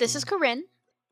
[0.00, 0.64] This is Corinne.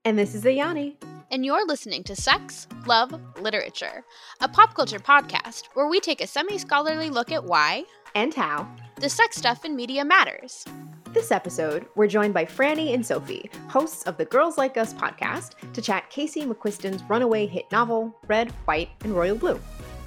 [0.06, 0.96] And this is Ayani.
[1.30, 4.02] And you're listening to Sex, Love, Literature,
[4.40, 8.66] a pop culture podcast where we take a semi scholarly look at why and how
[8.98, 10.64] the sex stuff in media matters.
[11.12, 15.52] This episode, we're joined by Franny and Sophie, hosts of the Girls Like Us podcast,
[15.74, 19.60] to chat Casey McQuiston's runaway hit novel, Red, White, and Royal Blue.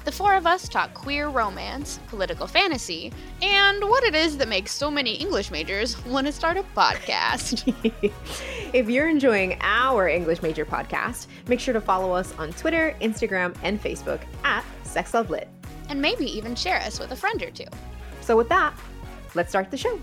[0.04, 3.14] The four of us talk queer romance, political fantasy,
[3.44, 7.72] and what it is that makes so many English majors want to start a podcast.
[8.74, 13.56] if you're enjoying our English major podcast, make sure to follow us on Twitter, Instagram,
[13.62, 15.48] and Facebook at Sex Love Lit.
[15.90, 17.66] And maybe even share us with a friend or two.
[18.22, 18.74] So, with that,
[19.36, 20.00] let's start the show.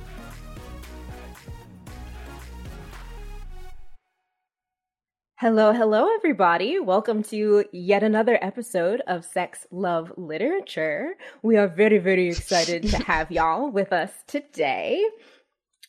[5.40, 6.80] Hello, hello, everybody.
[6.80, 11.14] Welcome to yet another episode of Sex, Love, Literature.
[11.42, 15.00] We are very, very excited to have y'all with us today.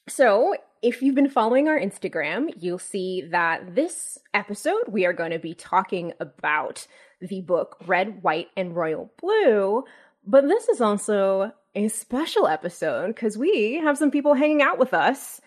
[0.08, 5.32] So, if you've been following our Instagram, you'll see that this episode we are going
[5.32, 6.86] to be talking about
[7.20, 9.84] the book Red, White, and Royal Blue.
[10.28, 14.94] But this is also a special episode because we have some people hanging out with
[14.94, 15.42] us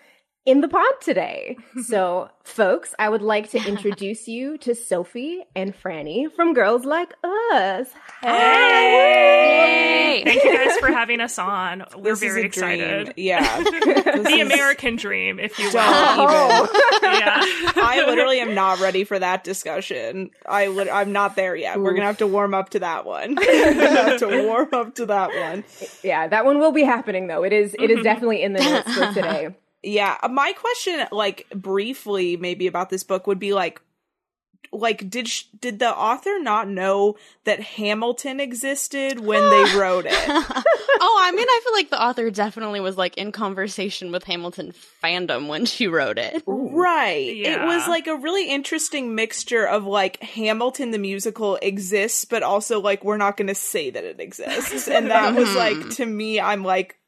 [0.44, 1.56] in the pod today.
[1.84, 7.14] so, folks, I would like to introduce you to Sophie and Franny from Girls Like
[7.22, 7.88] Us.
[8.20, 10.22] Hey!
[10.24, 11.84] Thank you guys for having us on.
[11.96, 13.06] We're this very excited.
[13.06, 13.14] Dream.
[13.16, 13.62] Yeah.
[13.62, 14.52] the is...
[14.52, 15.76] American dream, if you will.
[15.76, 16.98] Oh.
[17.02, 17.40] yeah.
[17.76, 20.30] I literally am not ready for that discussion.
[20.46, 21.76] I li- I'm not there yet.
[21.76, 21.82] Oof.
[21.82, 23.36] We're going to have to warm up to that one.
[23.36, 25.64] have to warm up to that one.
[26.02, 27.44] Yeah, that one will be happening though.
[27.44, 28.04] It is it is mm-hmm.
[28.04, 29.54] definitely in the notes for today.
[29.82, 33.80] Yeah, uh, my question, like briefly, maybe about this book would be like,
[34.70, 40.14] like did sh- did the author not know that Hamilton existed when they wrote it?
[40.28, 44.72] oh, I mean, I feel like the author definitely was like in conversation with Hamilton
[45.02, 46.42] fandom when she wrote it.
[46.46, 47.36] Right.
[47.36, 47.64] Yeah.
[47.64, 52.80] It was like a really interesting mixture of like Hamilton the musical exists, but also
[52.80, 55.88] like we're not going to say that it exists, and that was like mm-hmm.
[55.90, 56.98] to me, I'm like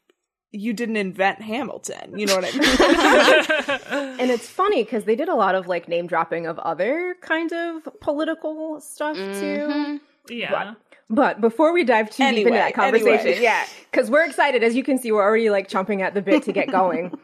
[0.55, 2.19] you didn't invent Hamilton.
[2.19, 4.21] You know what I mean?
[4.21, 7.53] and it's funny because they did a lot of like name dropping of other kind
[7.53, 9.41] of political stuff mm-hmm.
[9.41, 10.01] too.
[10.35, 10.51] Yeah.
[10.51, 10.77] But,
[11.11, 13.43] but, before we dive too anyway, deep into that conversation, anyway.
[13.43, 14.63] yeah, because we're excited.
[14.63, 17.19] As you can see, we're already like chomping at the bit to get going.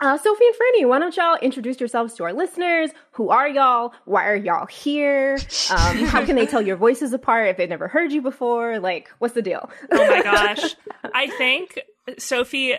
[0.00, 2.90] Uh, Sophie and Franny, why don't y'all introduce yourselves to our listeners?
[3.12, 3.92] Who are y'all?
[4.04, 5.38] Why are y'all here?
[5.70, 8.78] Um, how can they tell your voices apart if they've never heard you before?
[8.78, 9.68] Like, what's the deal?
[9.90, 10.76] oh my gosh.
[11.12, 11.80] I think
[12.18, 12.76] Sophie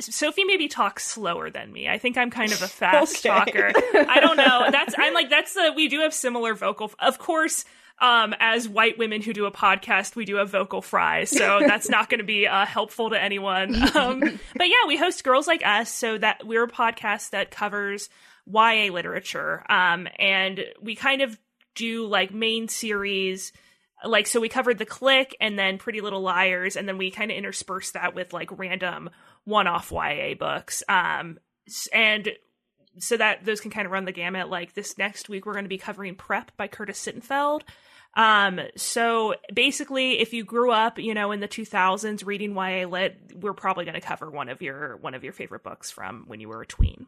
[0.00, 1.88] Sophie maybe talks slower than me.
[1.88, 3.28] I think I'm kind of a fast okay.
[3.28, 3.72] talker.
[3.94, 4.66] I don't know.
[4.72, 6.90] That's I'm like that's the we do have similar vocal.
[6.98, 7.64] Of course,
[8.00, 11.24] um, as white women who do a podcast, we do a vocal fry.
[11.24, 13.76] so that's not going to be uh, helpful to anyone.
[13.98, 18.08] Um, but yeah, we host Girls Like Us, so that we're a podcast that covers
[18.46, 21.36] YA literature, um, and we kind of
[21.74, 23.52] do like main series
[24.04, 27.30] like so we covered the Clique and then pretty little liars and then we kind
[27.30, 29.10] of interspersed that with like random
[29.44, 31.38] one-off ya books um
[31.92, 32.30] and
[32.98, 35.64] so that those can kind of run the gamut like this next week we're going
[35.64, 37.62] to be covering prep by curtis sittenfeld
[38.16, 43.18] um so basically if you grew up you know in the 2000s reading ya lit
[43.34, 46.40] we're probably going to cover one of your one of your favorite books from when
[46.40, 47.06] you were a tween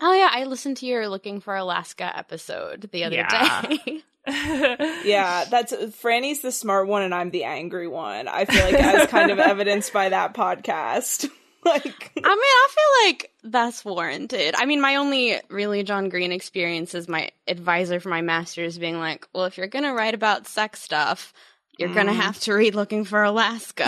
[0.00, 3.62] Oh yeah, I listened to your looking for Alaska episode the other yeah.
[3.62, 4.02] day.
[5.04, 8.28] yeah, that's Franny's the smart one and I'm the angry one.
[8.28, 11.30] I feel like as kind of evidenced by that podcast.
[11.68, 14.54] Like I mean, I feel like that's warranted.
[14.56, 18.98] I mean, my only really John Green experience is my advisor for my master's being
[18.98, 21.32] like, "Well, if you're going to write about sex stuff,
[21.78, 21.94] you're mm.
[21.94, 23.84] gonna have to read Looking for Alaska.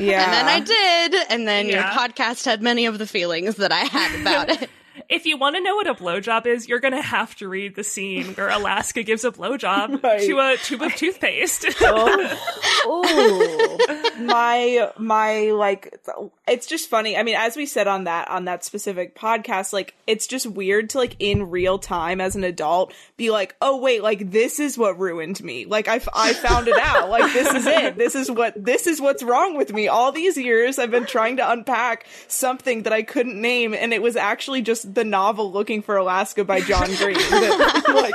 [0.00, 0.24] yeah.
[0.24, 1.74] And then I did, and then yeah.
[1.74, 4.70] your podcast had many of the feelings that I had about it
[5.08, 7.84] if you want to know what a blowjob is, you're gonna have to read the
[7.84, 10.20] scene where Alaska gives a blowjob right.
[10.22, 11.66] to a tube of toothpaste.
[12.86, 13.78] oh,
[14.18, 16.00] my my like,
[16.46, 17.16] it's just funny.
[17.16, 20.90] I mean, as we said on that on that specific podcast, like it's just weird
[20.90, 24.78] to like in real time as an adult be like, oh wait, like this is
[24.78, 25.64] what ruined me.
[25.64, 27.10] Like I I found it out.
[27.10, 27.96] Like this is it.
[27.96, 29.88] This is what this is what's wrong with me.
[29.88, 34.02] All these years I've been trying to unpack something that I couldn't name, and it
[34.02, 38.12] was actually just the novel Looking for Alaska by John Green that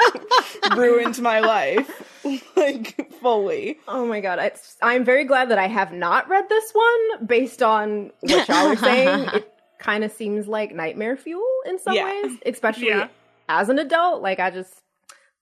[0.67, 2.09] like ruined my life
[2.55, 3.79] like fully.
[3.87, 4.51] Oh my god, I,
[4.81, 8.75] I'm very glad that I have not read this one based on what y'all were
[8.75, 9.29] saying.
[9.33, 12.05] it kind of seems like nightmare fuel in some yeah.
[12.05, 13.07] ways, especially yeah.
[13.47, 14.21] as an adult.
[14.21, 14.78] Like I just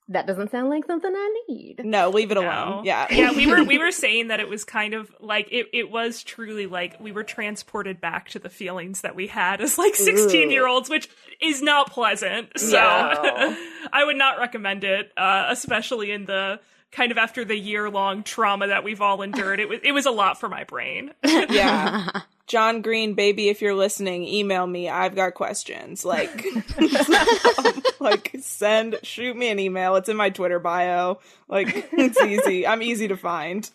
[0.10, 1.82] that doesn't sound like something I need.
[1.84, 2.42] No, leave it No.
[2.42, 2.86] alone.
[2.86, 3.08] Yeah.
[3.12, 6.24] yeah, we were we were saying that it was kind of like it, it was
[6.24, 10.50] truly like we were transported back to the feelings that we had as like 16
[10.52, 11.10] year olds, which
[11.42, 12.50] is not pleasant.
[12.58, 13.58] So No.
[13.92, 16.60] I would not recommend it, uh, especially in the
[16.98, 19.60] kind of after the year long trauma that we've all endured.
[19.60, 21.14] It was it was a lot for my brain.
[21.24, 22.10] yeah.
[22.48, 24.90] John Green, baby, if you're listening, email me.
[24.90, 26.06] I've got questions.
[26.06, 26.46] Like,
[28.00, 29.98] like send, shoot me an email.
[29.98, 31.20] It's in my Twitter bio.
[31.50, 32.66] Like, it's easy.
[32.66, 33.70] I'm easy to find.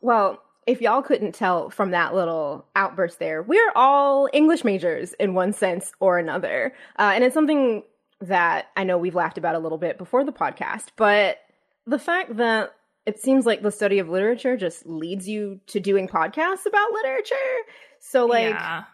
[0.00, 5.34] Well, if y'all couldn't tell from that little outburst there, we're all English majors in
[5.34, 6.72] one sense or another.
[6.96, 7.82] Uh, and it's something
[8.20, 11.38] that I know we've laughed about a little bit before the podcast, but
[11.86, 12.74] the fact that
[13.04, 17.34] it seems like the study of literature just leads you to doing podcasts about literature.
[18.00, 18.84] So, like, yeah.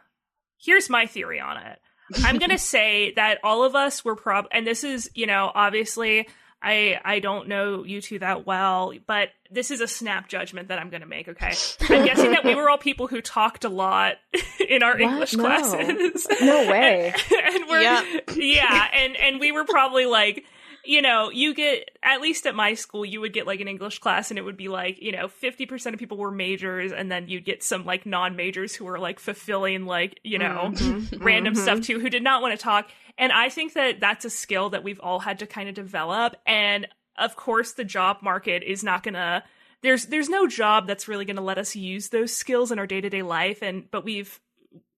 [0.59, 1.79] Here's my theory on it.
[2.25, 6.29] I'm gonna say that all of us were prob and this is, you know, obviously
[6.63, 10.79] I I don't know you two that well, but this is a snap judgment that
[10.79, 11.53] I'm gonna make, okay?
[11.89, 14.17] I'm guessing that we were all people who talked a lot
[14.69, 15.43] in our English No.
[15.45, 16.27] classes.
[16.41, 17.13] No way.
[17.45, 18.05] and we're Yep.
[18.37, 20.45] yeah, and and we were probably like
[20.85, 24.01] you know, you get at least at my school, you would get like an English
[24.01, 27.11] class, and it would be like you know, fifty percent of people were majors, and
[27.11, 30.99] then you'd get some like non-majors who were like fulfilling like you know mm-hmm.
[30.99, 31.25] Mm-hmm.
[31.25, 31.95] random stuff mm-hmm.
[31.95, 32.91] too, who did not want to talk.
[33.19, 36.37] And I think that that's a skill that we've all had to kind of develop.
[36.47, 39.45] And of course, the job market is not gonna.
[39.83, 42.87] There's there's no job that's really going to let us use those skills in our
[42.87, 44.41] day to day life, and but we've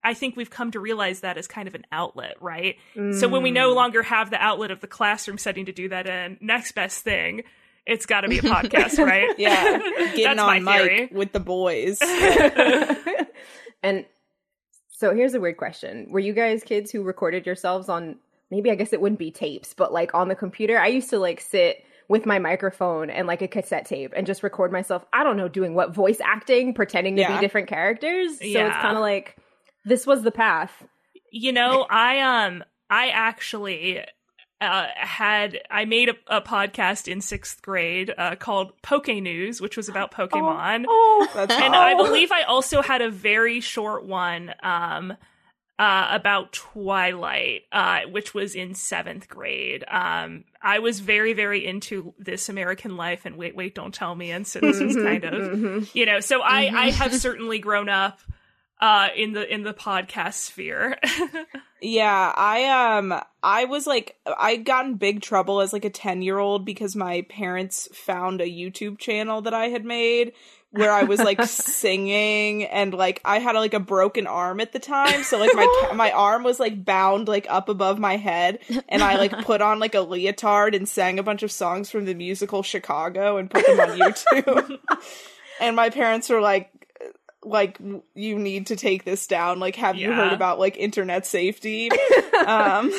[0.04, 2.76] I think we've come to realize that as kind of an outlet, right?
[2.94, 3.74] So when we no Mm.
[3.76, 7.42] longer have the outlet of the classroom setting to do that in, next best thing,
[7.86, 9.36] it's got to be a podcast, right?
[9.38, 9.78] Yeah.
[10.14, 11.98] Getting That's on my mic with the boys.
[13.82, 14.04] and
[14.88, 16.06] so here's a weird question.
[16.10, 18.16] Were you guys kids who recorded yourselves on
[18.50, 20.78] maybe I guess it wouldn't be tapes, but like on the computer?
[20.78, 24.42] I used to like sit with my microphone and like a cassette tape and just
[24.42, 27.34] record myself, I don't know, doing what voice acting, pretending to Yeah.
[27.34, 28.38] be different characters.
[28.38, 29.36] So it's kind of like
[29.84, 30.84] this was the path.
[31.30, 34.00] You know, I um, I actually
[34.60, 39.76] uh, had I made a, a podcast in sixth grade uh, called Poke News, which
[39.76, 40.84] was about Pokemon.
[40.88, 41.74] Oh, That's and.
[41.74, 45.12] I believe I also had a very short one um,
[45.76, 49.84] uh, about Twilight, uh, which was in seventh grade.
[49.88, 54.30] Um, I was very, very into this American life and wait, wait, don't tell me.
[54.30, 55.94] And so this was kind of, Mhm.
[55.94, 58.20] you know, so I, I have certainly grown up
[58.80, 60.98] uh, in the in the podcast sphere.
[61.84, 66.64] Yeah, I um I was like I got in big trouble as like a 10-year-old
[66.64, 70.32] because my parents found a YouTube channel that I had made
[70.70, 74.78] where I was like singing and like I had like a broken arm at the
[74.78, 79.02] time so like my my arm was like bound like up above my head and
[79.02, 82.14] I like put on like a leotard and sang a bunch of songs from the
[82.14, 84.78] musical Chicago and put them on YouTube.
[85.60, 86.70] and my parents were like
[87.44, 87.78] like
[88.14, 89.60] you need to take this down.
[89.60, 91.90] Like have you heard about like internet safety?
[92.46, 92.92] Um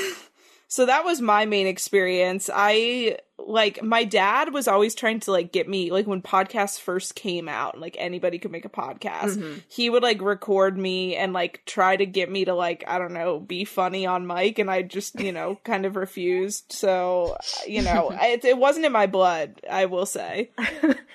[0.67, 2.49] so that was my main experience.
[2.51, 7.13] I like my dad was always trying to like get me like when podcasts first
[7.13, 9.61] came out like anybody could make a podcast Mhm.
[9.69, 13.13] he would like record me and like try to get me to like i don't
[13.13, 17.37] know be funny on mic and i just you know kind of refused so
[17.67, 20.49] you know it, it wasn't in my blood i will say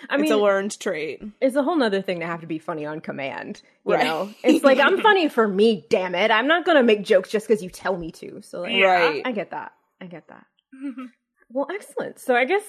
[0.09, 2.59] I mean it's a learned trait it's a whole nother thing to have to be
[2.59, 3.61] funny on command.
[3.87, 4.05] You Right.
[4.05, 5.85] know, it's like I'm funny for me.
[5.88, 8.41] Damn it, I'm not gonna make jokes just because you tell me to.
[8.43, 9.73] So like, right I get that.
[10.00, 10.44] I get that.
[11.52, 12.19] Well, excellent.
[12.19, 12.62] So I guess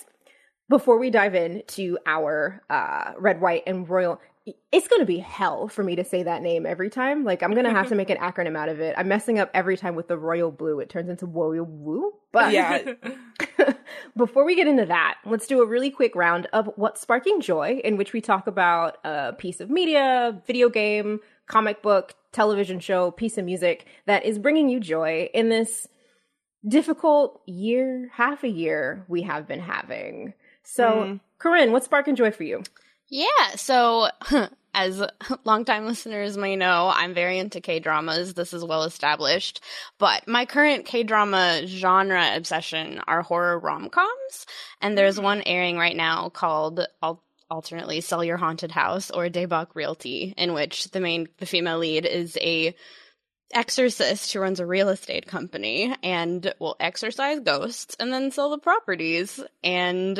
[0.70, 4.20] before we dive into our uh, red, white, and royal,
[4.72, 7.24] it's going to be hell for me to say that name every time.
[7.24, 8.96] Like I'm going to have to make an acronym out of it.
[8.98, 10.80] I'm messing up every time with the royal blue.
[10.80, 12.14] It turns into royal woo.
[12.32, 12.94] But Yeah.
[14.18, 17.82] before we get into that, let's do a really quick round of what's sparking joy,
[17.84, 23.12] in which we talk about a piece of media, video game, comic book, television show,
[23.12, 25.88] piece of music that is bringing you joy in this
[26.68, 30.34] difficult year, half a year we have been having.
[30.64, 31.20] So, Mm.
[31.40, 32.64] Corinne, what's and joy for you?
[33.10, 34.08] Yeah, so
[34.74, 35.04] as
[35.44, 38.36] longtime listeners may know, I'm very into K dramas.
[38.36, 39.60] This is well established.
[39.98, 44.46] But my current K drama genre obsession are horror rom coms.
[44.82, 49.68] And there's one airing right now called Al- alternately Sell Your Haunted House or Daebak
[49.74, 52.74] Realty, in which the main, the female lead is a
[53.54, 58.58] exorcist who runs a real estate company and will exorcise ghosts and then sell the
[58.58, 59.40] properties.
[59.64, 60.20] And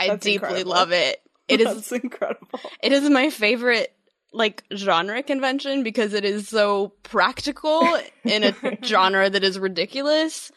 [0.00, 0.70] I That's deeply incredible.
[0.70, 1.20] love it.
[1.48, 2.58] It is incredible.
[2.82, 3.92] it is my favorite
[4.32, 8.54] like genre convention because it is so practical in a
[8.84, 10.50] genre that is ridiculous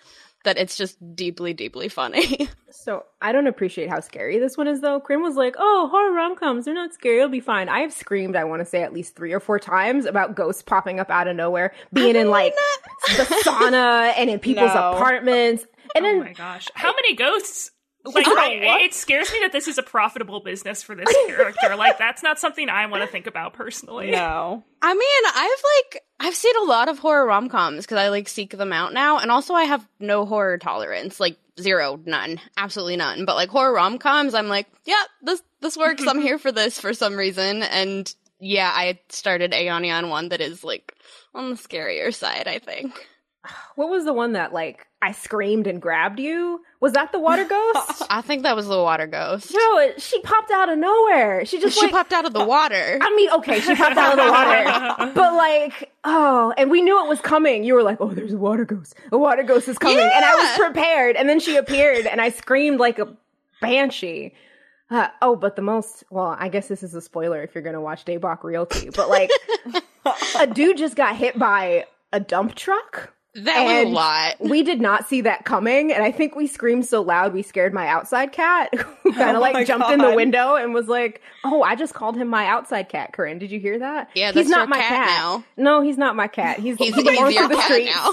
[0.47, 2.49] that it's just deeply, deeply funny.
[2.69, 4.99] So I don't appreciate how scary this one is, though.
[5.01, 7.17] Corinne was like, "Oh, horror rom coms, they're not scary.
[7.17, 9.57] It'll be fine." I have screamed, I want to say at least three or four
[9.59, 12.53] times about ghosts popping up out of nowhere, being in like
[13.17, 14.91] the sauna and in people's No.
[14.91, 17.71] apartments, and oh then my gosh, how many ghosts?
[18.13, 21.75] Like, Oh, I, it scares me that this is a profitable business for this character.
[21.75, 24.11] like, that's not something I want to think about personally.
[24.11, 24.63] No.
[24.81, 28.27] I mean, I've like I've seen a lot of horror rom coms because I like
[28.27, 32.95] seek them out now, and also I have no horror tolerance, like zero, none, absolutely
[32.97, 33.25] none.
[33.25, 36.05] But like horror rom coms, I'm like, yeah, this this works.
[36.07, 40.41] I'm here for this for some reason, and yeah, I started Ayani on one that
[40.41, 40.93] is like
[41.33, 42.47] on the scarier side.
[42.47, 42.93] I think.
[43.75, 46.61] What was the one that like I screamed and grabbed you?
[46.79, 48.03] Was that the water ghost?
[48.09, 49.51] I think that was the water ghost.
[49.53, 51.45] No, it- she popped out of nowhere.
[51.45, 52.97] She just she like, popped out of the water.
[53.01, 57.03] I mean, okay, she popped out of the water, but like, oh, and we knew
[57.03, 57.63] it was coming.
[57.63, 58.95] You were like, oh, there's a water ghost.
[59.11, 61.15] A water ghost is coming, and I was prepared.
[61.15, 63.07] And then she appeared, and I screamed like a
[63.61, 64.33] banshee.
[64.89, 67.81] Uh, oh, but the most well, I guess this is a spoiler if you're gonna
[67.81, 69.29] watch Daebak Realty, but like,
[70.39, 73.13] a dude just got hit by a dump truck.
[73.35, 74.35] That was a lot.
[74.39, 77.73] We did not see that coming, and I think we screamed so loud we scared
[77.73, 80.87] my outside cat, who kind of Oh like my jumped in the window and was
[80.87, 84.09] like, "Oh, I just called him my outside cat." Corinne, did you hear that?
[84.15, 85.07] Yeah, he's not my cat cat.
[85.07, 85.43] now.
[85.55, 86.59] No, he's not my cat.
[86.59, 87.95] He's, He's, he he's belongs your to the cat streets.
[87.95, 88.11] now.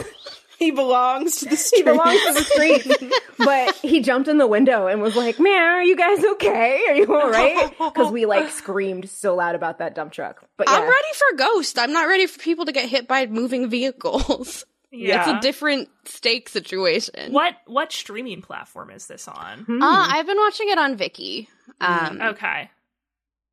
[0.57, 1.85] He belongs to the He street.
[1.85, 3.05] belongs to the streets.
[3.39, 6.81] but he jumped in the window and was like, "Man, are you guys okay?
[6.89, 10.45] Are you all right?" Because we like screamed so loud about that dump truck.
[10.57, 11.79] But yeah, I'm ready for Ghost.
[11.79, 14.65] I'm not ready for people to get hit by moving vehicles.
[14.95, 15.21] Yeah.
[15.21, 17.33] It's a different stake situation.
[17.33, 19.61] What what streaming platform is this on?
[19.61, 19.83] Hmm.
[19.83, 21.49] Uh, I've been watching it on Viki.
[21.81, 22.71] Um, Okay.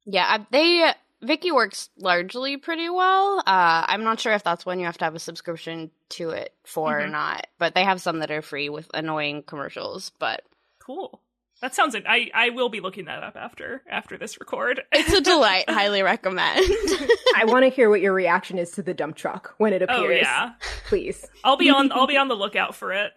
[0.06, 0.94] Yeah, I, they
[1.26, 3.40] Viki works largely pretty well.
[3.40, 6.54] Uh, I'm not sure if that's one you have to have a subscription to it
[6.66, 7.12] for or Mhm.
[7.12, 10.12] not, but they have some that are free with annoying commercials.
[10.20, 10.44] But
[10.80, 11.22] Cool.
[11.62, 11.96] That sounds.
[11.96, 14.82] I I will be looking that up after after this record.
[14.92, 15.70] it's a delight.
[15.70, 16.60] highly recommend.
[17.36, 20.00] I want to hear what your reaction is to the dump truck when it appears.
[20.00, 20.54] oh yeah.
[20.88, 21.26] please.
[21.44, 21.92] I'll be on.
[21.92, 23.12] I'll be on the lookout for it.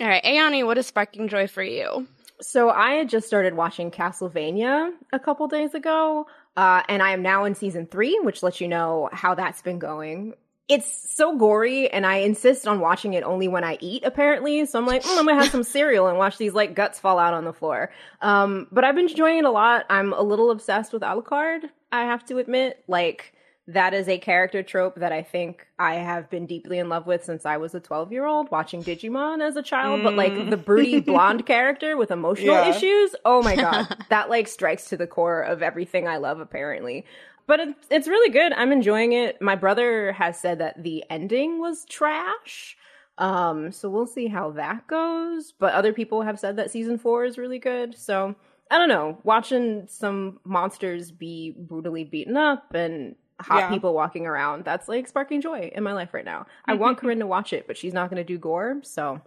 [0.00, 2.08] All right, Ayani, what is sparking joy for you?
[2.40, 6.26] So I had just started watching Castlevania a couple days ago,
[6.56, 9.78] uh, and I am now in season three, which lets you know how that's been
[9.78, 10.34] going.
[10.68, 14.02] It's so gory, and I insist on watching it only when I eat.
[14.04, 16.98] Apparently, so I'm like, mm, I'm gonna have some cereal and watch these like guts
[16.98, 17.90] fall out on the floor.
[18.22, 19.84] Um, but I've been enjoying it a lot.
[19.90, 21.64] I'm a little obsessed with Alucard.
[21.92, 23.32] I have to admit, like
[23.66, 27.24] that is a character trope that I think I have been deeply in love with
[27.24, 30.02] since I was a 12 year old watching Digimon as a child.
[30.02, 32.68] But like the broody blonde character with emotional Yeah.
[32.70, 36.40] issues, oh my god, that like strikes to the core of everything I love.
[36.40, 37.04] Apparently,
[37.46, 38.52] but it, it's really good.
[38.52, 39.40] I'm enjoying it.
[39.40, 42.76] My brother has said that the ending was trash.
[43.18, 45.52] Um, so we'll see how that goes.
[45.52, 47.96] But other people have said that season four is really good.
[47.96, 48.34] So
[48.70, 49.18] I don't know.
[49.24, 53.68] Watching some monsters be brutally beaten up and hot Yeah.
[53.68, 56.46] people walking around, that's like sparking joy in my life right now.
[56.64, 58.80] I want Corinne to watch it, but she's not going to do gore.
[58.82, 59.20] So,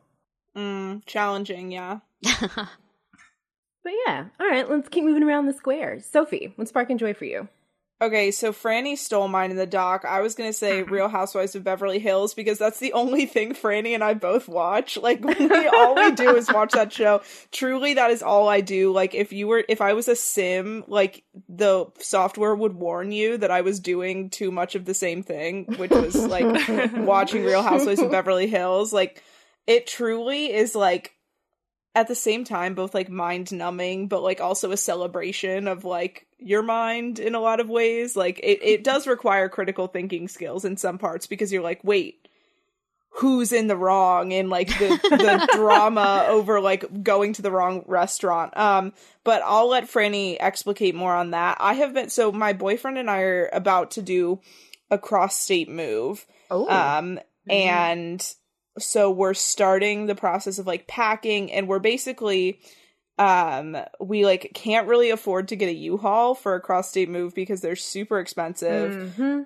[0.56, 2.00] Mm, challenging, yeah.
[2.24, 4.26] but yeah.
[4.40, 6.04] All right, let's keep moving around the squares.
[6.06, 7.48] Sophie, what's sparking joy for you?
[8.00, 10.06] Okay, so Franny stole mine in the doc.
[10.06, 10.94] I was gonna say mm-hmm.
[10.94, 14.98] Real Housewives of Beverly Hills because that's the only thing Franny and I both watch.
[15.08, 17.22] Like we all we do is watch that show.
[17.54, 18.92] Truly, that is all I do.
[18.92, 23.38] Like if you were, if I was a sim, like the software would warn you
[23.38, 27.64] that I was doing too much of the same thing, which was like watching Real
[27.64, 28.92] Housewives of Beverly Hills.
[28.92, 29.24] Like
[29.66, 31.17] it truly is like
[31.98, 36.28] at the same time both like mind numbing but like also a celebration of like
[36.38, 38.16] your mind in a lot of ways.
[38.16, 42.28] Like it, it does require critical thinking skills in some parts because you're like wait
[43.10, 47.84] who's in the wrong and like the the drama over like going to the wrong
[47.88, 48.56] restaurant.
[48.56, 51.58] Um but I'll let Franny explicate more on that.
[51.60, 54.40] I have been so my boyfriend and I are about to do
[54.92, 56.28] a cross state move.
[56.52, 58.36] Oh, um and
[58.78, 62.60] so we're starting the process of like packing and we're basically
[63.20, 67.34] um we like can't really afford to get a U-Haul for a cross state move
[67.34, 69.14] because they're super expensive.
[69.18, 69.46] Mhm.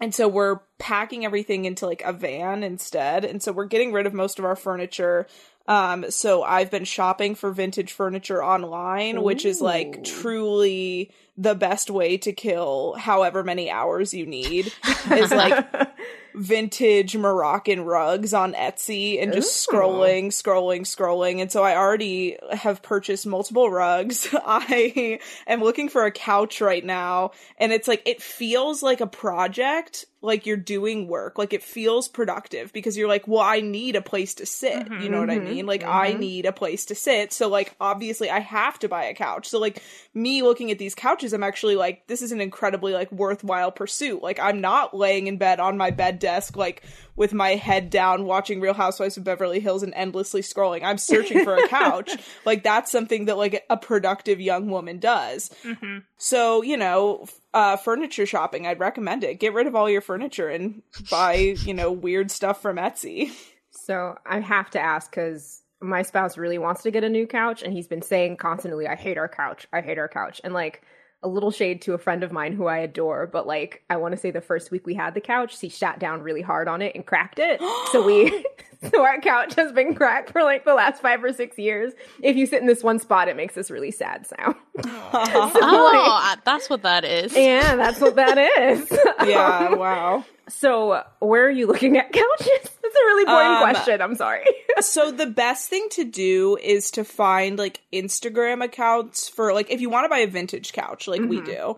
[0.00, 3.24] And so we're packing everything into like a van instead.
[3.24, 5.26] And so we're getting rid of most of our furniture.
[5.66, 11.90] Um so I've been shopping for vintage furniture online, which is like truly the best
[11.90, 14.72] way to kill however many hours you need
[15.10, 15.66] is like
[16.34, 19.72] vintage Moroccan rugs on Etsy and just Ooh.
[19.76, 21.40] scrolling, scrolling, scrolling.
[21.40, 24.28] And so I already have purchased multiple rugs.
[24.44, 27.30] I am looking for a couch right now.
[27.58, 30.06] And it's like, it feels like a project.
[30.22, 31.36] like you're doing work.
[31.36, 34.88] Like it feels productive because you're like, well, I need a place to sit.
[34.98, 35.44] You know what I Mhm.
[35.44, 35.66] mean?
[35.66, 36.18] Like I Mhm.
[36.18, 37.30] need a place to sit.
[37.30, 39.46] So like obviously I have to buy a couch.
[39.50, 39.82] So like
[40.14, 44.22] me looking at these couches, I'm actually like, this is an incredibly like worthwhile pursuit.
[44.22, 46.82] Like I'm not laying in bed on my bed desk, like
[47.16, 50.82] with my head down watching Real Housewives of Beverly Hills and endlessly scrolling.
[50.82, 52.10] I'm searching for a couch.
[52.44, 55.50] like that's something that like a productive young woman does.
[55.62, 59.38] hmm So, you know, uh, furniture shopping, I'd recommend it.
[59.38, 63.30] Get rid of all your furniture and buy, you know, weird stuff from Etsy.
[63.70, 67.62] So I have to ask because my spouse really wants to get a new couch,
[67.62, 69.66] and he's been saying constantly, "I hate our couch.
[69.72, 70.82] I hate our couch." And like
[71.24, 74.12] a little shade to a friend of mine who I adore, but like I want
[74.12, 76.82] to say the first week we had the couch, he sat down really hard on
[76.82, 77.60] it and cracked it.
[77.90, 78.44] so we,
[78.92, 81.92] so our couch has been cracked for like the last five or six years.
[82.22, 84.54] If you sit in this one spot, it makes this really sad sound.
[84.84, 87.34] Oh, uh, that's what that is.
[87.34, 88.90] yeah, that's what that is.
[89.26, 90.24] yeah, wow.
[90.48, 92.48] So where are you looking at couches?
[92.82, 94.00] That's a really boring Um, question.
[94.02, 94.44] I'm sorry.
[94.80, 99.80] So the best thing to do is to find like Instagram accounts for like if
[99.80, 101.76] you want to buy a vintage couch like we do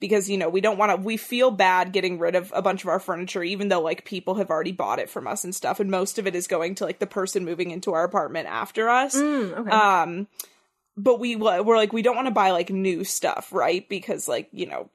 [0.00, 2.82] because you know we don't want to we feel bad getting rid of a bunch
[2.82, 5.78] of our furniture even though like people have already bought it from us and stuff
[5.78, 8.88] and most of it is going to like the person moving into our apartment after
[8.88, 9.14] us.
[9.14, 9.70] Mm, okay.
[9.70, 10.26] Um,
[10.96, 13.86] but we we're like we don't want to buy like new stuff, right?
[13.90, 14.88] Because like you know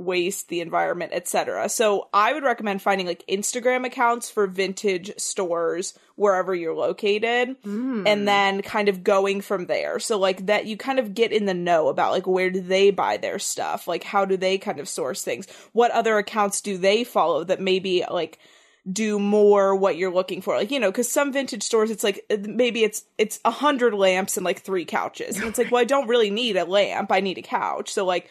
[0.00, 1.68] waste the environment, etc.
[1.68, 8.04] So I would recommend finding like Instagram accounts for vintage stores wherever you're located Mm.
[8.06, 9.98] and then kind of going from there.
[9.98, 12.90] So like that you kind of get in the know about like where do they
[12.90, 13.86] buy their stuff?
[13.86, 15.46] Like how do they kind of source things?
[15.72, 18.38] What other accounts do they follow that maybe like
[18.90, 22.24] do more what you're looking for like you know because some vintage stores it's like
[22.30, 25.82] uh, maybe it's it's a hundred lamps and like three couches and it's like well
[25.82, 28.30] i don't really need a lamp i need a couch so like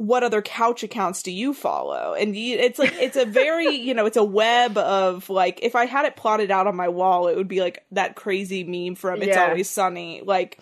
[0.00, 3.92] what other couch accounts do you follow and you, it's like it's a very you
[3.92, 7.28] know it's a web of like if i had it plotted out on my wall
[7.28, 9.48] it would be like that crazy meme from it's Yeah.
[9.48, 10.58] always sunny like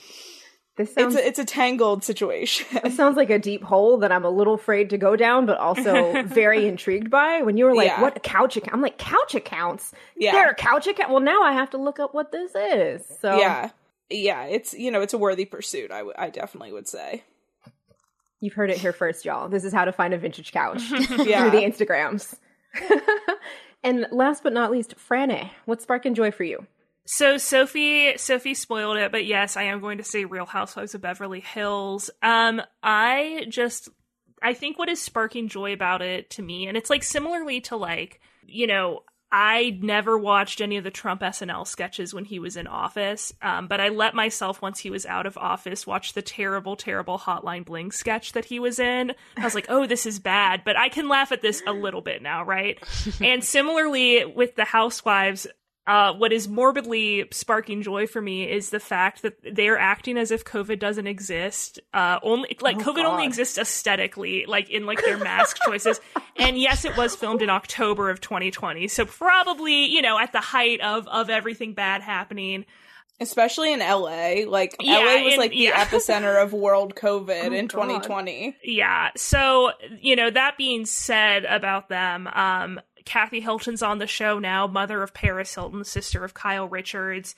[0.76, 4.10] this sounds it's a, it's a tangled situation It sounds like a deep hole that
[4.10, 7.42] I'm a little afraid to go down, but also very intrigued by.
[7.42, 8.00] When you were like, Yeah.
[8.00, 9.92] "What couch account?" I'm like, "Couch accounts?
[10.16, 10.30] Yeah.
[10.32, 13.04] There are couch account." Well, now I have to look up what this is.
[13.20, 13.70] So yeah
[14.10, 17.24] yeah it's you know it's a worthy pursuit I, w- I definitely would say
[18.40, 19.48] you've heard it here first, y'all.
[19.48, 22.34] This is how to find a vintage couch yeah through the Instagrams.
[23.82, 26.66] and last but not least, Franny, what's sparking joy for you?
[27.06, 31.00] So Sophie Sophie spoiled it, but yes, I am going to say Real Housewives of
[31.00, 32.10] Beverly Hills.
[32.22, 33.88] Um I just
[34.42, 37.76] I think what is sparking joy about it to me and it's like similarly to
[37.76, 42.56] like, you know, I never watched any of the Trump SNL sketches when he was
[42.56, 46.22] in office, um, but I let myself, once he was out of office, watch the
[46.22, 49.12] terrible, terrible Hotline Bling sketch that he was in.
[49.36, 52.00] I was like, oh, this is bad, but I can laugh at this a little
[52.00, 52.78] bit now, right?
[53.20, 55.46] and similarly with the Housewives,
[55.88, 60.30] uh, what is morbidly sparking joy for me is the fact that they're acting as
[60.30, 61.80] if COVID doesn't exist.
[61.94, 66.00] Uh, only like Oh, COVID only exists aesthetically, like in like their mask choices.
[66.36, 70.40] And yes, it was filmed in October of 2020, so probably you know at the
[70.40, 72.66] height of of everything bad happening.
[73.20, 74.44] especially in LA.
[74.46, 75.84] Like Yeah, LA was in- like the yeah.
[75.86, 77.70] epicenter of world COVID Oh, in God.
[77.86, 78.56] 2020.
[78.62, 79.10] Yeah.
[79.16, 84.66] So, you know, that being said about them, um, Kathy Hilton's on the show now,
[84.66, 87.34] mother of Paris Hilton, sister of Kyle Richards.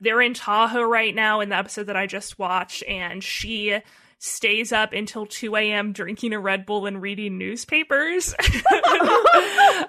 [0.00, 3.78] They're in Tahoe right now in the episode that I just watched, and she
[4.18, 5.92] stays up until 2 a.m.
[5.92, 8.34] drinking a Red Bull and reading newspapers.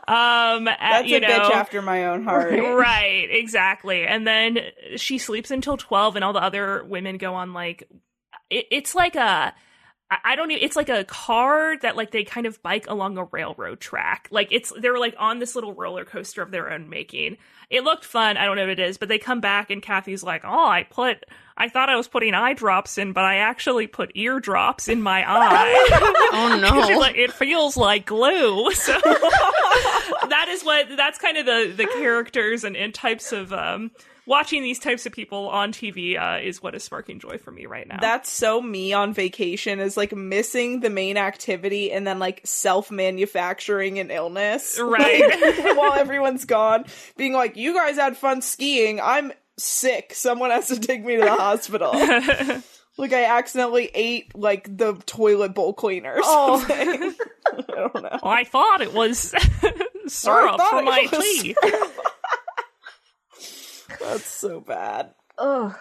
[0.07, 2.51] um, at- That's you a know, bitch after my own heart.
[2.59, 4.59] right exactly and then
[4.97, 7.83] she sleeps until 12 and all the other women go on like
[8.49, 9.53] it, it's like a
[10.11, 10.55] I- don't know.
[10.59, 14.27] It's like a car that like they kind of bike along a railroad track.
[14.31, 17.37] Like it's they're like on this little roller coaster of their own making.
[17.69, 18.37] It looked fun.
[18.37, 20.83] I don't know what it is, but they come back and Kathy's like, "Oh, I
[20.83, 21.23] put
[21.57, 25.23] I thought I was putting eye drops in, but I actually put eardrops in my
[25.27, 26.59] eye." Oh
[26.91, 26.99] no.
[26.99, 28.69] like, it feels like glue.
[28.75, 28.93] So
[30.29, 33.91] that is what that's kind of the the characters and, and types of um
[34.25, 37.65] watching these types of people on TV uh, is what is sparking joy for me
[37.65, 37.97] right now.
[37.99, 42.91] That's so me on vacation is like missing the main activity and then like self
[42.91, 44.79] manufacturing an illness.
[44.85, 45.41] Right.
[45.41, 46.85] Like, while everyone's gone,
[47.17, 49.01] being like, you guys had fun skiing.
[49.01, 50.13] I'm sick.
[50.13, 51.91] Someone has to take me to the hospital.
[52.97, 56.65] like I accidentally ate like the toilet bowl cleaner Oh.
[56.69, 57.13] I
[57.75, 58.19] don't know.
[58.23, 59.33] I thought it was
[60.07, 61.55] syrup for my tea.
[63.99, 65.13] That's so bad.
[65.37, 65.75] Ugh.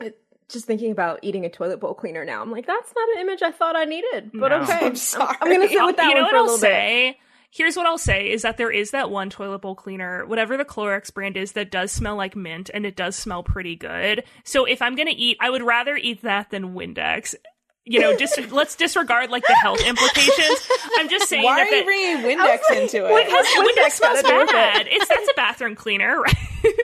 [0.00, 3.20] It- Just thinking about eating a toilet bowl cleaner now, I'm like, that's not an
[3.22, 4.30] image I thought I needed.
[4.34, 4.60] But No.
[4.62, 5.36] okay, I'm sorry.
[5.40, 6.60] I'm gonna sit with that you know one what for a I'll little bit.
[6.62, 7.18] say?
[7.50, 10.64] here's what I'll say is that there is that one toilet bowl cleaner, whatever the
[10.64, 14.24] Clorox brand is, that does smell like mint and it does smell pretty good.
[14.42, 17.36] So if I'm gonna eat, I would rather eat that than Windex.
[17.84, 20.68] You know, dis- let's disregard like the health implications.
[20.98, 23.24] I'm just saying Why that, are you that bringing Windex into it?
[23.26, 24.52] because Windex smells gotta do with it?
[24.52, 24.86] bad.
[24.90, 26.34] It's that's a bathroom cleaner, right?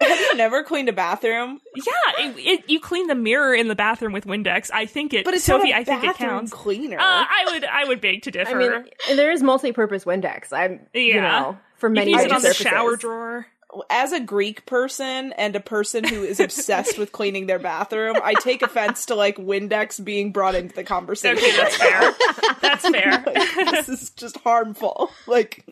[0.00, 1.60] Have you never cleaned a bathroom?
[1.76, 4.70] yeah, it, it, you clean the mirror in the bathroom with Windex.
[4.72, 5.70] I think it, But it's Sophie.
[5.70, 6.52] not a I think it counts.
[6.52, 6.98] cleaner.
[6.98, 8.56] Uh, I would, I would beg to differ.
[8.56, 8.72] I mean,
[9.08, 10.52] and there is multi-purpose Windex.
[10.52, 11.20] I'm, you Yeah.
[11.20, 13.46] know, for you many can use it on the shower drawer.
[13.88, 18.34] As a Greek person and a person who is obsessed with cleaning their bathroom, I
[18.34, 21.38] take offense to like Windex being brought into the conversation.
[21.38, 22.12] Okay, that's fair.
[22.60, 23.24] That's fair.
[23.72, 25.12] this is just harmful.
[25.28, 25.69] Like, I'm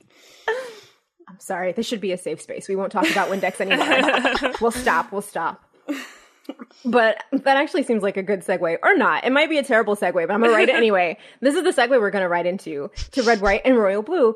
[1.48, 1.72] sorry.
[1.72, 2.68] This should be a safe space.
[2.68, 4.54] We won't talk about Windex anymore.
[4.60, 5.10] we'll stop.
[5.10, 5.64] We'll stop.
[6.84, 9.24] But that actually seems like a good segue, or not.
[9.24, 11.18] It might be a terrible segue, but I'm gonna write it anyway.
[11.40, 14.34] This is the segue we're gonna write into to Red, White, and Royal Blue.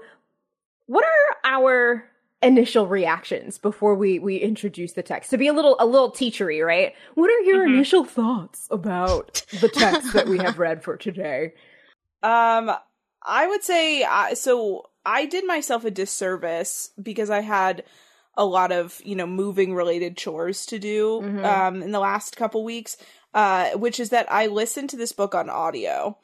[0.87, 2.05] What are our
[2.42, 5.31] initial reactions before we we introduce the text?
[5.31, 6.92] To be a little a little teachery, right?
[7.14, 11.55] What are your initial thoughts about the text that we have read for today?
[12.22, 12.70] um,
[13.25, 14.87] I would say uh, so.
[15.05, 17.85] I did myself a disservice because I had
[18.37, 21.45] a lot of you know moving related chores to do Mhm.
[21.45, 22.97] um in the last couple weeks.
[23.35, 26.19] Uh, which is that I listened to this book on audio.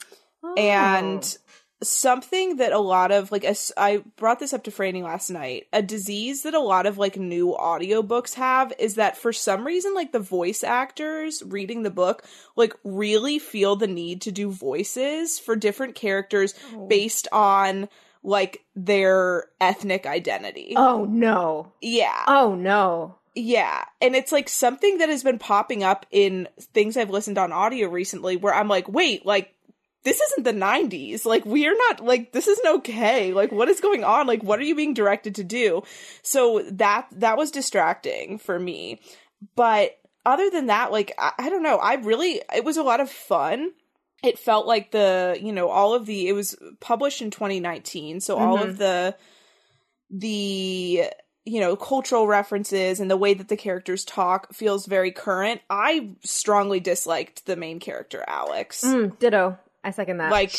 [0.59, 1.37] and
[1.83, 3.45] something that a lot of like
[3.77, 7.17] I brought this up to Franny last night, a disease that a lot of like
[7.17, 12.25] new audiobooks have is that for some reason like the voice actors reading the book
[12.57, 16.53] like really feel the need to do voices for different characters
[16.88, 17.88] based on
[18.23, 20.75] like their ethnic identity.
[20.77, 22.25] oh no, Yeah.
[22.27, 23.17] oh no.
[23.35, 23.85] Yeah.
[24.01, 27.89] And it's like something that has been popping up in things I've listened on audio
[27.89, 29.55] recently where I'm like, wait, like,
[30.03, 31.25] this isn't the 90s.
[31.25, 33.33] Like, we are not, like, this isn't okay.
[33.33, 34.27] Like, what is going on?
[34.27, 35.83] Like, what are you being directed to do?
[36.23, 39.01] So that, that was distracting for me.
[39.55, 41.77] But other than that, like, I, I don't know.
[41.77, 43.71] I really, it was a lot of fun.
[44.23, 48.21] It felt like the, you know, all of the, it was published in 2019.
[48.21, 49.15] So all of the,
[50.11, 51.05] the
[51.45, 56.11] you know cultural references and the way that the characters talk feels very current i
[56.23, 59.59] strongly disliked the main character alex Mm, ditto.
[59.85, 60.31] I second that.
[60.31, 60.55] like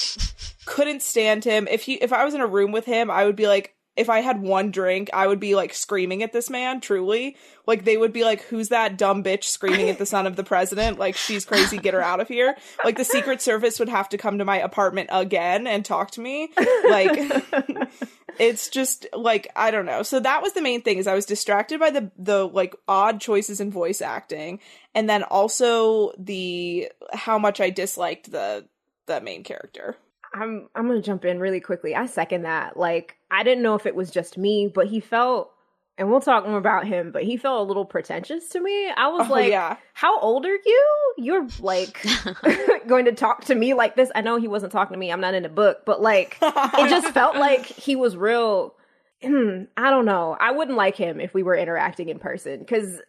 [0.65, 3.35] couldn't stand him if he if i was in a room with him i would
[3.35, 6.81] be like if i had one drink i would be like screaming at this man
[6.81, 7.35] truly.
[7.65, 10.43] Like they would be like who's that dumb bitch screaming at the son of the
[10.43, 10.97] president?
[10.97, 11.77] Like she's crazy.
[11.77, 12.55] Get her out of here.
[12.83, 16.21] Like the secret service would have to come to my apartment again and talk to
[16.21, 16.49] me.
[16.89, 17.11] Like
[18.39, 20.03] it's just like i don't know.
[20.03, 23.21] So that was the main thing is i was distracted by the the like odd
[23.21, 24.59] choices in voice acting
[24.95, 28.67] and then also the how much i disliked the
[29.05, 29.95] the main character.
[30.33, 31.95] I'm I'm gonna jump in really quickly.
[31.95, 32.77] I second that.
[32.77, 35.51] Like I didn't know if it was just me, but he felt
[35.97, 38.89] and we'll talk more about him, but he felt a little pretentious to me.
[38.89, 39.75] I was Oh, like, yeah.
[39.93, 41.13] How old are you?
[41.17, 42.05] You're like
[42.87, 44.09] going to talk to me like this.
[44.15, 45.11] I know he wasn't talking to me.
[45.11, 48.75] I'm not in a book, but like it just felt like he was real
[49.21, 50.37] hmm, I don't know.
[50.39, 53.01] I wouldn't like him if we were interacting in person because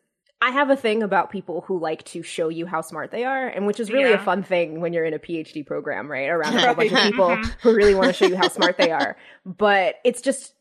[0.43, 3.47] I have a thing about people who like to show you how smart they are,
[3.47, 6.29] and which is really a fun thing when you're in a PhD program, right?
[6.29, 8.91] Around a whole bunch of people who really want to show you how smart they
[8.91, 9.17] are.
[9.45, 10.55] But it's just,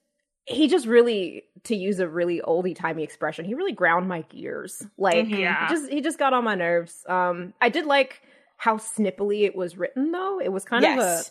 [0.45, 4.85] he just really, to use a really oldie timey expression, he really ground my gears.
[4.97, 5.67] Like, Yeah.
[5.69, 7.05] he just he just got on my nerves.
[7.07, 8.21] Um, I did like
[8.57, 10.41] how snippily it was written, though.
[10.41, 11.21] It was kind of a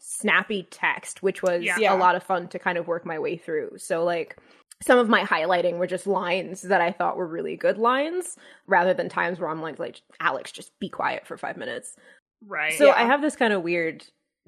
[0.00, 1.76] snappy text, which was Yeah.
[1.78, 1.94] Yeah.
[1.94, 3.72] a lot of fun to kind of work my way through.
[3.76, 4.36] So like
[4.82, 8.36] some of my highlighting were just lines that I thought were really good lines,
[8.66, 11.96] rather than times where I'm like, like Alex, just be quiet for five minutes.
[12.46, 12.72] Right.
[12.74, 12.94] So Yeah.
[12.96, 14.04] I have this kind of weird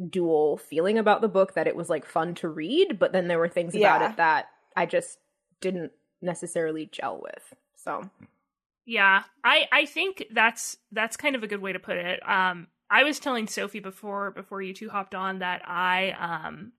[0.08, 3.38] dual feeling about the book that it was like fun to read, but then there
[3.38, 5.18] were things about it that I just
[5.60, 7.54] didn't necessarily gel with.
[7.76, 8.08] So
[8.86, 12.26] Yeah, I I think that's that's kind of a good way to put it.
[12.28, 16.72] Um, I was telling Sophie before before you two hopped on that I um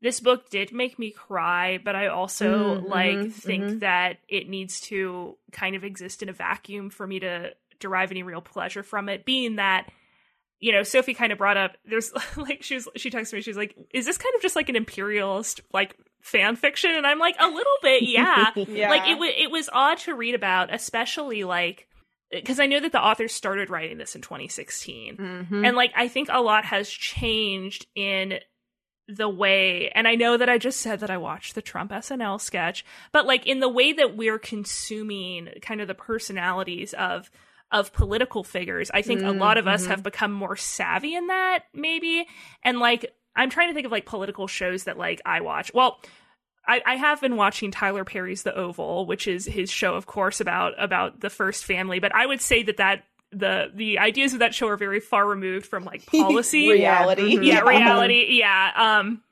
[0.00, 3.80] this book did make me cry, but I also Mm, like mhm, think mhm.
[3.80, 8.22] that it needs to kind of exist in a vacuum for me to derive any
[8.22, 9.24] real pleasure from it.
[9.24, 9.88] Being that
[10.60, 13.56] you know, Sophie kind of brought up there's like she was she texted me she's
[13.56, 16.90] like, is this kind of just like an imperialist like fan fiction?
[16.90, 18.52] And I'm like, a little bit, yeah.
[18.56, 21.86] yeah Like it was it was odd to read about, especially like
[22.30, 25.16] because I know that the author started writing this in 2016.
[25.16, 25.66] Mhm.
[25.66, 28.40] And like I think a lot has changed in
[29.08, 32.38] the way and I know that I just said that I watched the Trump SNL
[32.40, 37.30] sketch, but like in the way that we're consuming kind of the personalities of
[37.70, 39.88] of political figures, I think a lot of us Mhm.
[39.88, 42.26] have become more savvy in that maybe.
[42.62, 45.72] And like I'm trying to think of like political shows that like I watch.
[45.74, 46.00] Well,
[46.66, 50.40] I, I have been watching Tyler Perry's The Oval, which is his show, of course,
[50.40, 51.98] about about the first family.
[51.98, 55.26] But I would say that that the the ideas of that show are very far
[55.26, 57.36] removed from like policy reality.
[57.36, 57.44] Mhm.
[57.44, 58.38] yeah, reality.
[58.38, 58.72] Yeah.
[58.76, 59.22] Um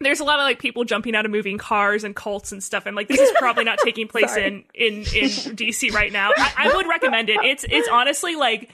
[0.00, 2.86] there's a lot of like people jumping out of moving cars and cults and stuff.
[2.86, 6.30] And like this is probably not taking place in, in in DC right now.
[6.36, 7.40] I, I would recommend it.
[7.42, 8.70] It's it's honestly like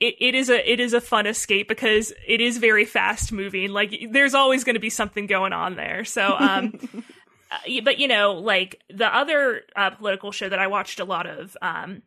[0.00, 3.70] it, it is a it is a fun escape because it is very fast moving.
[3.70, 6.04] Like there's always going to be something going on there.
[6.04, 6.78] So um
[7.50, 11.26] uh, but you know like the other uh, political show that I watched a lot
[11.26, 12.02] of um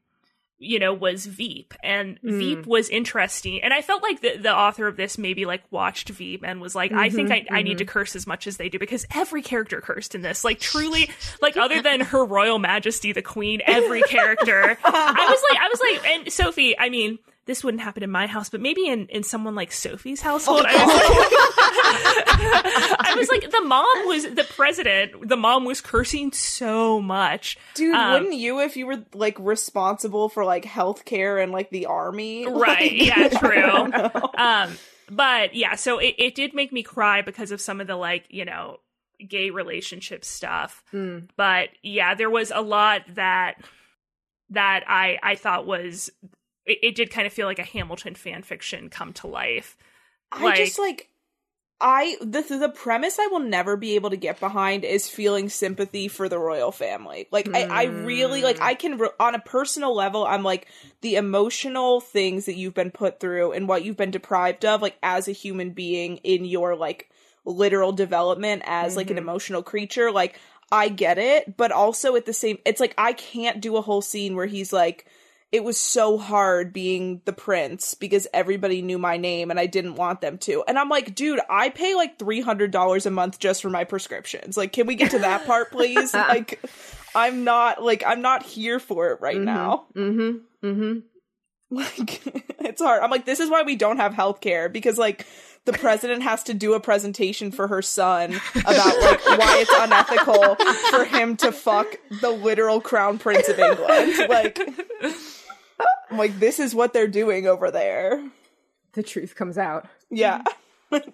[0.64, 1.74] you know was veep.
[1.84, 2.38] And Mm.
[2.38, 3.62] veep was interesting.
[3.64, 6.76] And i felt like the, the author of this maybe like watched veep and was
[6.76, 9.42] like i think I, I need to curse as much as they do because every
[9.42, 10.44] character cursed in this.
[10.44, 11.10] Like truly
[11.42, 14.78] like other than her royal majesty the queen every character.
[14.86, 17.18] I was like i was like and sophie i mean
[17.52, 20.74] this wouldn't happen in my house but maybe in in someone like sophie's household I
[20.86, 22.32] was like,
[23.12, 27.94] I was like the mom was the president the mom was cursing so much Dude,
[27.96, 32.46] Um, wouldn't you if you were like responsible for like healthcare and like the army?
[32.62, 32.92] Right.
[32.94, 34.32] Like, Yeah, true.
[34.38, 34.78] um
[35.10, 38.26] but yeah so it, it did make me cry because of some of the like
[38.30, 38.78] you know
[39.28, 41.28] gay relationship stuff Mm.
[41.36, 43.56] but yeah there was a lot that
[44.50, 46.10] that i i thought was
[46.66, 49.78] it, it did kind of feel like a hamilton fan fiction come to life.
[50.32, 51.10] I Like- just like
[51.82, 56.08] I the the premise I will never be able to get behind is feeling sympathy
[56.08, 57.28] for the royal family.
[57.32, 58.64] Like I, I really like mm.
[58.64, 60.68] I can on a personal level I'm like
[61.02, 64.96] the emotional things that you've been put through and what you've been deprived of like
[65.02, 67.10] as a human being in your like
[67.46, 69.28] literal development as like an mm-hmm.
[69.28, 70.40] emotional creature like
[70.72, 74.04] I get it but also at the same it's like I can't do a whole
[74.04, 75.08] scene where he's like
[75.52, 79.96] it was so hard being the prince because everybody knew my name and I didn't
[79.96, 80.64] want them to.
[80.66, 84.56] And I'm like, dude, I pay like $300 a month just for my prescriptions.
[84.56, 86.14] Like, can we get to that part, please?
[86.14, 86.62] like,
[87.14, 89.88] I'm not, like, I'm not here for it right now.
[89.94, 90.66] Mm-hmm.
[90.66, 91.00] Mm-hmm.
[91.70, 92.22] Like,
[92.60, 93.04] it's hard.
[93.04, 95.26] I'm like, this is why we don't have healthcare because, like,
[95.66, 100.56] the president has to do a presentation for her son about like why it's unethical
[100.90, 104.28] for him to fuck the literal crown prince of England.
[104.28, 104.60] Like,
[106.10, 108.24] I'm like this is what they're doing over there.
[108.94, 109.88] The truth comes out.
[110.10, 110.44] Yeah.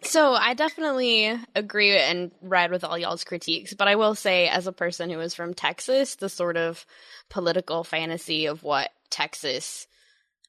[0.02, 4.66] So I definitely agree and ride with all y'all's critiques, but I will say, as
[4.66, 6.84] a person who is from Texas, the sort of
[7.30, 9.86] political fantasy of what Texas,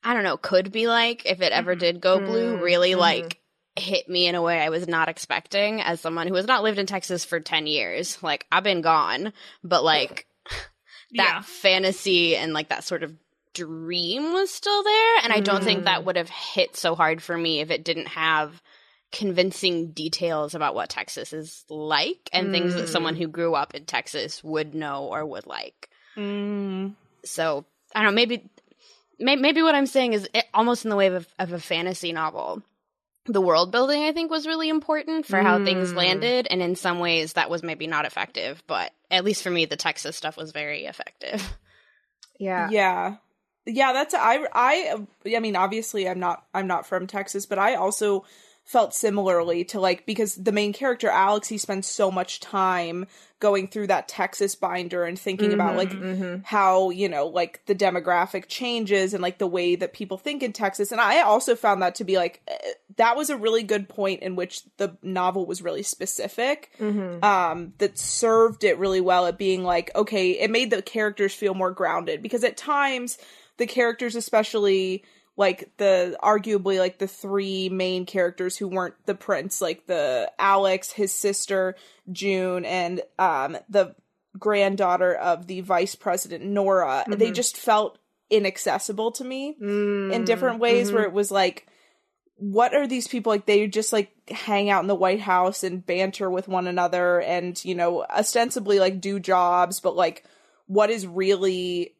[0.02, 3.00] I don't know, could be like if it ever did go blue, Mm, really mhm.
[3.00, 3.38] like
[3.76, 6.78] hit me in a way I was not expecting as someone who has not lived
[6.78, 8.16] in Texas for 10 years.
[8.22, 10.62] Like, I've been gone, but like that
[11.12, 13.14] yeah fantasy and like that sort of
[13.54, 17.36] dream was still there and i don't think that would have hit so hard for
[17.36, 18.62] me if it didn't have
[19.12, 23.84] convincing details about what texas is like and things that someone who grew up in
[23.84, 26.94] texas would know or would like Mm.
[27.24, 28.48] so i don't know maybe
[29.18, 32.62] maybe what i'm saying is it, almost in the way of, of a fantasy novel
[33.26, 35.96] the world building i think was really important for how things Mm.
[35.96, 39.64] landed and in some ways that was maybe not effective but at least for me
[39.64, 41.56] the texas stuff was very effective
[42.40, 42.68] Yeah.
[42.70, 43.16] Yeah.
[43.68, 44.96] Yeah, that's I I
[45.36, 48.24] I mean obviously I'm not I'm not from Texas, but I also
[48.64, 53.06] felt similarly to like because the main character Alex he spends so much time
[53.40, 56.42] going through that Texas binder and thinking about like Mm-hmm.
[56.44, 60.52] how, you know, like the demographic changes and like the way that people think in
[60.52, 60.92] Texas.
[60.92, 62.56] And I also found that to be like eh,
[62.96, 67.24] that was a really good point in which the novel was really specific Mm-hmm.
[67.24, 71.54] um that served it really well at being like okay it made the characters feel
[71.54, 73.16] more grounded because at times
[73.58, 75.04] the characters especially
[75.36, 80.90] like the arguably like the three main characters who weren't the prince like the alex
[80.90, 81.76] his sister
[82.10, 83.94] june and um the
[84.38, 87.98] granddaughter of the vice president nora they just felt
[88.30, 90.12] inaccessible to me Mm-hmm.
[90.12, 91.66] in different ways where it was like
[92.36, 95.84] what are these people like they just like hang out in the white house and
[95.84, 100.24] banter with one another and you know ostensibly like do jobs but like
[100.66, 101.94] what is really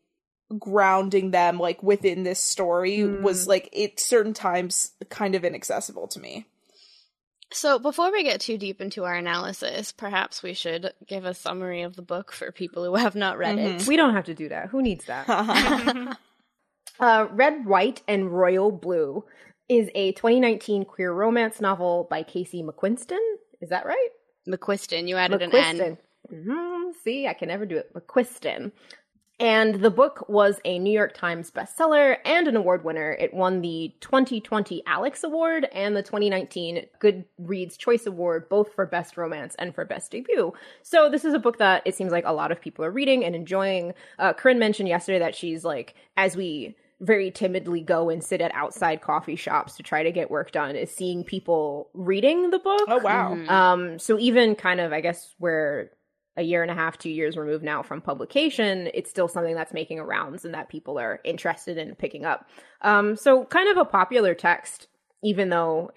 [0.59, 6.21] grounding them like within this story was like at certain times kind of inaccessible to
[6.21, 6.47] me
[7.51, 11.81] So, before we get too deep into our analysis, perhaps we should give a summary
[11.83, 13.87] of the book for people who have not read it.
[13.87, 14.69] We don't have to do that.
[14.69, 15.27] Who needs that?
[17.01, 19.25] uh, Red, White, and Royal Blue
[19.69, 23.19] is a 2019 queer romance novel by Casey McQuiston.
[23.61, 24.09] Is that right?
[24.49, 25.79] McQuiston, you added an N.
[25.79, 25.99] McQuiston.
[26.31, 27.93] hmm See, I can never do it.
[27.95, 28.73] McQuiston.
[29.41, 33.13] And the book was a New York Times bestseller and an award winner.
[33.13, 39.17] It won the 2020 Alex Award and the 2019 Goodreads Choice Award, both for Best
[39.17, 40.53] Romance and for Best Debut.
[40.83, 43.25] So this is a book that it seems like a lot of people are reading
[43.25, 43.95] and enjoying.
[44.19, 48.53] Uh, Corinne mentioned yesterday that she's like, as we very timidly go and sit at
[48.57, 52.83] outside coffee shops to try to get work done is seeing people reading the book.
[52.89, 53.35] Oh wow.
[53.35, 53.49] Mhm.
[53.49, 55.91] Um, so even kind of, I guess, we're
[56.39, 59.73] a year and a half, two years removed now from publication, it's still something that's
[59.73, 62.49] making rounds and that people are interested in picking up.
[62.81, 64.87] Um, so kind of a popular text,
[65.23, 65.91] even though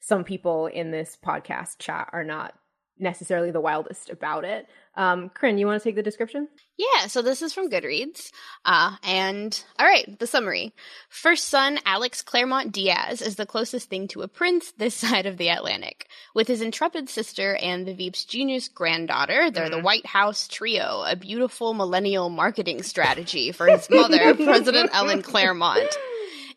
[0.00, 2.54] some people in this podcast chat are not
[2.98, 4.66] necessarily the wildest about it.
[4.94, 6.48] Um, Corinne, you want to take the description?
[6.76, 8.32] Yeah, so this is from Goodreads.
[8.64, 10.74] Uh, and all right, the summary.
[11.08, 15.36] First son, Alex Claremont Diaz, is the closest thing to a prince this side of
[15.36, 16.08] the Atlantic.
[16.34, 21.14] With his intrepid sister and the Veep's genius granddaughter, they're the White House Trio, a
[21.14, 25.96] beautiful millennial marketing strategy for his mother, President Ellen Claremont.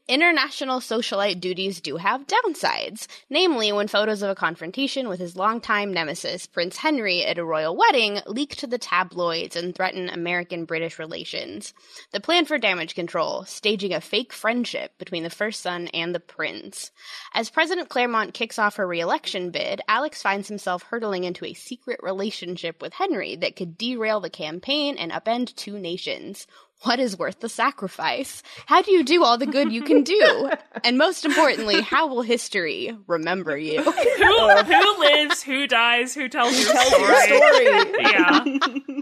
[0.07, 5.93] International socialite duties do have downsides, namely when photos of a confrontation with his longtime
[5.93, 10.97] nemesis, Prince Henry, at a royal wedding leak to the tabloids and threaten American British
[10.97, 11.73] relations.
[12.11, 16.19] The plan for damage control, staging a fake friendship between the first son and the
[16.19, 16.91] prince.
[17.33, 21.99] As President Claremont kicks off her re-election bid, Alex finds himself hurtling into a secret
[22.01, 26.47] relationship with Henry that could derail the campaign and upend two nations.
[26.83, 28.41] What is worth the sacrifice?
[28.65, 30.49] How do you do all the good you can do?
[30.83, 33.83] And most importantly, how will history remember you?
[33.83, 37.25] Who who lives, who dies, who tells your Tells story?
[37.25, 37.93] story.
[37.99, 38.43] Yeah.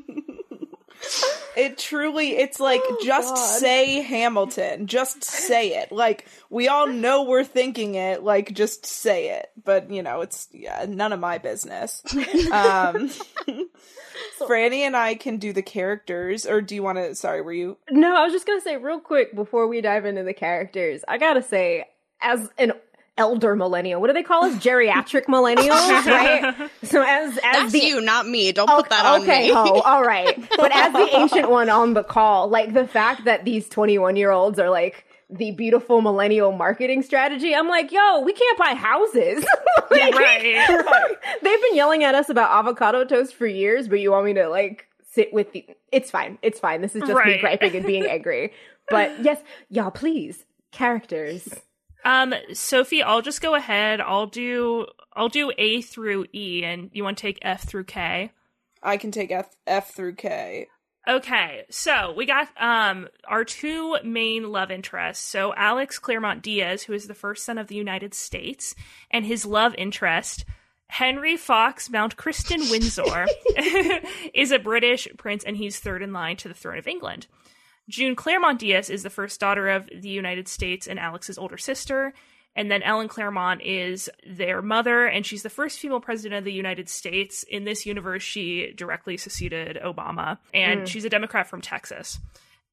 [1.60, 3.60] It truly, it's like just God.
[3.60, 4.88] say Hamilton.
[4.88, 5.92] Just say it.
[5.92, 8.24] Like we all know we're thinking it.
[8.24, 9.50] Like just say it.
[9.64, 12.02] But you know, it's yeah, none of my business.
[12.52, 13.10] Um,
[14.40, 17.14] Franny and I can do the characters, or do you want to?
[17.16, 17.78] Sorry, were you?
[17.92, 21.04] No, I was just gonna say real quick before we dive into the characters.
[21.08, 21.86] I gotta say,
[22.22, 22.74] as an
[23.20, 24.56] elder millennial, what do they call us?
[24.56, 25.70] Geriatric millennials,
[26.06, 26.72] right?
[26.84, 28.52] So as as That's the you, not me.
[28.52, 29.52] Don't put that on okay, me.
[29.52, 30.40] Oh, ho, all right.
[30.58, 34.32] But as the ancient one on the call, like the fact that these 21 year
[34.32, 39.46] olds are like the beautiful millennial marketing strategy, I'm like, yo, we can't buy houses.
[39.92, 41.08] Like, right.
[41.42, 44.48] They've been yelling at us about avocado toast for years, but you want me to
[44.48, 45.66] like sit with the.
[45.92, 46.38] It's fine.
[46.44, 46.82] It's fine.
[46.82, 47.42] This is just me Right.
[47.42, 48.54] griping and being angry.
[48.88, 51.50] But yes, y'all, please, characters.
[52.06, 54.02] Um, Sophie, I'll just go ahead.
[54.02, 58.32] I'll do I'll do A through E, and you want to take F through K.
[58.82, 60.68] I can take F, F through K.
[61.08, 65.26] Okay, so we got um our two main love interests.
[65.26, 68.76] So Alex Claremont Diaz, who is the first son of the United States,
[69.12, 70.46] and his love interest,
[70.88, 73.28] Henry Fox Mountchristen Windsor,
[74.34, 77.28] is a British prince, and he's third in line to the throne of England.
[77.90, 82.14] June Claremont Diaz is the first daughter of the United States and Alex's older sister.
[82.56, 86.52] And then Ellen Claremont is their mother, and she's the first female president of the
[86.54, 87.44] United States.
[87.44, 92.20] In this universe, she directly succeeded Obama, and she's a Democrat from Texas.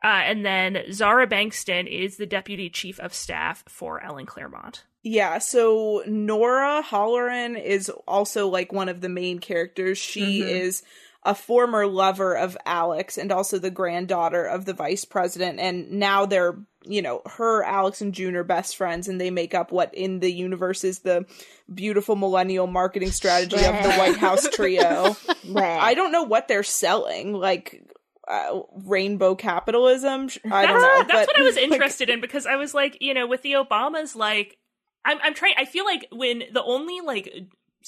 [0.03, 4.85] Uh, and then Zahra Bankston is the deputy chief of staff for Ellen Claremont.
[5.03, 9.99] Yeah, so Nora Holleran is also like one of the main characters.
[9.99, 10.49] She Mhm.
[10.49, 10.83] is
[11.27, 15.59] a former lover of Alex and also the granddaughter of the vice president.
[15.59, 19.53] And now they're, you know, her, Alex, and June are best friends, and they make
[19.53, 21.27] up what in the universe is the
[21.75, 25.17] beautiful millennial marketing strategy of the White House trio.
[25.57, 27.33] I don't know what they're selling.
[27.35, 27.83] Like,
[28.29, 30.29] uh, rainbow capitalism?
[30.51, 31.05] I don't that's, know.
[31.09, 33.43] That's but, what I was like, interested in because I was like, you know, with
[33.43, 34.59] the Obamas, like,
[35.05, 35.55] I'm, I'm trying.
[35.59, 37.33] I feel like when the only like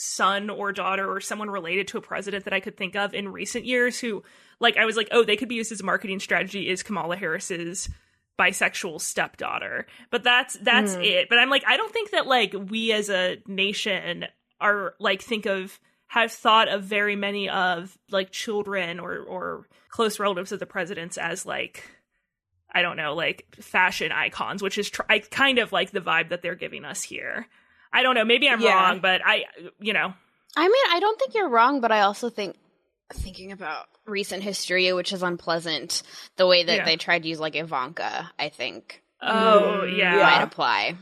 [0.01, 3.29] son or daughter or someone related to a president that I could think of in
[3.33, 4.23] recent years who,
[4.61, 7.17] like, I was like, oh, they could be used as a marketing strategy is Kamala
[7.17, 7.89] Harris's
[8.39, 9.87] bisexual stepdaughter.
[10.11, 11.03] But that's that's Hmm.
[11.03, 11.29] it.
[11.29, 14.27] But I'm like, I don't think that like we as a nation
[14.61, 20.21] are like think of have thought of very many of like children or or close
[20.21, 21.83] relatives of the presidents as like
[22.73, 26.29] I don't know, like fashion icons, which is tr- I kind of like the vibe
[26.29, 27.49] that they're giving us here.
[27.93, 28.75] I don't know, maybe I'm Yeah.
[28.75, 29.45] wrong, but I,
[29.81, 30.13] you know,
[30.57, 32.57] I mean, I don't think you're wrong, but I also think
[33.13, 36.03] thinking about recent history, which is unpleasant,
[36.37, 36.85] the way that Yeah.
[36.85, 40.95] they tried to use like Ivanka, I think oh Mm, yeah, might apply.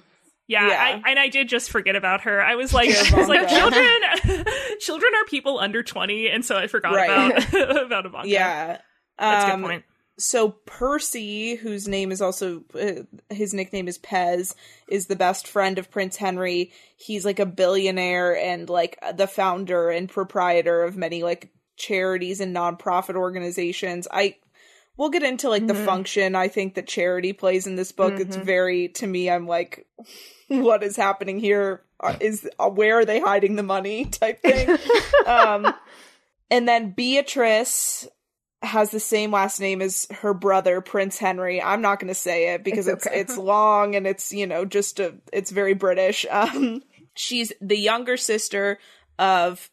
[0.46, 1.00] yeah, Yeah.
[1.04, 2.40] I, and I did just forget about her.
[2.42, 4.44] I was like, I was like, children,
[4.80, 7.10] children are people under twenty, and so I forgot Right.
[7.50, 8.28] about about Ivanka.
[8.28, 8.78] Yeah.
[9.18, 9.84] that's a Um, good point.
[10.18, 13.02] So Percy, whose name is also uh,
[13.34, 14.54] his nickname is Pez,
[14.88, 16.72] is the best friend of Prince Henry.
[16.96, 22.56] He's like a billionaire and like the founder and proprietor of many like charities and
[22.56, 24.08] nonprofit organizations.
[24.10, 24.36] I
[24.96, 25.84] we'll get into like the Mhm.
[25.84, 28.18] function I think that charity plays in this book.
[28.18, 28.44] It's Mhm.
[28.44, 29.86] very to me I'm like
[30.48, 34.78] what is happening here Uh, is uh, where are they hiding the money type thing.
[35.26, 35.74] um
[36.50, 38.08] and then Beatrice
[38.66, 41.62] has the same last name as her brother Prince Henry.
[41.62, 43.20] I'm not going to say it because It's it's okay.
[43.20, 46.26] it's long and it's you know just a it's very British.
[46.30, 46.82] Um
[47.14, 48.78] she's the younger sister
[49.18, 49.70] of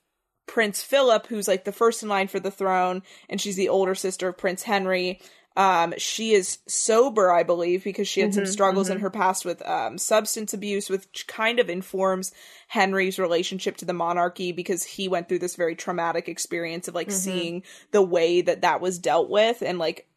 [0.47, 3.95] Prince Philip who's like the first in line for the throne and she's the older
[3.95, 5.19] sister of Prince Henry.
[5.55, 9.01] Um she is sober I believe because she had some Mhm, struggles in mhm.
[9.01, 12.31] her past with um substance abuse which kind of informs
[12.69, 17.09] Henry's relationship to the monarchy because he went through this very traumatic experience of like
[17.09, 17.11] Mhm.
[17.11, 20.07] seeing the way that that was dealt with and like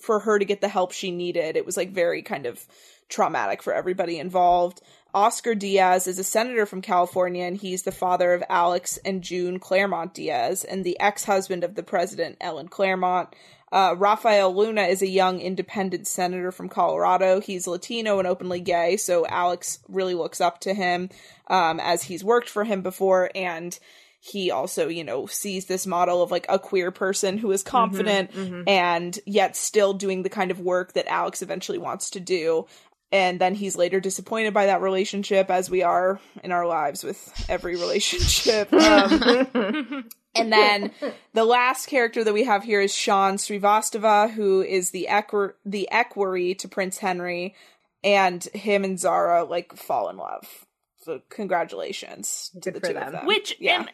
[0.00, 2.66] for her to get the help she needed it was like very kind of
[3.08, 4.82] traumatic for everybody involved
[5.14, 9.58] Oscar Diaz is a senator from California and he's the father of Alex and June
[9.58, 13.30] Claremont Diaz and the ex-husband of the president Ellen Claremont
[13.72, 17.40] uh, Rafael Luna is a young independent senator from Colorado.
[17.40, 21.10] He's Latino and openly gay, so Alex really looks up to him
[21.48, 23.78] um, as he's worked for him before, and
[24.18, 28.32] he also, you know, sees this model of like a queer person who is confident
[28.32, 28.64] Mhm.
[28.66, 32.66] and yet still doing the kind of work that Alex eventually wants to do.
[33.12, 37.46] And then he's later disappointed by that relationship, as we are in our lives with
[37.48, 38.72] every relationship.
[38.72, 40.90] Um, and then
[41.32, 45.88] the last character that we have here is Shaan Srivastava, who is the equ- the
[45.90, 47.54] equerry to Prince Henry,
[48.02, 50.66] and him and Zahra like fall in love.
[51.04, 53.02] So congratulations to the two them.
[53.06, 53.26] of them.
[53.26, 53.86] Which yeah,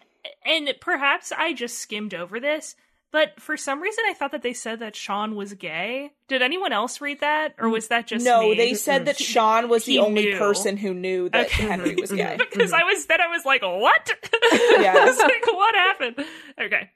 [0.45, 2.75] and and perhaps I just skimmed over this,
[3.13, 6.11] but for some reason I thought that they said that Shaan was gay.
[6.29, 8.55] Did anyone else read that, or was that just no, me?
[8.57, 10.39] they said that Shaan was He the only knew.
[10.39, 11.63] person who knew that Okay.
[11.65, 12.37] Henry was gay.
[12.51, 14.11] because I was then I was like, what?
[14.53, 14.97] Yes.
[14.97, 16.27] I was like, what happened?
[16.61, 16.91] Okay,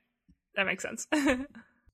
[0.57, 1.07] that makes sense.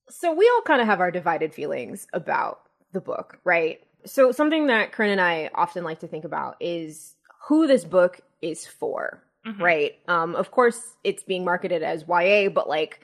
[0.09, 2.59] So we all kind of have our divided feelings about
[2.91, 3.79] the book, right?
[4.05, 7.15] So something that Corinne and I often like to think about is
[7.47, 9.59] who this book is for, Mhm.
[9.61, 9.93] right?
[10.09, 12.99] Um, of course, it's being marketed as YA, but like,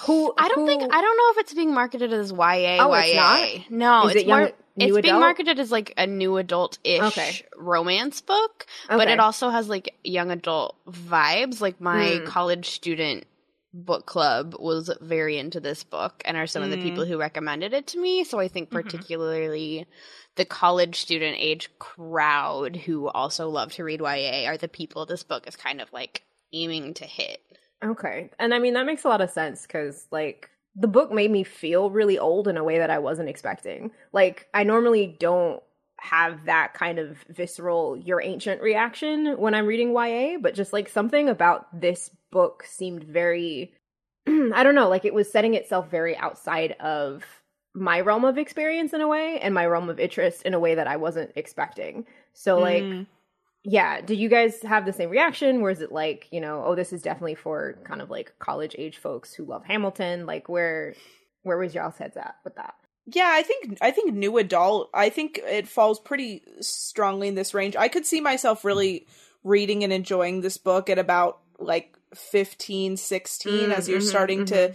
[0.00, 0.32] who?
[0.36, 2.78] I don't think I don't know if it's being marketed as YA.
[2.80, 3.02] Oh, YA.
[3.02, 3.70] it's not?
[3.70, 4.52] No, Is it's it young- more.
[4.76, 7.46] it's being marketed as like a new adult-ish Okay.
[7.56, 11.60] romance book, but it also has like young adult vibes.
[11.60, 12.26] Like my Hmm.
[12.26, 13.24] college student
[13.72, 16.82] book club was very into this book and are some of the Mm.
[16.82, 18.22] people who recommended it to me.
[18.22, 18.72] So I think Mhm.
[18.82, 19.86] particularly
[20.36, 25.24] the college student age crowd who also love to read YA are the people this
[25.24, 26.22] book is kind of like
[26.52, 27.40] aiming to hit.
[27.82, 28.30] Okay.
[28.38, 31.44] And I mean, that makes a lot of sense because, like, the book made me
[31.44, 33.90] feel really old in a way that I wasn't expecting.
[34.12, 35.62] Like, I normally don't
[36.00, 40.88] have that kind of visceral, you're ancient reaction when I'm reading YA, but just like
[40.88, 43.72] something about this book seemed very,
[44.26, 47.24] I don't know, like it was setting itself very outside of
[47.74, 50.74] my realm of experience in a way and my realm of interest in a way
[50.74, 52.06] that I wasn't expecting.
[52.34, 53.06] So, like, Mm.
[53.64, 56.74] Yeah did you guys have the same reaction where is it like you know oh
[56.74, 60.94] this is definitely for kind of like college age folks who love hamilton like where
[61.42, 62.74] where was y'all's heads at with that
[63.06, 64.88] Yeah, I think I think new adult.
[64.94, 67.76] I think it falls pretty strongly in this range.
[67.76, 69.06] I could see myself really
[69.42, 74.72] reading and enjoying this book at about like 15, 16 as you're Mhm, starting to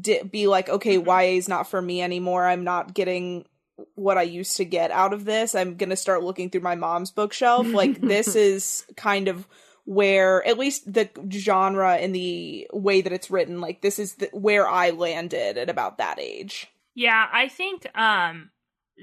[0.00, 2.46] di- be like, okay, YA is not for me anymore.
[2.46, 3.46] I'm not getting
[3.94, 5.54] what I used to get out of this.
[5.54, 7.66] I'm going to start looking through my mom's bookshelf.
[7.66, 9.46] Like this is kind of
[9.84, 14.28] where at least the genre and the way that it's written like this is the,
[14.32, 16.68] where I landed at about that age.
[16.94, 18.50] Yeah, I think um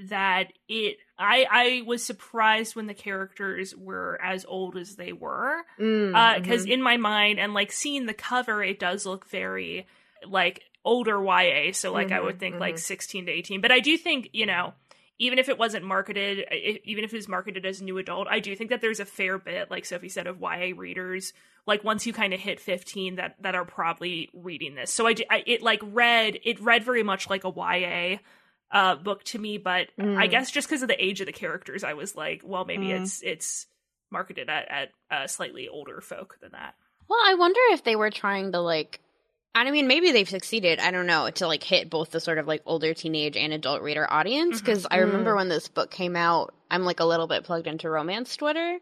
[0.07, 5.63] that it I I was surprised when the characters were as old as they were.
[5.79, 6.71] Mm, Uh cuz mhm.
[6.71, 9.85] in my mind and like seeing the cover it does look very
[10.25, 12.79] like older YA, so like I Mhm, would think like mhm.
[12.79, 13.61] 16 to 18.
[13.61, 14.73] But I do think, you know,
[15.17, 16.45] even if it wasn't marketed
[16.85, 19.37] even if it was marketed as new adult, I do think that there's a fair
[19.37, 21.33] bit like Sophie said of YA readers
[21.67, 24.91] like once you kind of hit 15 that that are probably reading this.
[24.93, 28.19] So I, do- I it like read it read very much like a YA
[28.71, 30.31] uh book to me, but I Mm.
[30.31, 33.01] guess just because of the age of the characters I was like, well maybe Mm.
[33.01, 33.67] it's it's
[34.11, 36.75] marketed at at uh, slightly older folk than that.
[37.09, 39.08] Well, I wonder if they were trying to like and
[39.55, 42.47] I mean maybe they've succeeded, I don't know, to like hit both the sort of
[42.47, 46.53] like older teenage and adult reader audience because I remember when this book came out,
[46.71, 48.79] I'm like a little bit plugged into romance Twitter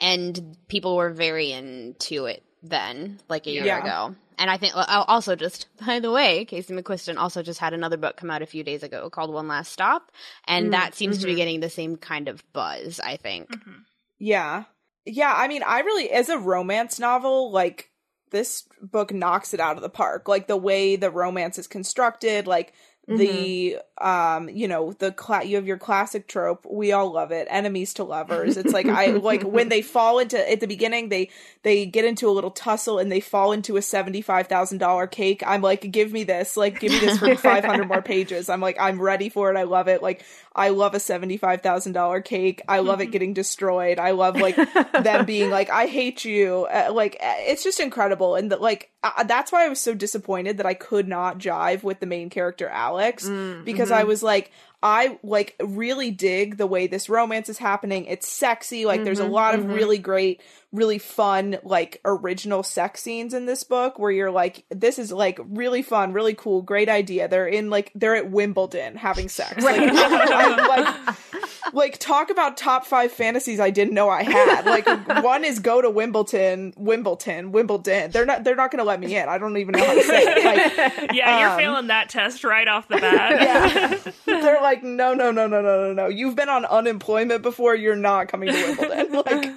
[0.00, 3.80] and people were very into it then, like a year Yeah.
[3.82, 4.16] ago.
[4.38, 7.96] And I think I'll also just by the way, Casey McQuiston also just had another
[7.96, 10.12] book come out a few days ago called One Last Stop,
[10.46, 11.36] and Mm, that seems to be mhm.
[11.36, 13.50] getting the same kind of buzz, I think.
[13.50, 13.84] Mhm.
[14.18, 14.64] Yeah.
[15.04, 17.90] Yeah, I mean, I really as a romance novel, like
[18.36, 20.28] this book knocks it out of the park.
[20.28, 22.74] Like the way the romance is constructed, like
[23.08, 23.95] the mm-hmm.
[23.98, 27.94] Um you know the cla- you have your classic trope we all love it enemies
[27.94, 28.56] to lovers.
[28.56, 31.30] It's like i like when they fall into at the beginning they
[31.62, 35.42] they get into a little tussle and they fall into a $75000 cake.
[35.46, 38.48] I'm like give me this like give me this for 500 more pages.
[38.48, 39.56] I'm like i'm ready for it.
[39.56, 40.02] I love it.
[40.02, 40.24] Like
[40.54, 42.62] i love a $75000 cake.
[42.68, 43.98] I love it getting destroyed.
[43.98, 46.66] I love like them being like i hate you.
[46.70, 48.34] Uh, like uh, it's just incredible.
[48.34, 51.82] And the, like uh, that's why i was so disappointed that i could not jive
[51.84, 53.28] with the main character alex
[53.64, 54.08] because I mm-hmm.
[54.08, 54.50] was like,
[54.82, 58.04] I like really dig the way this romance is happening.
[58.06, 58.84] It's sexy.
[58.86, 63.64] Like there's a lot of really great, really fun, like original sex scenes in this
[63.64, 67.26] book where you're like, this is like really fun, really cool, great idea.
[67.26, 69.54] They're in like they're at Wimbledon having sex.
[69.64, 71.16] Like, I- like
[71.74, 74.64] like talk about top five fantasies I didn't know I had.
[74.66, 74.86] Like
[75.24, 78.10] one is go to Wimbledon, Wimbledon, Wimbledon.
[78.12, 79.28] They're not they're not gonna let me in.
[79.28, 80.44] I don't even know how to say it.
[80.44, 83.40] Like Yeah, you're Um, failing that test right off the bat.
[84.06, 84.12] yeah.
[84.26, 86.06] They're like, no, no, no, no, no, no, no.
[86.08, 87.74] You've been on unemployment before.
[87.74, 89.22] You're not coming to Wimbledon.
[89.26, 89.52] Like,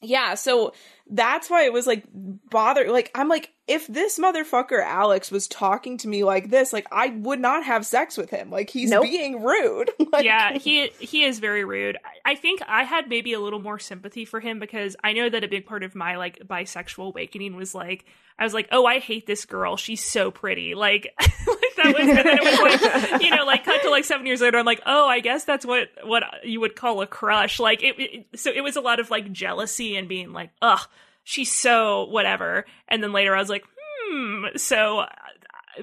[0.00, 0.34] yeah.
[0.34, 0.74] So
[1.10, 2.90] that's why it was like bother.
[2.90, 7.08] Like, I'm like, if this motherfucker Alex was talking to me like this, like, I
[7.08, 8.50] would not have sex with him.
[8.50, 9.04] Like, he's Nope.
[9.04, 9.90] being rude.
[10.14, 11.96] Like, yeah, he he is very rude.
[11.96, 15.28] I- I think I had maybe a little more sympathy for him because I know
[15.28, 18.06] that a big part of my like bisexual awakening was like
[18.38, 19.76] I was like, oh, I hate this girl.
[19.76, 20.74] She's so pretty.
[20.74, 24.04] Like, like that was, and then it was like, you know, like cut to like
[24.04, 24.58] seven years later.
[24.58, 27.60] I'm like, oh, I guess that's what what you would call a crush.
[27.60, 30.80] Like, it, it so it was a lot of like jealousy and being like, ugh,
[31.24, 32.64] she's so whatever.
[32.88, 33.64] And then later I was like,
[34.08, 34.44] hmm.
[34.56, 35.06] So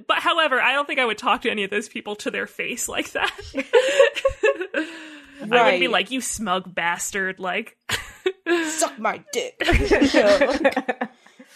[0.07, 2.47] but however, I don't think I would talk to any of those people to their
[2.47, 3.31] face like that.
[5.51, 7.77] I would be like, "You smug bastard!" Like,
[8.67, 9.61] suck my dick.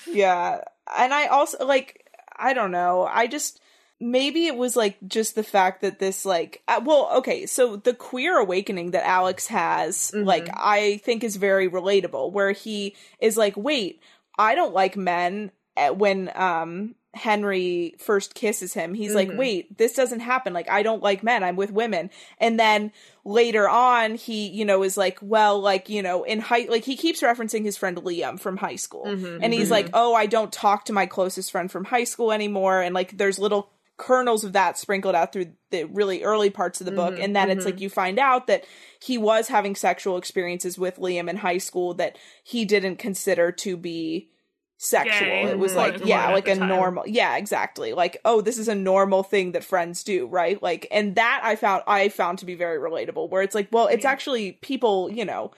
[0.08, 0.62] yeah.
[0.98, 2.06] And I also like
[2.38, 3.08] I don't know.
[3.10, 3.60] I just
[4.00, 7.94] maybe it was like just the fact that this like uh, well okay so the
[7.94, 13.56] queer awakening that alex has like i think is very relatable where he is like
[13.56, 14.02] wait
[14.38, 18.94] i don't like men uh, when um henry first kisses him.
[18.94, 20.52] He's like wait this doesn't happen.
[20.52, 21.44] Like i don't like men.
[21.44, 22.10] I'm with women.
[22.40, 22.92] And then
[23.24, 26.98] later on he you know is like well like you know in high like he
[26.98, 29.06] keeps referencing his friend liam from high school.
[29.42, 32.82] And he's like oh i don't talk to my closest friend from high school anymore.
[32.82, 36.86] And like there's little kernels of that sprinkled out through the really early parts of
[36.86, 37.14] the book.
[37.14, 37.84] Mm-hmm, and then it's like mm-hmm.
[37.84, 38.66] you find out that
[39.02, 43.78] he was having sexual experiences with liam in high school that he didn't consider to
[43.78, 44.30] be
[44.78, 45.28] sexual.
[45.28, 46.68] Gay, it was quote, like yeah like a time.
[46.68, 47.94] normal yeah exactly.
[47.94, 50.62] Like oh this is a normal thing that friends do right?
[50.62, 53.88] Like and that i found i found to be very relatable where it's like well
[53.88, 55.52] it's actually people you know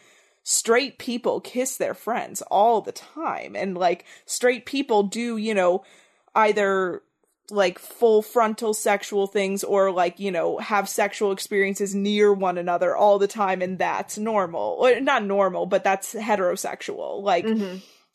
[0.43, 3.53] straight people kiss their friends all the time.
[3.55, 5.83] And like straight people do you know
[6.35, 7.01] either
[7.49, 12.95] like full frontal sexual things or like you know have sexual experiences near one another
[12.95, 14.77] all the time and that's normal.
[14.79, 17.21] Or not normal but that's heterosexual.
[17.21, 17.45] Like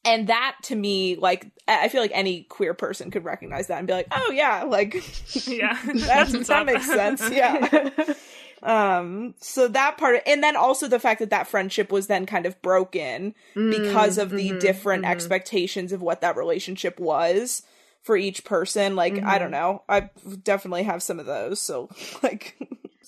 [0.04, 3.86] and that to me like i feel like any queer person could recognize that and
[3.86, 4.94] be like oh yeah like
[5.46, 7.28] yeah, that makes sense.
[7.30, 8.14] Yeah.
[8.62, 12.46] Um so that part and then also the fact that that friendship was then kind
[12.46, 17.62] of broken because of the different expectations of what that relationship was
[18.02, 19.52] for each person like i don't mm-hmm.
[19.52, 20.10] know i
[20.42, 21.88] definitely have some of those so
[22.22, 22.56] like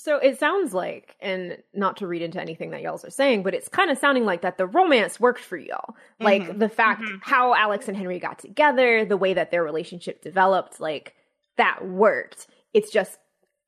[0.05, 3.55] So it sounds like, and not to read into anything that y'all are saying, but
[3.55, 5.95] it's kind of sounding like that the romance worked for y'all.
[6.21, 6.59] Like mm-hmm.
[6.59, 7.17] the fact mm-hmm.
[7.23, 11.15] how Alex and Henry got together, the way that their relationship developed, like
[11.57, 12.49] that worked.
[12.75, 13.17] It's just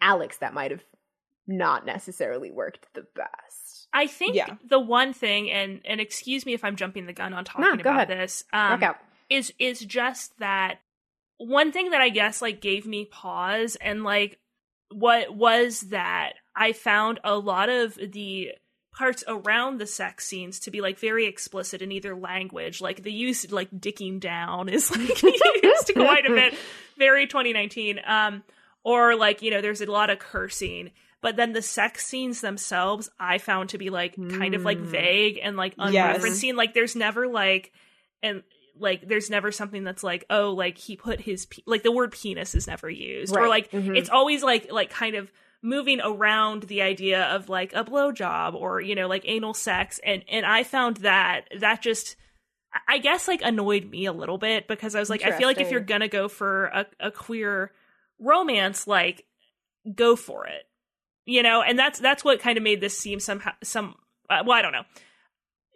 [0.02, 0.84] Alex that might have
[1.46, 3.88] not necessarily worked the best.
[3.94, 4.56] I think Yeah.
[4.62, 7.90] the one thing, and and excuse me if I'm jumping the gun on talking go
[7.90, 8.08] about ahead.
[8.08, 8.84] this, um,
[9.30, 10.80] is is just that
[11.38, 14.38] one thing that I guess like gave me pause and like
[14.90, 18.52] what was that I found a lot of the
[18.94, 23.12] parts around the sex scenes to be like very explicit in either language like the
[23.12, 26.54] use like dicking down is like used quite a bit
[26.96, 28.42] very 2019 um
[28.84, 33.10] or like you know there's a lot of cursing but then the sex scenes themselves
[33.20, 34.86] i found to be like kind of like Mm.
[34.86, 36.22] vague and like Yes.
[36.22, 37.72] unreferencing like there's never like
[38.22, 38.42] and
[38.78, 42.12] like there's never something that's like oh like he put his pe- like the word
[42.12, 43.34] penis is never used.
[43.34, 43.48] Or Right.
[43.48, 43.96] like Mhm.
[43.96, 45.30] it's always like like kind of
[45.62, 50.00] moving around the idea of like a blowjob or you know like anal sex.
[50.04, 52.16] And and I found that that just
[52.86, 55.60] I guess like annoyed me a little bit because I was like I feel like
[55.60, 57.72] if you're gonna go for a, a queer
[58.18, 59.24] romance like
[59.94, 60.64] go for it.
[61.24, 61.62] You know?
[61.62, 63.94] And that's that's what kind of made this seem somehow some
[64.30, 64.84] uh, well I don't know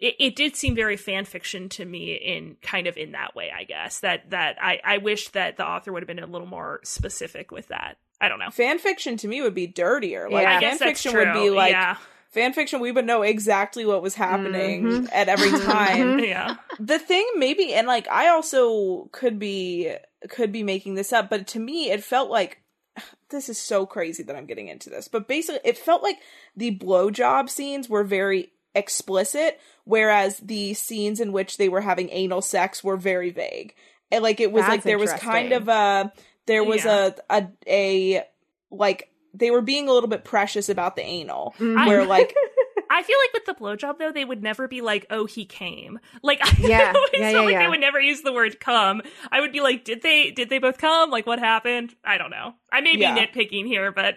[0.01, 3.51] it, it did seem very fan fiction to me in kind of in that way
[3.57, 6.47] i guess that that i i wish that the author would have been a little
[6.47, 8.51] more specific with that I don't know.
[8.51, 10.29] Fan fiction to me would be dirtier.
[10.31, 10.61] Like Yeah.
[10.61, 11.97] Fan fiction would be like yeah,
[12.29, 12.79] fan fiction.
[12.81, 15.09] We would know exactly what was happening Mhm.
[15.11, 16.19] at every time.
[16.19, 16.57] yeah.
[16.79, 19.95] the thing maybe and like i also could be
[20.29, 22.61] could be making this up but to me it felt like
[23.31, 26.19] this is so crazy that i'm getting into this but basically it felt like
[26.55, 32.41] the blowjob scenes were very explicit whereas the scenes in which they were having anal
[32.43, 33.75] sex were very vague
[34.13, 36.13] and like it was like there was kind of a
[36.47, 37.11] there was Yeah.
[37.31, 38.25] a a a
[38.71, 41.87] like they were being a little bit precious about the anal Mhm.
[41.87, 42.35] where like
[42.93, 46.01] I feel like with the blowjob though, they would never be like, "Oh, he came."
[46.25, 47.59] Like, I Yeah, yeah, felt yeah, like yeah.
[47.63, 49.01] they would never use the word "come."
[49.31, 50.33] I would be like, "Did they?
[50.33, 51.09] Did they both come?
[51.09, 52.55] Like, what happened?" I don't know.
[52.73, 53.17] I may be Yeah.
[53.17, 54.17] nitpicking here, but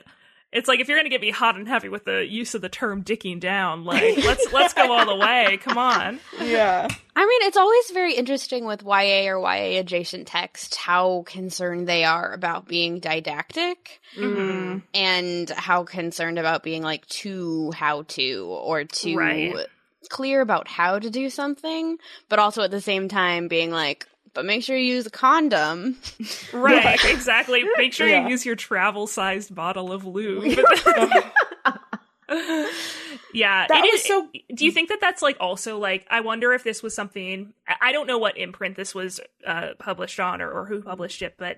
[0.53, 2.69] it's like if you're gonna get me hot and heavy with the use of the
[2.69, 5.57] term "dicking down," like let's let's go all the way.
[5.61, 6.19] Come on.
[6.41, 11.87] yeah I mean, it's always very interesting with YA or YA adjacent text how concerned
[11.87, 14.81] they are about being didactic Mhm.
[14.95, 19.55] and how concerned about being like too how to or too Right.
[20.09, 21.97] clear about how to do something,
[22.29, 25.97] but also at the same time being like, but make sure you use a condom.
[26.51, 27.63] Right, exactly.
[27.77, 28.23] Make sure Yeah.
[28.23, 30.43] you use your travel sized bottle of lube.
[33.33, 36.05] yeah, That it was is- so- Do you think that that's like also like?
[36.09, 37.53] I wonder if this was something.
[37.67, 41.21] I- I don't know what imprint this was uh, published on or, or who published
[41.21, 41.57] it, but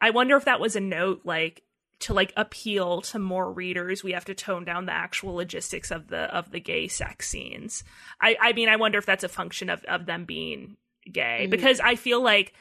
[0.00, 1.62] I wonder if that was a note like
[2.00, 4.02] to like appeal to more readers.
[4.04, 7.84] We have to tone down the actual logistics of the of the gay sex scenes.
[8.20, 10.76] I I mean, I wonder if that's a function of of them being
[11.10, 11.50] gay Mhm.
[11.50, 12.52] because I feel like,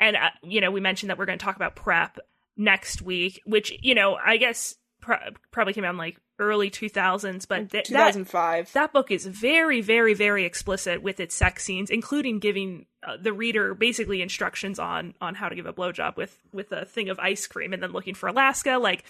[0.00, 2.18] and uh, you know, we mentioned that we're going to talk about prep
[2.56, 5.12] next week, which you know, I guess pr-
[5.50, 9.80] probably came out in like early 2000s, but th- that 2005 that book is very,
[9.80, 15.14] very, very explicit with its sex scenes, including giving uh, the reader basically instructions on
[15.20, 17.92] on how to give a blowjob with with a thing of ice cream, and then
[17.92, 18.78] looking for Alaska.
[18.78, 19.04] Like,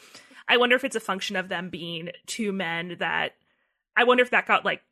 [0.49, 3.33] I wonder if it's a function of them being two men that.
[3.97, 4.83] I wonder if that got like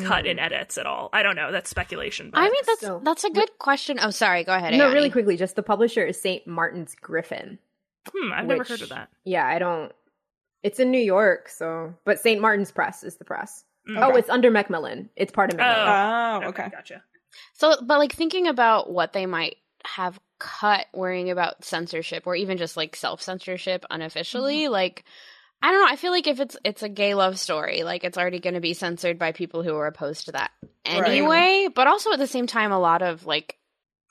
[0.00, 1.10] cut in edits at all.
[1.12, 1.50] I don't know.
[1.52, 2.30] That's speculation.
[2.30, 3.98] But I mean, that's So- that's a good question.
[4.00, 4.44] Oh, sorry.
[4.44, 4.74] Go ahead.
[4.74, 4.94] No, Ayani.
[4.94, 6.46] really quickly, just the publisher is St.
[6.46, 7.58] Martin's Griffin.
[8.12, 9.08] hmm, I've never heard of that.
[9.24, 9.92] Yeah, I don't.
[10.62, 12.40] It's in New York, so but St.
[12.40, 13.64] Martin's Press is the press.
[13.88, 14.00] Mm.
[14.00, 15.10] Oh, it's under Macmillan.
[15.16, 16.44] It's part of Macmillan.
[16.44, 17.02] oh okay gotcha.
[17.54, 22.58] So, but like thinking about what they might have cut, worrying about censorship or even
[22.58, 25.04] just like self censorship unofficially, like.
[25.62, 25.92] I don't know.
[25.92, 28.60] I feel like if it's it's a gay love story, like it's already going to
[28.60, 30.50] be censored by people who are opposed to that
[30.86, 31.06] Right.
[31.06, 31.68] anyway.
[31.72, 33.56] But also at the same time, a lot of like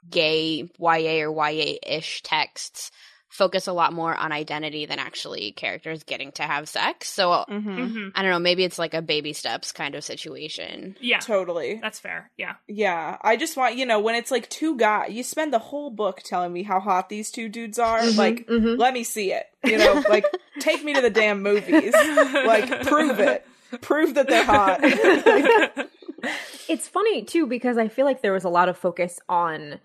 [0.09, 2.91] gay YA or YA ish texts
[3.31, 7.07] focus a lot more on identity than actually characters getting to have sex.
[7.09, 8.39] So hmm hmm I don't know.
[8.39, 10.97] Maybe it's like a baby steps kind of situation.
[10.99, 12.29] Yeah, totally that's fair.
[12.37, 12.55] Yeah.
[12.67, 15.89] Yeah, I just want you know when it's like two guys, you spend the whole
[15.89, 18.01] book telling me how hot these two dudes are.
[18.01, 18.77] Mhm, Like, mhm.
[18.77, 19.45] let me see it.
[19.63, 20.25] You know, like
[20.59, 21.95] take me to the damn movies.
[21.95, 23.45] Like, prove it.
[23.81, 24.81] Prove that they're hot.
[26.67, 29.79] It's funny too because I feel like there was a lot of focus on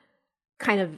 [0.59, 0.91] kind of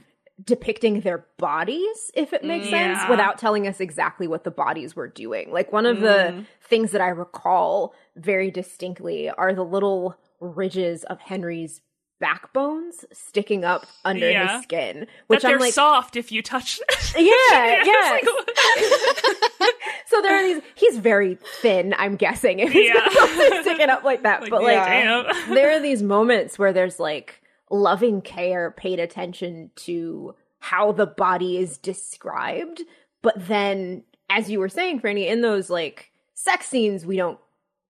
[0.43, 5.07] depicting their bodies, if it makes sense, without telling us exactly what the bodies were
[5.07, 5.51] doing.
[5.51, 6.45] Like one of the Mm.
[6.61, 11.81] things that I recall very distinctly are the little ridges of Henry's
[12.21, 14.55] backbones sticking up under Yeah.
[14.57, 16.79] his skin, which they're I'm like, soft if you touch
[17.17, 18.11] yeah, Yeah, yeah.
[18.11, 18.25] like-
[20.07, 20.61] so there are these.
[20.75, 21.95] He's very thin.
[21.97, 23.61] I'm guessing if his Yeah.
[23.61, 25.31] sticking up like that, Like, but like yeah.
[25.49, 27.38] There are these moments where there's like
[27.69, 32.81] loving care paid attention to how the body is described
[33.21, 37.39] but then as you were saying franny in those like sex scenes we don't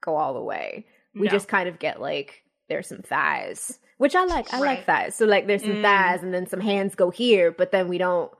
[0.01, 1.31] go all the way we No.
[1.31, 5.25] just kind of get like there's some thighs which i like i like thighs so
[5.25, 5.81] like there's some Mm.
[5.81, 8.31] thighs and then some hands go here but then we don't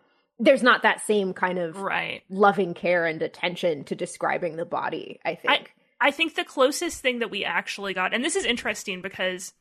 [0.41, 2.21] there's not that same kind of right.
[2.29, 7.19] loving care and attention to describing the body i think I think the closest thing
[7.19, 9.51] that we actually got, and this is interesting because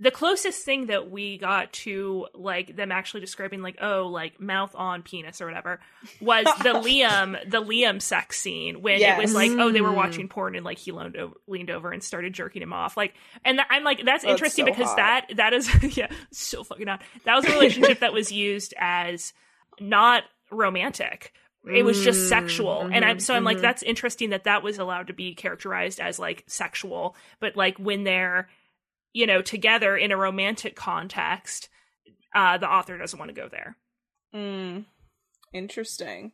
[0.00, 4.72] the closest thing that we got to like them actually describing like oh like mouth
[4.76, 5.80] on penis or whatever
[6.20, 9.94] was the Liam the Liam sex scene when it was like oh they were Mm.
[9.96, 13.14] watching porn and like he leaned over, leaned over and started jerking him off like
[13.44, 14.96] and th- I'm like that's, That's interesting so because hot.
[14.96, 19.32] that that is yeah so fucking hot that was a relationship that was used as
[19.80, 21.32] not romantic
[21.70, 23.62] it was just Mm, sexual and i'm mhm, so i'm like mhm.
[23.62, 28.04] that's interesting that that was allowed to be characterized as like sexual but like when
[28.04, 28.48] they're
[29.12, 31.68] you know together in a romantic context
[32.34, 33.76] uh the author doesn't want to go there
[34.34, 34.84] Mm,
[35.52, 36.32] interesting.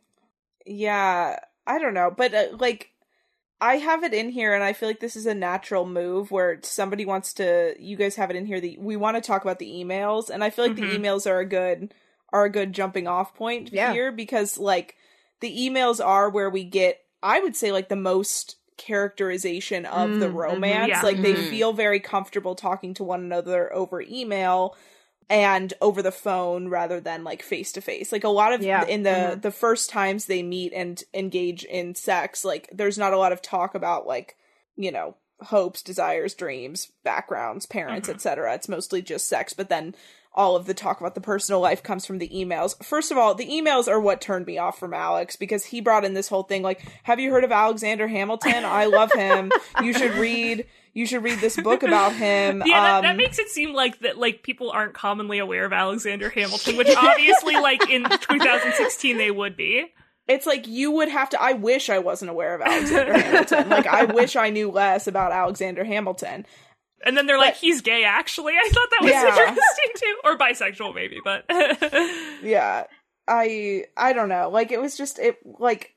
[0.65, 2.91] Yeah, I don't know, but uh, like
[3.61, 6.59] I have it in here, and I feel like this is a natural move where
[6.63, 7.73] somebody wants to.
[7.79, 8.59] You guys have it in here.
[8.59, 10.75] that we want to talk about the emails, and I feel like Mhm.
[10.75, 11.93] the emails are a good
[12.33, 13.93] are a good jumping off point Yeah.
[13.93, 14.95] here because like.
[15.41, 20.27] the emails are where we get I would say like the most characterization of the
[20.27, 20.35] Mm, mhm.
[20.35, 20.89] romance.
[20.89, 21.01] Yeah.
[21.01, 21.49] Like they Mhm.
[21.49, 24.75] feel very comfortable talking to one another over email
[25.29, 28.11] and over the phone rather than like face to face.
[28.11, 28.85] Like a lot of Yeah.
[28.85, 29.41] in the Mhm.
[29.41, 33.41] the first times they meet and engage in sex, like there's not a lot of
[33.41, 34.35] talk about like,
[34.75, 38.13] you know, hopes, desires, dreams, backgrounds, parents, Mhm.
[38.15, 38.53] etc.
[38.53, 39.95] It's mostly just sex, but then
[40.35, 42.81] all of the talk about the personal life comes from the emails.
[42.83, 46.05] First of all, the emails are what turned me off from Alex because he brought
[46.05, 48.63] in this whole thing like, "Have you heard of Alexander Hamilton?
[48.65, 49.51] I love him.
[49.81, 53.39] You should read you should read this book about him." Yeah, that, that Um, makes
[53.39, 57.89] it seem like that like people aren't commonly aware of Alexander Hamilton, which obviously like
[57.89, 59.85] in 2016 they would be.
[60.27, 63.69] it's like you would have to I wish I wasn't aware of Alexander Hamilton.
[63.69, 66.45] Like I wish I knew less about Alexander Hamilton.
[67.03, 68.53] And then they're like, he's gay actually.
[68.53, 69.27] I thought that was Yeah.
[69.49, 70.15] interesting too.
[70.23, 71.45] Or bisexual maybe, but
[72.43, 72.83] yeah
[73.27, 75.95] i i don't know like it was just it like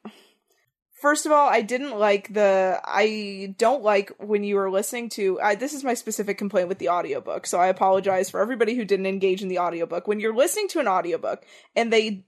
[0.99, 5.39] first of all i didn't like the i don't like when you were listening to
[5.39, 8.87] I, this is my specific complaint with the audiobook so i apologize for everybody who
[8.87, 11.45] didn't engage in the audiobook when you're listening to an audiobook
[11.77, 12.25] and they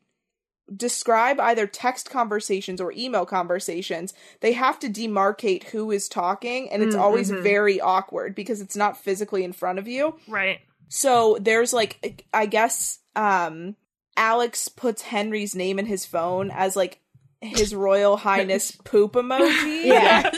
[0.76, 6.82] describe either text conversations or email conversations they have to demarcate who is talking and
[6.82, 7.42] it's Mm, always mhm.
[7.42, 10.60] very awkward because it's not physically in front of you right.
[10.88, 13.74] so there's like I guess um
[14.16, 16.99] Alex puts Henry's name in his phone as like
[17.40, 19.84] his royal highness poop emoji.
[19.90, 20.30] Yeah.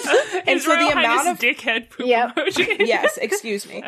[0.46, 2.36] And His so the Royal amount Highness of- dickhead poop Yep.
[2.36, 2.76] emoji.
[2.86, 3.82] yes, excuse me.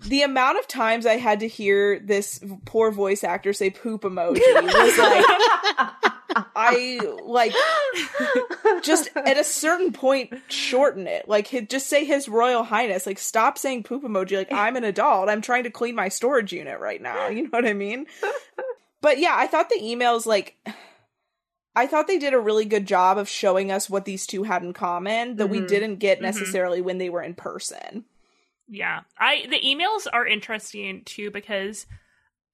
[0.00, 4.40] The amount of times I had to hear this poor voice actor say poop emoji
[4.62, 5.24] was like
[6.54, 7.52] I like
[8.82, 11.28] just at a certain point shorten it.
[11.28, 13.06] Like he- just say his royal highness.
[13.06, 14.36] Like stop saying poop emoji.
[14.36, 15.28] Like I'm an adult.
[15.28, 17.28] I'm trying to clean my storage unit right now.
[17.28, 18.06] You know what I mean?
[19.00, 20.56] But yeah, I thought the emails like
[21.76, 24.62] I thought they did a really good job of showing us what these two had
[24.62, 25.68] in common that we Mhm.
[25.68, 26.22] didn't get Mhm.
[26.22, 28.06] necessarily when they were in person.
[28.66, 29.02] Yeah.
[29.18, 31.86] I the emails are interesting too because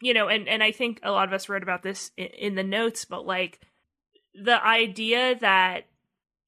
[0.01, 2.55] you know, and and I think a lot of us wrote about this in, in
[2.57, 3.61] the notes, but like
[4.35, 5.85] the idea that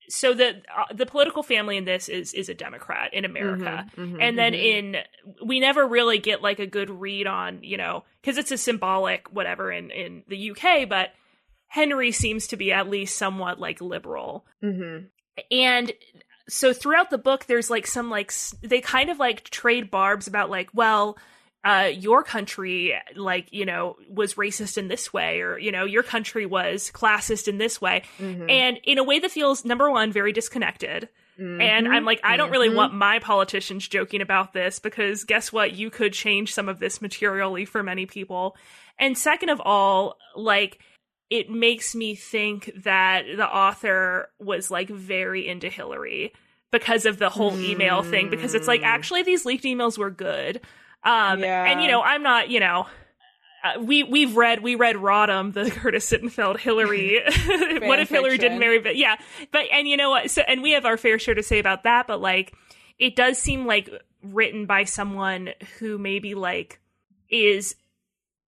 [0.08, 3.86] so the uh, the political family in this is is a Democrat in America.
[3.96, 4.58] Mhm, mhm, And then mhm.
[4.58, 4.96] in
[5.46, 9.32] we never really get like a good read on, you know, cuz it's a symbolic
[9.32, 11.12] whatever in in the UK, but
[11.74, 15.08] Henry seems to be at least somewhat like liberal Mhm.
[15.50, 15.92] and
[16.48, 20.50] so throughout the book there's like some like they kind of like trade barbs about
[20.50, 21.18] like well
[21.64, 26.02] uh your country like you know was racist in this way or you know your
[26.04, 28.48] country was classist in this way Mhm.
[28.50, 32.52] and in a way that feels number one very disconnected and i'm like i don't
[32.52, 32.76] really Mhm.
[32.76, 37.02] want my politicians joking about this because guess what you could change some of this
[37.02, 38.56] materially for many people
[39.00, 40.78] and second of all like
[41.30, 46.32] it makes me think that the author was like very into hillary
[46.70, 48.86] because of the whole email thing because it's like Mm.
[48.86, 50.60] actually these leaked emails were good
[51.02, 51.64] um Yeah.
[51.64, 52.86] and you know i'm not you know
[53.64, 57.22] uh, we we've read we read Rodham, the Curtis Sittenfeld Hillary.
[57.80, 58.78] what if Hillary didn't marry?
[58.78, 59.16] But yeah,
[59.52, 60.30] but and you know what?
[60.30, 62.06] So and we have our fair share to say about that.
[62.06, 62.52] But like,
[62.98, 63.88] it does seem like
[64.22, 65.48] written by someone
[65.78, 66.78] who maybe like
[67.30, 67.74] is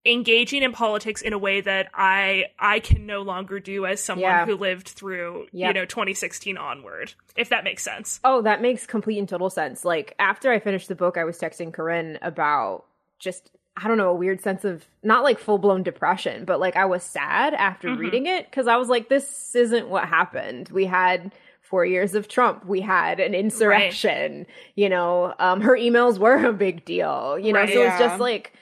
[0.06, 4.22] engaging in politics in a way that I I can no longer do as someone
[4.30, 4.46] Yeah.
[4.46, 7.14] who lived through you know 2016 onward.
[7.36, 8.20] If that makes sense.
[8.24, 9.84] Oh, that makes complete and total sense.
[9.84, 12.84] Like after I finished the book, I was texting Corinne about
[13.18, 16.76] just I don't know, a weird sense of not like full blown depression, but like
[16.76, 17.98] I was sad after Mhm.
[17.98, 20.70] reading it because I was like, this isn't what happened.
[20.70, 22.64] We had four years of Trump.
[22.64, 24.46] We had an insurrection.
[24.76, 27.38] You know, um, her emails were a big deal.
[27.38, 27.72] You know, Right.
[27.74, 28.52] so it's just like,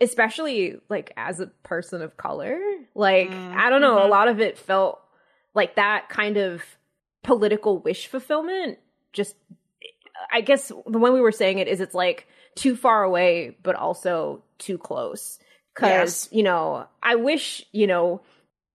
[0.00, 2.58] especially like as a person of color,
[2.94, 3.54] like Mm.
[3.56, 5.00] I don't know, a lot of it felt
[5.54, 6.62] like that kind of
[7.22, 8.78] political wish fulfillment
[9.14, 9.34] just
[10.30, 13.74] i guess the way we were saying it is it's like too far away but
[13.74, 15.38] also too close
[15.74, 16.28] because Yes.
[16.32, 18.20] you know i wish you know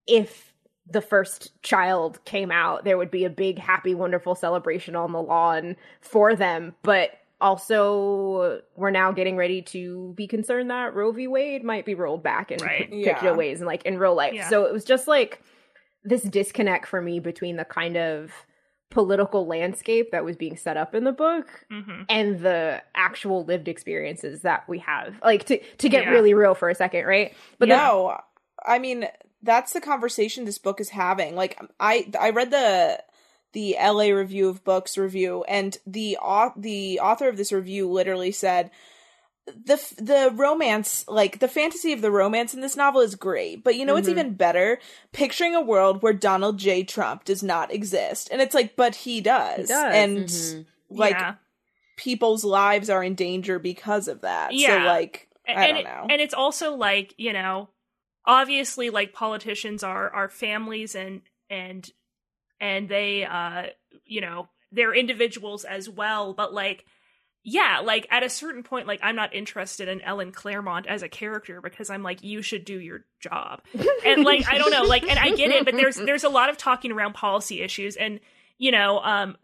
[0.07, 0.51] if
[0.89, 5.21] the first child came out there would be a big happy wonderful celebration on the
[5.21, 7.11] lawn for them but
[7.41, 12.23] also we're now getting ready to be concerned that roe v wade might be rolled
[12.23, 12.89] back in Right.
[12.89, 13.37] particular Yeah.
[13.37, 14.49] ways and like in real life Yeah.
[14.49, 15.41] so it was just like
[16.03, 18.31] this disconnect for me between the kind of
[18.89, 23.67] political landscape that was being set up in the book hmm and the actual lived
[23.67, 26.11] experiences that we have like to to get Yeah.
[26.11, 28.17] really real for a second right but then no,
[28.65, 29.05] I mean
[29.43, 31.33] that's the conversation this book is having.
[31.35, 33.01] Like I I read the
[33.53, 38.31] the LA Review of Books review, and the au- the author of this review literally
[38.31, 38.71] said
[39.47, 43.75] the the romance like the fantasy of the romance in this novel is great but
[43.75, 44.11] you know what's Mhm.
[44.11, 44.77] even better
[45.11, 49.21] picturing a world where donald j trump does not exist and it's like but he
[49.21, 49.93] does, He does.
[49.95, 50.65] and Mhm.
[50.91, 51.35] like yeah.
[51.97, 54.81] people's lives are in danger because of that Yeah.
[54.81, 57.69] so like i and don't know and it's also like you know
[58.25, 61.89] obviously like politicians are are families and and
[62.59, 63.63] and they uh
[64.05, 66.85] you know they're individuals as well but like
[67.43, 71.09] yeah like at a certain point like i'm not interested in ellen claremont as a
[71.09, 73.61] character because i'm like you should do your job.
[74.05, 76.49] And like i don't know like and i get it but there's there's a lot
[76.49, 78.19] of talking around policy issues and
[78.57, 79.37] you know um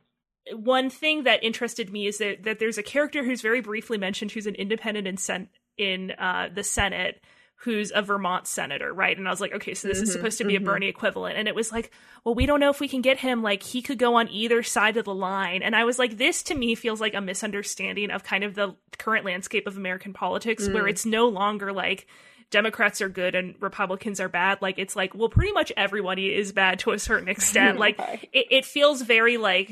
[0.54, 4.32] one thing that interested me is that, that there's a character who's very briefly mentioned
[4.32, 7.22] who's an independent in sen- in uh, the Senate
[7.66, 9.18] who's a Vermont senator, right?
[9.18, 10.58] And I was like, okay, so this is Mhm, supposed to be mhm.
[10.58, 11.38] a Bernie equivalent.
[11.38, 11.92] And it was like,
[12.24, 13.44] well, we don't know if we can get him.
[13.44, 15.62] Like, he could go on either side of the line.
[15.64, 18.76] And I was like, this to me feels like a misunderstanding of kind of the
[18.98, 20.90] current landscape of American politics, where Mm.
[20.92, 22.08] it's no longer like,
[22.52, 24.62] Democrats are good and Republicans are bad.
[24.62, 27.80] Like it's like, well, pretty much everybody is bad to a certain extent.
[27.80, 28.00] Like
[28.32, 29.72] it, it feels very like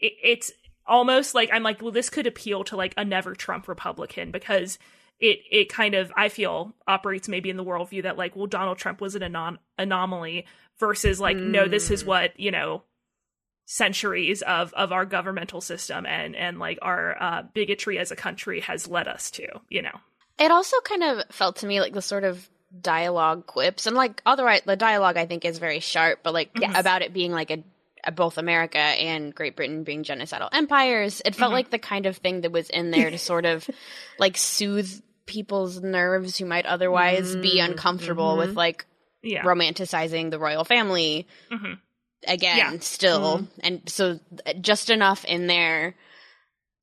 [0.00, 0.50] it, it's
[0.84, 4.76] almost like I'm like, well, this could appeal to like a never Trump Republican because
[5.20, 8.78] it it kind of I feel operates maybe in the worldview that like, well, Donald
[8.78, 10.46] Trump was an anon- anomaly
[10.78, 12.06] versus like, no, this is Mm.
[12.06, 12.82] what you know
[13.66, 18.60] centuries of of our governmental system and and like our uh, bigotry as a country
[18.60, 19.96] has led us to you know
[20.40, 22.48] It also kind of felt to me like the sort of
[22.80, 26.76] dialogue quips and like otherwise the dialogue I think is very sharp, but like Yes.
[26.78, 27.62] about it being like a,
[28.04, 31.54] a both America and Great Britain being genocidal empires, it felt Mhm.
[31.54, 33.68] like the kind of thing that was in there to sort of
[34.18, 35.00] like soothe
[35.30, 38.38] people's nerves who might otherwise be Mm, uncomfortable mhm.
[38.38, 38.84] with like
[39.22, 41.78] yeah romanticizing the royal family Mhm.
[42.26, 42.78] again Yeah.
[42.80, 44.18] still and so
[44.60, 45.94] just enough in there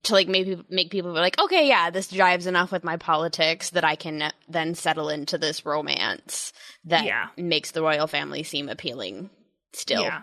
[0.03, 3.71] to like maybe make people be like okay yeah this jives enough with my politics
[3.71, 6.53] that i can then settle into this romance
[6.85, 7.25] that Yeah.
[7.27, 7.49] Mm-hmm.
[7.49, 9.29] makes the royal family seem appealing
[9.73, 10.21] still yeah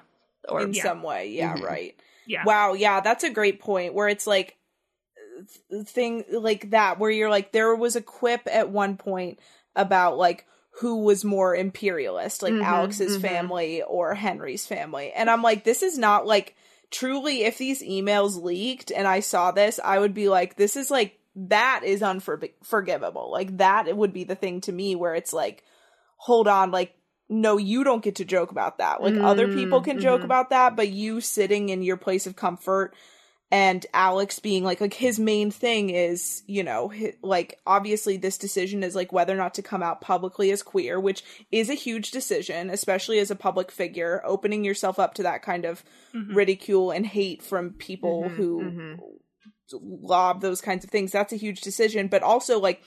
[0.48, 0.82] or in yeah.
[0.82, 1.62] some way yeah Mhm.
[1.62, 1.94] right
[2.26, 4.56] yeah Wow, yeah, that's a great point where it's like th-
[5.86, 9.38] thing like that where you're like there was a quip at one point
[9.76, 10.46] about like
[10.80, 13.20] who was more imperialist, like Mhm, Alex's mhm.
[13.20, 15.12] family or Henry's family.
[15.12, 16.56] And I'm like this is not like
[16.90, 20.90] truly if these emails leaked and I saw this, I would be like this is
[20.90, 23.30] like that is unforgivable.
[23.30, 25.62] Like that it would be the thing to me where it's like
[26.16, 26.94] hold on like
[27.28, 30.24] no you don't get to joke about that like other people can joke Mhm.
[30.24, 32.94] about that but you sitting in your place of comfort
[33.54, 38.36] and alex being like like his main thing is you know hi- like obviously this
[38.38, 41.74] decision is like whether or not to come out publicly as queer which is a
[41.86, 45.84] huge decision especially as a public figure opening yourself up to that kind of
[46.14, 46.34] Mhm.
[46.34, 48.98] ridicule and hate from people Mhm, who mhm.
[49.72, 52.82] lob those kinds of things that's a huge decision but also like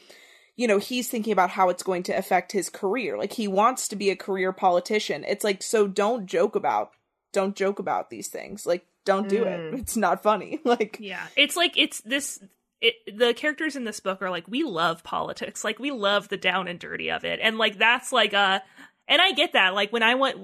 [0.55, 3.87] you know he's thinking about how it's going to affect his career like he wants
[3.87, 6.91] to be a career politician it's like so don't joke about
[7.33, 9.73] don't joke about these things like don't do Mm.
[9.73, 12.39] it it's not funny like Yeah, it's like it's this.
[12.79, 16.37] It, the characters in this book are like we love politics, like we love the
[16.37, 18.61] down and dirty of it, and like that's like a.
[19.07, 19.73] And I get that.
[19.73, 20.37] Like when I went,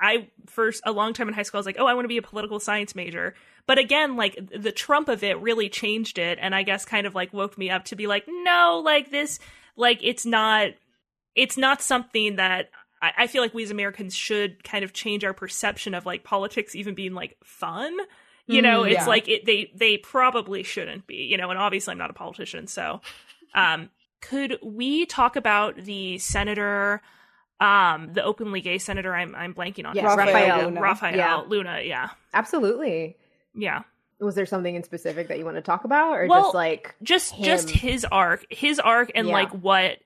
[0.00, 2.08] I first a long time in high school, I was like, oh, I want to
[2.08, 3.34] be a political science major.
[3.66, 7.14] But again, like the Trump of it really changed it, and I guess kind of
[7.14, 9.38] like woke me up to be like, no, like this,
[9.76, 10.68] like it's not,
[11.36, 15.24] it's not something that I, I feel like we as Americans should kind of change
[15.24, 17.96] our perception of like politics even being like fun
[18.46, 19.06] you know Mm, it's yeah.
[19.06, 22.66] like it, they they probably shouldn't be you know and obviously i'm not a politician
[22.66, 23.00] so
[23.54, 23.90] um
[24.22, 27.02] could we talk about the senator
[27.60, 30.26] um the openly gay senator i'm i'm blanking on Yes, name.
[30.26, 30.80] Rafael Luna.
[30.80, 31.42] rafael Yeah.
[31.46, 33.16] luna yeah Absolutely.
[33.54, 33.82] yeah
[34.20, 36.94] Was there something in specific that you want to talk about, or Well, just like
[37.02, 39.34] just just his arc his arc and Yeah.
[39.34, 39.98] like what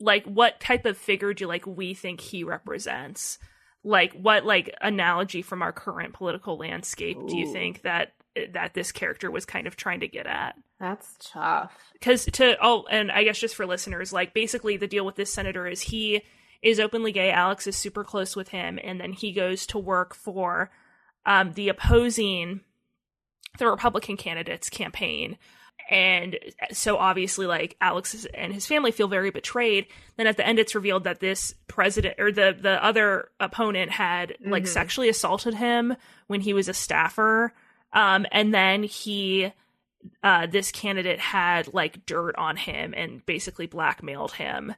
[0.00, 3.38] like what type of figure do you like we think he represents?
[3.84, 8.12] Like what like analogy from our current political landscape do you think that
[8.52, 10.54] that this character was kind of trying to get at?
[10.78, 11.72] That's tough?
[11.92, 15.32] because to oh and i guess just for listeners like basically the deal with this
[15.32, 16.22] senator is he
[16.62, 20.14] is openly gay alex is super close with him and then he goes to work
[20.14, 20.70] for
[21.26, 22.60] um, the opposing
[23.58, 25.36] the republican candidates campaign
[25.88, 26.38] and
[26.72, 30.74] so obviously like alex and his family feel very betrayed then at the end it's
[30.74, 34.68] revealed that this president or the the other opponent had like Mhm.
[34.68, 37.52] sexually assaulted him when he was a staffer
[37.92, 39.52] um and then he
[40.22, 44.74] uh, this candidate had like dirt on him and basically blackmailed him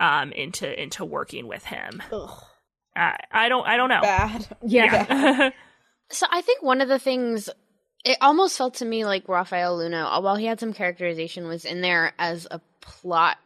[0.00, 2.02] um, into into working with him.
[2.10, 2.42] ugh,
[2.96, 4.00] I, I don't I don't know.
[4.00, 5.06] bad Yeah.
[5.30, 5.50] Yeah.
[6.08, 7.48] So I think one of the things
[8.04, 11.80] it almost felt to me like Rafael Luna, while he had some characterization, was in
[11.82, 13.38] there as a plot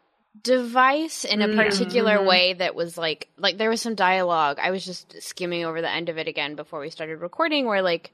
[0.42, 1.56] device in a Mm.
[1.56, 2.26] particular Mhm.
[2.26, 4.58] way that was like like there was some dialogue.
[4.60, 7.82] I was just skimming over the end of it again before we started recording, where
[7.82, 8.12] like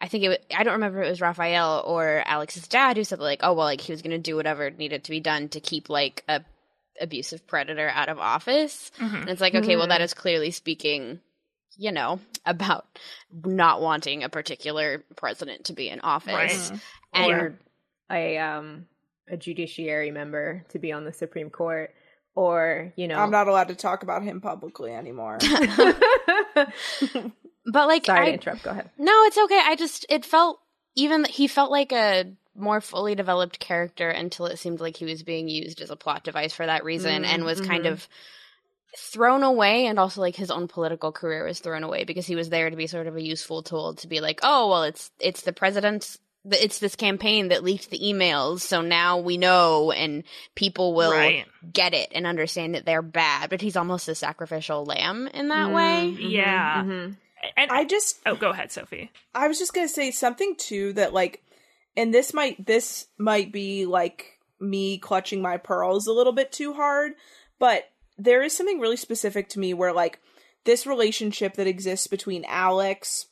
[0.00, 3.04] I think it was, I don't remember if it was Rafael or Alex's dad who
[3.04, 5.48] said like, oh well, like he was going to do whatever needed to be done
[5.50, 6.42] to keep like a
[7.00, 8.90] abusive predator out of office.
[8.98, 9.20] Mhm.
[9.22, 9.90] And it's like, okay, well, Mhm.
[9.90, 11.20] that is clearly speaking,
[11.76, 12.86] you know, about
[13.44, 16.70] not wanting a particular president to be in office.
[16.70, 16.80] Right.
[17.12, 17.58] And or
[18.10, 18.86] a um
[19.28, 21.92] a judiciary member to be on the Supreme Court,
[22.34, 25.38] or you know, I'm not allowed to talk about him publicly anymore.
[27.66, 28.62] but like, Sorry I, to interrupt.
[28.62, 28.90] Go ahead.
[28.98, 29.60] no, it's okay.
[29.64, 30.60] I just, it felt
[30.94, 35.22] even, he felt like a more fully developed character until it seemed like he was
[35.22, 37.92] being used as a plot device for that reason Mm, and was kind mhm.
[37.92, 38.08] of
[38.96, 42.48] thrown away and also like his own political career was thrown away because he was
[42.48, 45.42] there to be sort of a useful tool to be like oh well it's it's
[45.42, 46.18] the president's
[46.50, 50.24] it's this campaign that leaked the emails so now we know and
[50.54, 51.44] people will Right.
[51.72, 55.68] get it and understand that they're bad but he's almost a sacrificial lamb in that
[55.70, 56.82] Mm, way mhm, Yeah.
[56.84, 57.16] mhm.
[57.56, 59.10] And I just oh, go ahead, Sophie.
[59.34, 61.42] I was just gonna say something too that like,
[61.96, 66.72] and this might this might be like me clutching my pearls a little bit too
[66.72, 67.12] hard,
[67.58, 67.84] but
[68.18, 70.20] there is something really specific to me where like
[70.64, 73.26] this relationship that exists between Alex,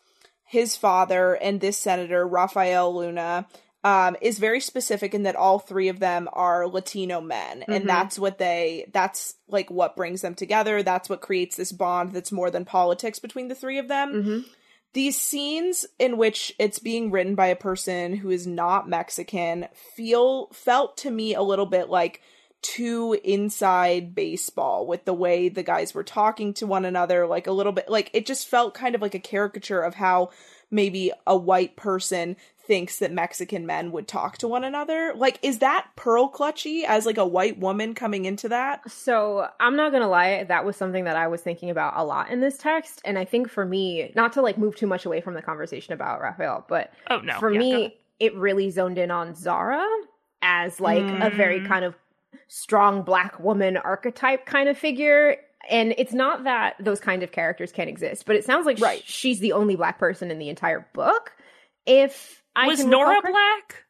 [0.44, 3.46] his father, and this senator Rafael Luna.
[3.82, 7.76] Um, is very specific in that all three of them are Latino men, Mhm.
[7.76, 10.82] and that's what they that's like what brings them together.
[10.82, 14.44] That's what creates this bond that's more than politics between the three of them Mhm.
[14.94, 20.46] these scenes in which it's being written by a person who is not Mexican feel
[20.54, 22.22] felt to me a little bit like
[22.64, 27.52] too inside baseball with the way the guys were talking to one another like a
[27.52, 30.30] little bit like it just felt kind of like a caricature of how
[30.70, 32.34] maybe a white person
[32.66, 37.04] thinks that Mexican men would talk to one another like is that pearl clutchy as
[37.04, 41.04] like a white woman coming into that So I'm not gonna lie, that was something
[41.04, 44.10] that I was thinking about a lot in this text, and I think for me,
[44.16, 47.38] not to like move too much away from the conversation about Rafael, but Oh no.
[47.38, 49.86] for yeah, me, it really zoned in on Zahra
[50.40, 51.68] as like a very Mm.
[51.68, 51.94] kind of
[52.48, 55.36] strong black woman archetype kind of figure.
[55.70, 58.82] And it's not that those kind of characters can't exist, but it sounds like sh-
[58.82, 59.02] Right.
[59.06, 61.32] she's the only black person in the entire book.
[61.86, 63.84] If I was Nora black?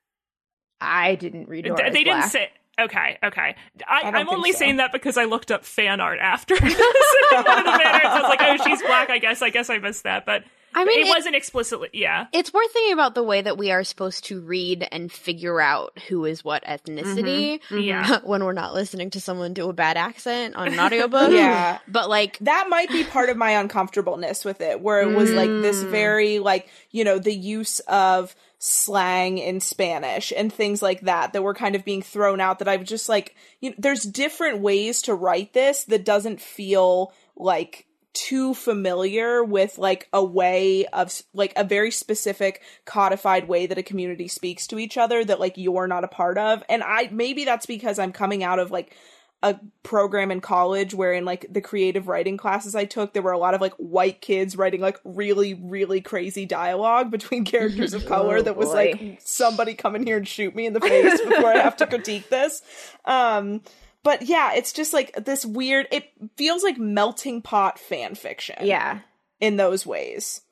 [0.80, 1.90] I didn't read Nora.
[1.90, 2.30] They didn't black.
[2.30, 2.51] say.
[2.78, 3.55] Okay, okay.
[3.88, 4.59] I, I'm only so.
[4.59, 8.05] saying that because I looked up fan art after one of the fan arts.
[8.07, 9.11] I was like, oh, she's black.
[9.11, 9.42] I guess.
[9.42, 10.42] I guess I missed that, but
[10.75, 11.89] I mean, it, it- wasn't explicitly.
[11.93, 12.27] Yeah.
[12.33, 15.99] it's worth thinking about the way that we are supposed to read and figure out
[16.09, 17.85] who is what ethnicity Mhm.
[17.85, 18.18] Yeah.
[18.25, 21.31] when we're not listening to someone do a bad accent on an audiobook.
[21.33, 25.31] yeah But like that might be part of my uncomfortableness with it where it was
[25.31, 25.91] like this Mm.
[25.91, 31.43] very like you know the use of slang in spanish and things like that that
[31.43, 34.61] were kind of being thrown out that i was just like you know there's different
[34.61, 41.23] ways to write this that doesn't feel like too familiar with like a way of
[41.35, 45.59] like a very specific codified way that a community speaks to each other that like
[45.59, 48.97] you're not a part of and i maybe that's because i'm coming out of like
[49.43, 53.33] a program in college where in like the creative writing classes I took, there were
[53.33, 58.07] a lot of like white kids writing like really, really crazy dialogue between characters of
[58.07, 58.75] color Oh, that was boy.
[58.75, 61.87] like somebody come in here and shoot me in the face before I have to
[61.87, 62.62] critique this.
[63.05, 63.61] Um
[64.05, 69.00] but yeah, it's just like this weird it feels like melting pot fan fiction Yeah.
[69.40, 70.42] in those ways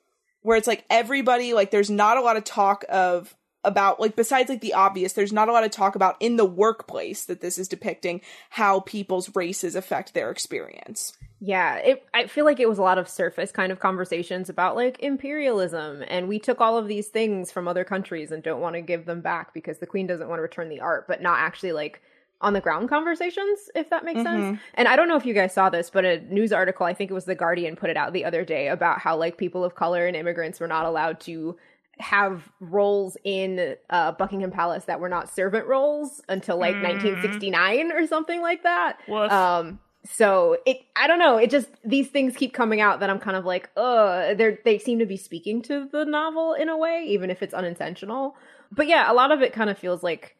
[0.41, 3.33] where it's like everybody like there's not a lot of talk of
[3.63, 6.43] about like besides like the obvious there's not a lot of talk about in the
[6.43, 12.43] workplace that this is depicting how people's races affect their experience Yeah, it, I feel
[12.43, 16.39] like it was a lot of surface kind of conversations about like imperialism, and we
[16.39, 19.53] took all of these things from other countries and don't want to give them back
[19.53, 22.01] because the queen doesn't want to return the art, but not actually like
[22.43, 24.59] on the ground conversations, if that makes sense.
[24.75, 27.09] And I don't know if you guys saw this, but a news article, I think
[27.09, 29.73] it was The Guardian, put it out the other day about how like people of
[29.75, 31.57] color and immigrants were not allowed to
[31.99, 36.83] have roles in uh, Buckingham Palace that were not servant roles until like Mm.
[36.83, 38.97] 1969 or something like that.
[39.07, 39.31] Woof.
[39.31, 41.37] Um, so it, I don't know.
[41.37, 44.77] It just these things keep coming out that I'm kind of like, uh, they they
[44.79, 48.35] seem to be speaking to the novel in a way, even if it's unintentional.
[48.71, 50.35] But yeah, a lot of it kind of feels like,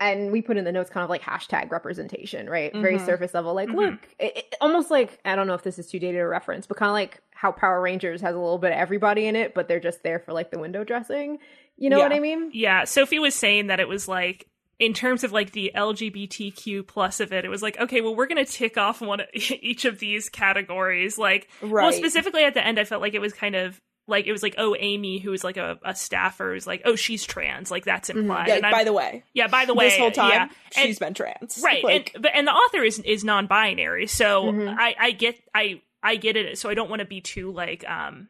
[0.00, 2.72] and we put in the notes kind of like hashtag representation, right?
[2.74, 3.04] Very Mhm.
[3.06, 3.54] surface level.
[3.54, 3.74] Like, Mhm.
[3.76, 6.66] look, it, it- almost like I don't know if this is too dated a reference,
[6.66, 9.54] but kind of like how Power Rangers has a little bit of everybody in it,
[9.54, 11.38] but they're just there for like the window dressing.
[11.76, 12.50] You know what I mean?
[12.52, 14.46] Yeah, Sophie was saying that it was like
[14.78, 18.26] in terms of like the LGBTQ plus of it, it was like okay, well we're
[18.26, 21.18] gonna tick off one of each of these categories.
[21.18, 23.80] Like, well, specifically at the end, I felt like it was kind of
[24.10, 26.94] like it was like oh amy who was like a, a staffer is like oh
[26.96, 29.88] she's trans like that's implied Yeah, and I'm- by the way, yeah by the way
[29.88, 30.42] this whole time yeah.
[30.76, 31.60] And- she's been trans.
[31.64, 34.76] right Like, and but and the author is is non-binary so Mhm.
[34.78, 37.88] i i get i i get it so i don't want to be too like
[37.88, 38.28] um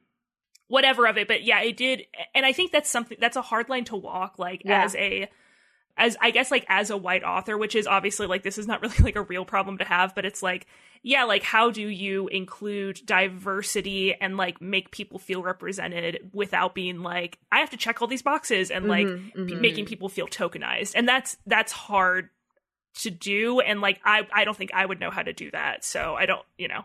[0.68, 2.05] whatever of it but yeah it did
[2.35, 4.85] and i think that's something that's a hard line to walk like Yeah.
[4.85, 5.28] as a
[5.97, 8.81] as i guess like as a white author which is obviously like this is not
[8.83, 10.66] really like a real problem to have but it's like
[11.03, 17.01] yeah like how do you include diversity and like make people feel represented without being
[17.03, 19.61] like i have to check all these boxes and like Mhm, p- mhm.
[19.61, 22.28] making people feel tokenized and that's that's hard
[23.03, 25.84] to do and like i i don't think i would know how to do that
[25.84, 26.84] so i don't you know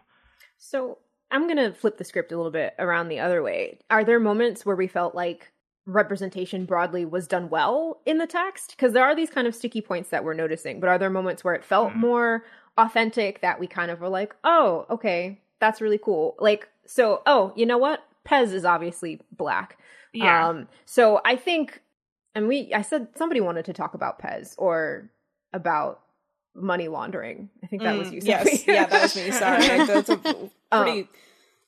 [0.58, 1.00] So
[1.32, 3.80] I'm going to flip the script a little bit around the other way.
[3.90, 5.52] Are there moments where we felt like
[5.88, 8.72] representation broadly was done well in the text?
[8.76, 11.44] Because there are these kind of sticky points that we're noticing, but are there moments
[11.44, 12.00] where it felt Hmm.
[12.00, 12.44] more
[12.78, 16.36] authentic that we kind of were like, oh, okay, that's really cool?
[16.40, 18.04] Like, so, oh, you know what?
[18.26, 19.78] Pez is obviously black.
[20.14, 21.82] yeah Um, so I think,
[22.34, 25.10] and we, I said somebody wanted to talk about Pez or
[25.54, 26.02] about
[26.54, 27.50] money laundering.
[27.64, 28.22] I think that was mm, you.
[28.24, 29.32] Yes, yeah, that was me.
[29.32, 31.08] Sorry, that's a pretty Um,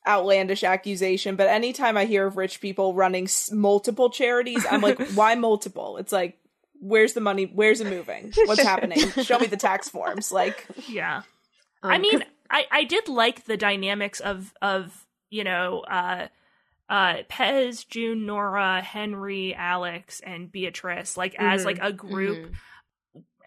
[0.06, 1.36] outlandish accusation.
[1.36, 5.96] But anytime I hear of rich people running s- multiple charities, I'm like, why multiple?
[5.98, 6.38] It's like,
[6.80, 7.44] where's the money?
[7.52, 8.32] Where's it moving?
[8.44, 9.00] What's happening?
[9.22, 10.30] Show me the tax forms.
[10.32, 11.22] Like, yeah
[11.82, 16.28] Um, I mean, I I did like the dynamics of of you know uh
[16.88, 21.64] uh Pez, June, Nora, Henry, Alex, and Beatrice like as Mhm.
[21.66, 22.54] like a group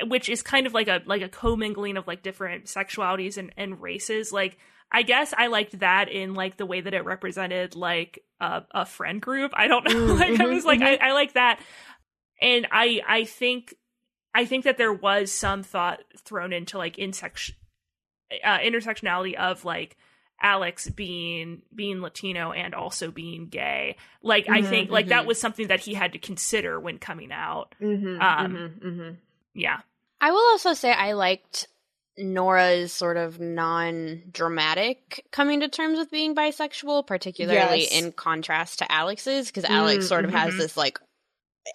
[0.04, 3.82] which is kind of like a like a commingling of like different sexualities and, and
[3.82, 4.58] races like
[4.92, 8.86] i guess i liked that in like the way that it represented like a, a
[8.86, 11.60] friend group i don't know Mm, like i was like I, I like that
[12.42, 13.74] and i i think
[14.34, 17.56] i think that there was some thought thrown into like intersection
[18.44, 19.98] uh, intersectionality of like
[20.42, 25.28] alex being being latino and also being gay like i Mhm, think like that mhm.
[25.28, 29.18] was something that he had to consider when coming out Mhm, um, mhm, mhm.
[29.54, 29.82] yeah
[30.24, 31.68] I will also say I liked
[32.16, 37.92] Nora's sort of non-dramatic coming to terms with being bisexual, particularly Yes.
[38.04, 40.58] in contrast to Alex's, because Alex Mm, sort of has mhm.
[40.58, 41.00] this like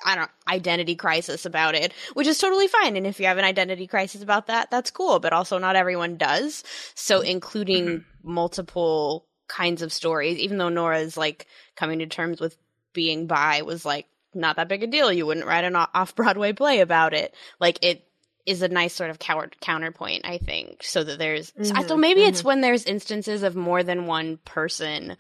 [0.05, 2.97] I don't identity crisis about it, which is totally fine.
[2.97, 5.21] And if you have an identity crisis about that, that's cool.
[5.21, 6.65] But also, not everyone does.
[6.95, 7.31] So, mm-hmm.
[7.31, 8.33] including mm-hmm.
[8.33, 12.57] multiple kinds of stories, even though Nora's like coming to terms with
[12.93, 15.13] being bi was like not that big a deal.
[15.13, 17.35] You wouldn't write an off Broadway play about it.
[17.61, 18.07] Like it
[18.45, 21.53] is a nice sort of cower- counterpoint, I think, so that there's.
[21.63, 22.49] so I Mhm, thought maybe it's mm-hmm.
[22.49, 25.17] when there's instances of more than one person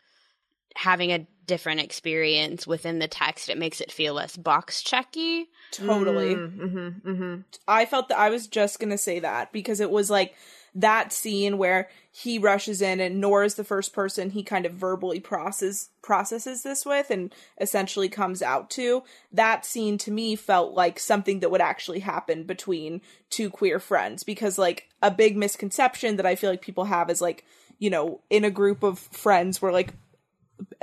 [0.76, 5.47] having a different experience within the text, it makes it feel less box checky.
[5.70, 6.34] totally.
[6.34, 10.34] Mhm, mhm, I felt that I was just gonna say that because it was like
[10.76, 15.20] that scene where he rushes in and Nora's the first person he kind of verbally
[15.20, 19.03] process processes this with and essentially comes out to.
[19.32, 24.22] That scene to me felt like something that would actually happen between two queer friends
[24.22, 27.44] because like a big misconception that I feel like people have is like,
[27.78, 29.94] you know, in a group of friends where like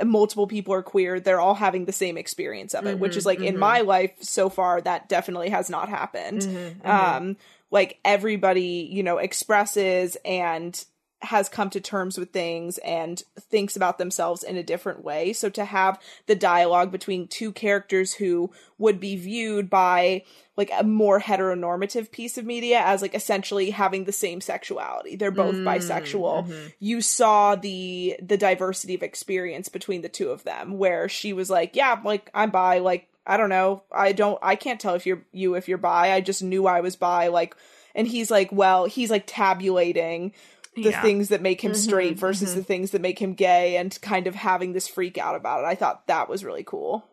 [0.04, 3.40] multiple people are queer, they're all having the same experience of it, which is like
[3.40, 6.42] in my life so far that definitely has not happened.
[6.42, 6.86] mhm, mhm.
[6.86, 7.36] Um
[7.70, 10.84] like everybody, you know, expresses and
[11.24, 15.32] has come to terms with things and thinks about themselves in a different way.
[15.32, 20.24] So to have the dialogue between two characters who would be viewed by
[20.56, 25.16] like a more heteronormative piece of media as like essentially having the same sexuality.
[25.16, 26.72] They're both Mm, bisexual mhm.
[26.78, 31.50] you saw the the diversity of experience between the two of them where she was
[31.50, 35.06] like yeah like i'm bi like i don't know i don't i can't tell if
[35.06, 37.54] you're you if you're bi i just knew i was bi like
[37.94, 40.32] and he's like well he's like tabulating
[40.76, 41.02] the Yeah.
[41.02, 42.56] things that make him Mhm, straight versus mhm.
[42.56, 45.66] the things that make him gay and kind of having this freak out about it
[45.66, 47.08] i thought that was really cool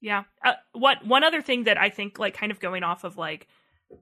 [0.00, 0.24] Yeah.
[0.44, 3.48] Uh, what one other thing that I think like kind of going off of like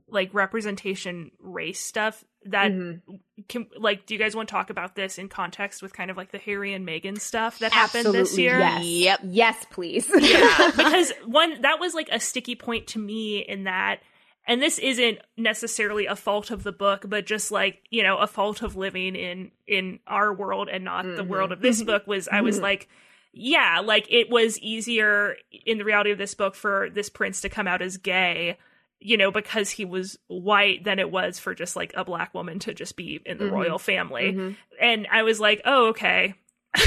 [0.08, 3.00] like representation race stuff that Mhm.
[3.48, 6.16] can like do you guys want to talk about this in context with kind of
[6.16, 8.58] like the Harry and Meghan stuff that happened this year?
[8.58, 8.84] Yes.
[8.84, 9.20] Yep.
[9.24, 10.10] Yes, please.
[10.18, 14.00] Yeah, because one that was like a sticky point to me in that
[14.46, 18.26] and this isn't necessarily a fault of the book but just like you know a
[18.26, 21.28] fault of living in in our world and not the Mhm.
[21.28, 22.62] world of this book was i was Mhm.
[22.62, 22.88] like
[23.32, 27.48] yeah like it was easier in the reality of this book for this prince to
[27.48, 28.58] come out as gay
[29.00, 32.58] you know because he was white than it was for just like a black woman
[32.60, 33.52] to just be in the Mhm.
[33.52, 34.56] royal family Mhm.
[34.80, 36.34] and i was like oh okay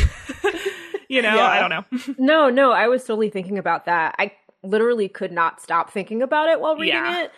[1.09, 1.47] you know Yeah.
[1.47, 4.15] i don't know No, no, I was totally thinking about that.
[4.19, 4.31] I
[4.63, 7.23] literally could not stop thinking about it while reading Yeah.
[7.23, 7.31] it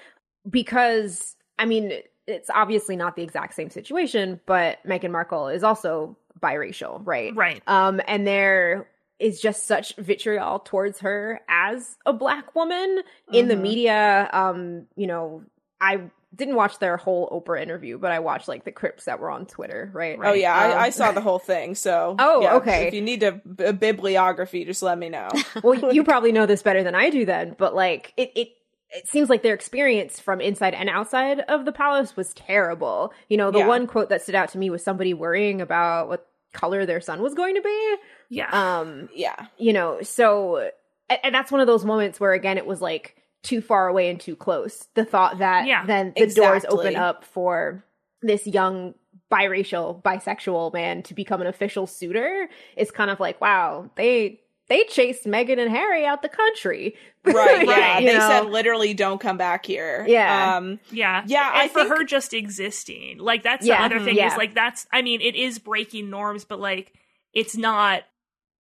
[0.49, 1.93] because, I mean,
[2.27, 7.35] it's obviously not the exact same situation, but Meghan Markle is also biracial, right?
[7.35, 8.88] right Um, and there
[9.19, 13.01] is just such vitriol towards her as a black woman
[13.34, 13.61] in the Mhm.
[13.61, 14.30] media.
[14.31, 15.43] Um, you know,
[15.81, 16.01] I
[16.34, 19.45] didn't watch their whole Oprah interview, but I watched like the clips that were on
[19.45, 20.17] Twitter, right?
[20.23, 21.76] Oh yeah, Um, I, I saw the whole thing.
[21.76, 22.88] So Oh, yeah, okay.
[22.88, 25.30] If you need a, a bibliography, just let me know.
[25.63, 28.49] well, you probably know this better than I do then, but like it, it
[28.91, 33.14] it seems like their experience from inside and outside of the palace was terrible.
[33.28, 33.68] You know, the Yeah.
[33.68, 37.22] one quote that stood out to me was somebody worrying about what color their son
[37.22, 37.95] was going to be.
[38.30, 38.49] Yeah.
[38.52, 40.72] Um, yeah, you know, so
[41.10, 44.10] and, and that's one of those moments where again it was like too far away
[44.10, 44.88] and too close.
[44.95, 47.84] The thought that Yeah, then the doors open up for
[48.22, 48.95] this young
[49.32, 54.83] biracial bisexual man to become an official suitor is kind of like wow they they
[54.85, 57.67] chased Meghan and Harry out the country right.
[57.67, 58.19] Yeah, they know?
[58.19, 60.05] said literally, don't come back here.
[60.07, 60.55] Yeah.
[60.57, 61.23] Um, Yeah.
[61.27, 63.17] Yeah, And I for think- her just existing.
[63.19, 64.31] Like that's Yeah, the other thing yeah.
[64.31, 66.93] is like that's I mean, it is breaking norms, but like
[67.33, 68.03] it's not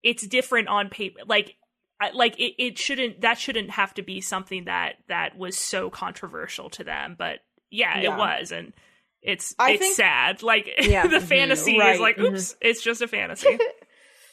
[0.03, 1.21] it's different on paper.
[1.27, 1.55] Like
[2.01, 5.89] I, like it, it shouldn't that shouldn't have to be something that that was so
[5.91, 7.17] controversial to them.
[7.19, 7.39] But
[7.71, 8.15] yeah, Yeah.
[8.15, 8.73] it was and
[9.23, 10.43] it's I it's think- sad.
[10.43, 11.07] Like Yeah.
[11.07, 11.23] the Mhm.
[11.23, 11.95] fantasy Right.
[11.95, 13.59] is like, oops, it's just a fantasy.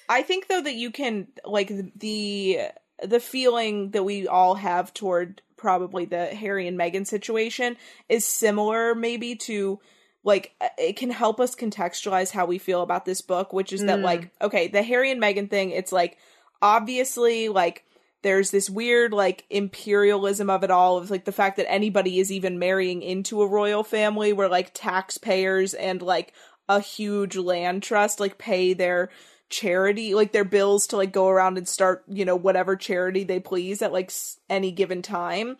[0.09, 2.59] I think though that you can like the
[3.03, 7.77] the feeling that we all have toward probably the Harry and Meghan situation
[8.09, 9.79] is similar maybe to
[10.23, 13.83] like uh, it can help us contextualize how we feel about this book which is
[13.85, 14.03] that Mm.
[14.03, 16.17] like okay the Harry and Meghan thing it's like
[16.61, 17.83] obviously like
[18.21, 22.31] there's this weird like imperialism of it all of like the fact that anybody is
[22.31, 26.33] even marrying into a royal family where like taxpayers and like
[26.67, 29.09] a huge land trust like pay their
[29.49, 33.39] charity like their bills to like go around and start you know whatever charity they
[33.39, 34.11] please at like
[34.49, 35.57] any given time.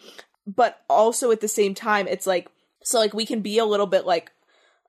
[0.48, 2.50] But also at the same time it's like
[2.84, 4.32] so like we can be a little bit like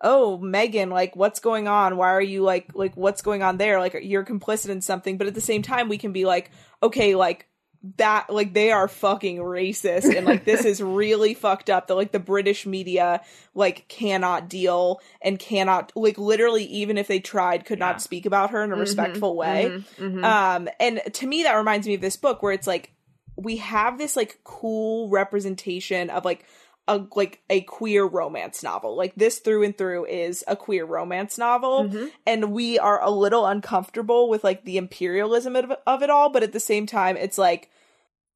[0.02, 1.96] oh Meghan like what's going on?
[1.96, 3.80] Why are you like like what's going on there?
[3.80, 5.18] Like you're complicit in something.
[5.18, 6.50] But at the same time we can be like
[6.82, 7.48] okay like
[7.98, 12.10] that like they are fucking racist and like this is really fucked up that like
[12.10, 13.20] the british media
[13.54, 17.86] like cannot deal and cannot like literally even if they tried could Yeah.
[17.86, 19.70] not speak about her in a Mhm, respectful way
[20.00, 20.24] mhm, mhm.
[20.24, 22.92] um and to me that reminds me of this book where it's like
[23.36, 26.44] we have this like cool representation of like
[26.88, 31.36] a like a queer romance novel like this through and through is a queer romance
[31.36, 32.10] novel Mhm.
[32.26, 36.42] and we are a little uncomfortable with like the imperialism of, of it all but
[36.42, 37.70] at the same time it's like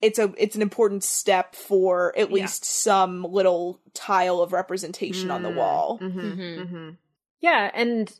[0.02, 2.34] it's a it's an important step for at Yeah.
[2.42, 6.66] least some little tile of representation on the Mm, wall mhm, Mhm.
[6.68, 6.96] mhm.
[7.40, 8.12] Yeah, and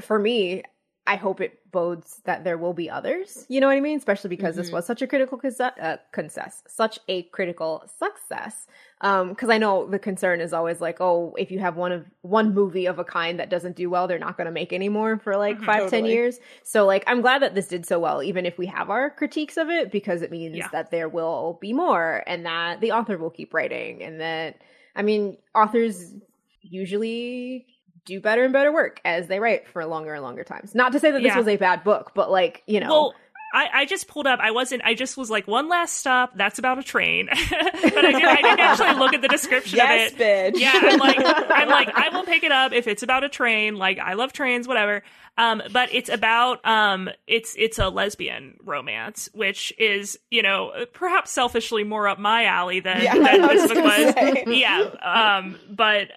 [0.00, 0.62] for me,
[1.08, 3.46] I hope it bodes that there will be others.
[3.48, 3.96] You know what I mean?
[3.96, 4.72] Especially because this Mhm.
[4.72, 8.66] was such a critical uh, success, such a critical success.
[9.00, 12.04] Um, because I know the concern is always like, oh, if you have one of
[12.20, 14.90] one movie of a kind that doesn't do well, they're not going to make any
[14.90, 16.12] more for like Mhm, five, ten totally.
[16.12, 16.40] years.
[16.62, 19.56] So like, I'm glad that this did so well, even if we have our critiques
[19.56, 20.68] of it, because it means Yeah.
[20.72, 24.60] that there will be more, and that the author will keep writing, and that
[24.94, 26.12] I mean, authors
[26.60, 27.66] usually
[28.08, 30.74] do better and better work as they write for longer and longer times.
[30.74, 31.38] Not to say that this Yeah.
[31.38, 32.88] was a bad book, but like, you know.
[32.88, 33.14] Well,
[33.54, 34.40] I, I just pulled up.
[34.42, 34.82] I wasn't.
[34.84, 36.36] I just was like one last stop.
[36.36, 37.28] That's about a train.
[37.32, 40.54] but I, did, I didn't actually look at the description yes of it.
[40.54, 43.28] bitch Yeah, I'm like, I'm like, I will pick it up if it's about a
[43.30, 43.76] train.
[43.76, 45.02] Like, I love trains, whatever.
[45.38, 51.30] Um, but it's about um, it's it's a lesbian romance, which is you know perhaps
[51.30, 54.12] selfishly more up my alley than, Yeah, than this book was.
[54.14, 54.44] say.
[54.48, 54.80] Yeah.
[55.02, 56.08] Um, but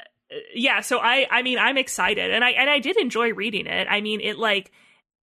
[0.53, 3.87] yeah, so I I mean I'm excited, and I and I did enjoy reading it.
[3.89, 4.71] I mean it like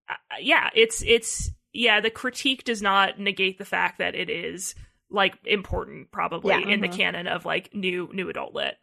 [0.10, 4.74] uh, yeah, it's it's yeah, the critique does not negate the fact that it is
[5.10, 6.68] like important probably Yeah.
[6.70, 6.98] in the Mhm.
[6.98, 8.78] canon of like new new adult lit.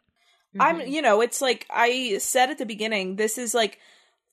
[0.59, 0.89] I'm Mhm.
[0.89, 3.79] you know, it's like I said at the beginning, this is like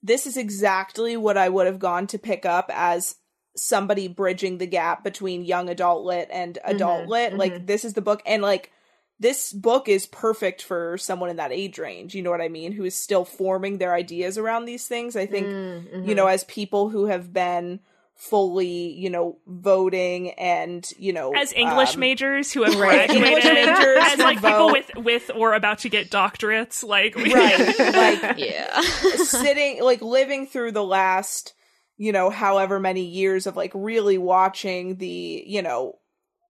[0.02, 3.16] this is exactly what I would have gone to pick up as
[3.56, 7.34] somebody bridging the gap between young adult lit and adult Mhm, lit.
[7.34, 7.66] Like mhm.
[7.66, 8.72] this is the book and like
[9.20, 12.72] this book is perfect for someone in that age range, you know what I mean,
[12.72, 15.14] who is still forming their ideas around these things.
[15.16, 17.80] I think Mm, you know, as people who have been
[18.14, 23.08] fully, you know, voting and, you know, As English um, majors who have Right.
[23.08, 24.72] graduated, English majors as who like people vote.
[24.72, 27.78] with with or about to get doctorates, like Right.
[28.22, 28.80] like yeah.
[28.80, 31.54] sitting like living through the last
[31.96, 35.98] you know however many years of like really watching the you know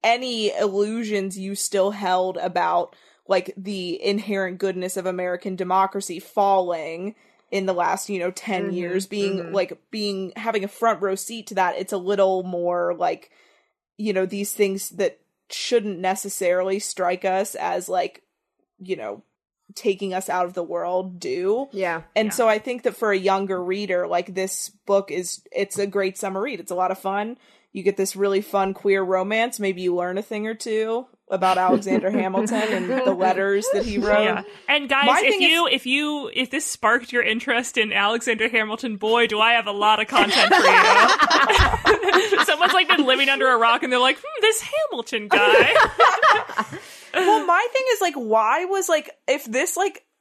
[0.04, 2.94] any illusions you still held about
[3.28, 7.14] like the inherent goodness of american democracy falling
[7.50, 9.52] in the last you know 10 Mhm, years being mhm.
[9.52, 13.30] like being having a front row seat to that it's a little more like
[13.96, 15.18] you know these things that
[15.50, 18.22] shouldn't necessarily strike us as like
[18.78, 19.22] you know
[19.74, 21.66] taking us out of the world do.
[21.72, 22.02] Yeah.
[22.14, 22.32] And Yeah.
[22.32, 26.18] so I think that for a younger reader, like this book is it's a great
[26.18, 26.60] summer read.
[26.60, 27.38] It's a lot of fun.
[27.73, 29.59] You get this really fun queer romance.
[29.59, 33.99] Maybe you learn a thing or two about Alexander Hamilton and the letters that he
[33.99, 34.23] wrote.
[34.23, 34.43] Yeah.
[34.69, 38.49] And guys, My if thing you if you if this sparked your interest in Alexander
[38.49, 42.44] Hamilton, boy, do I have a lot of content for you.
[42.44, 45.73] Someone's like been living under a rock and they're like, hmm, this Hamilton guy.
[47.15, 50.11] well, my thing is like, why was like, if this like m-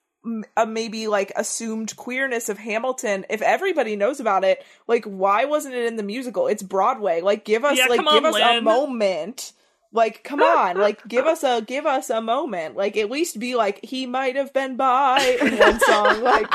[0.56, 5.76] a maybe like assumed queerness of Hamilton, if everybody knows about it, like, why wasn't
[5.76, 6.48] it in the musical?
[6.48, 7.22] It's Broadway.
[7.22, 9.54] Like, give us Yeah, like come give on, us a moment.
[9.92, 12.76] Like, come on, like, give us a give us a moment.
[12.76, 16.22] Like, at least be like, he might have been bi in one song.
[16.22, 16.48] Like,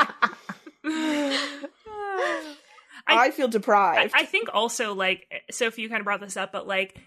[3.09, 4.13] I, feel deprived.
[4.15, 6.97] I think also like Sophie, you kind of brought this up, but like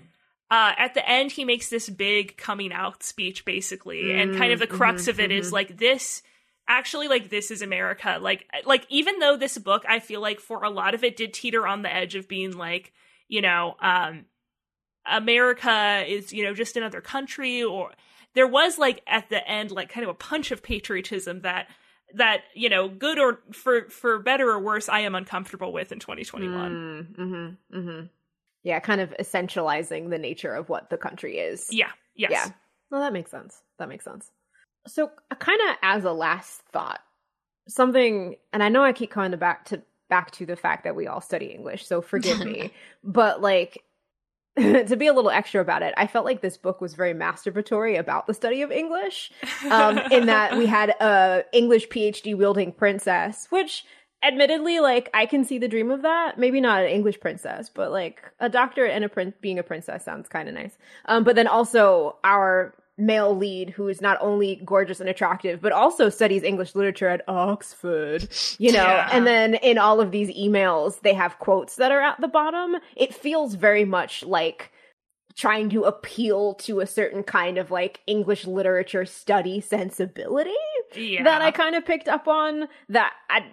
[0.50, 4.58] uh, at the end, he makes this big coming out speech, basically, and kind of
[4.58, 6.22] the crux of it is like this.
[6.72, 8.18] Actually, like this is America.
[8.20, 11.34] Like, like even though this book, I feel like for a lot of it did
[11.34, 12.92] teeter on the edge of being like,
[13.26, 14.26] you know, um,
[15.04, 17.90] America is you know just another country, or
[18.34, 21.66] there was like at the end like kind of a punch of patriotism that
[22.14, 25.98] that you know good or for for better or worse i am uncomfortable with in
[26.00, 27.78] 2021 Mm-hmm.
[27.78, 28.06] Mm-hmm.
[28.62, 31.68] Yeah, kind of essentializing the nature of what the country is.
[31.70, 32.48] yeah yes Yeah.
[32.90, 33.62] Well, that makes sense.
[33.78, 34.30] That makes sense.
[34.86, 37.00] So, kind of as a last thought,
[37.68, 41.06] something, and I know I keep coming back to back to the fact that we
[41.06, 42.72] all study English, so forgive me,
[43.04, 43.84] but like
[44.58, 47.98] to be a little extra about it, I felt like this book was very masturbatory
[47.98, 49.30] about the study of English,
[49.70, 53.84] um, in that we had a English PhD wielding princess, which
[54.22, 56.38] admittedly like i can see the dream of that.
[56.38, 60.04] Maybe not an english princess but like a doctor and a prince being a princess
[60.04, 60.76] sounds kind of nice.
[61.06, 65.72] Um but then also our male lead who is not only gorgeous and attractive but
[65.72, 68.28] also studies english literature at oxford
[68.58, 68.84] you know?
[68.84, 69.08] Yeah.
[69.12, 72.76] and then in all of these emails they have quotes that are at the bottom.
[72.96, 74.70] It feels very much like
[75.36, 80.50] trying to appeal to a certain kind of like english literature study sensibility
[80.94, 81.22] yeah.
[81.22, 83.46] that I kind of picked up on that I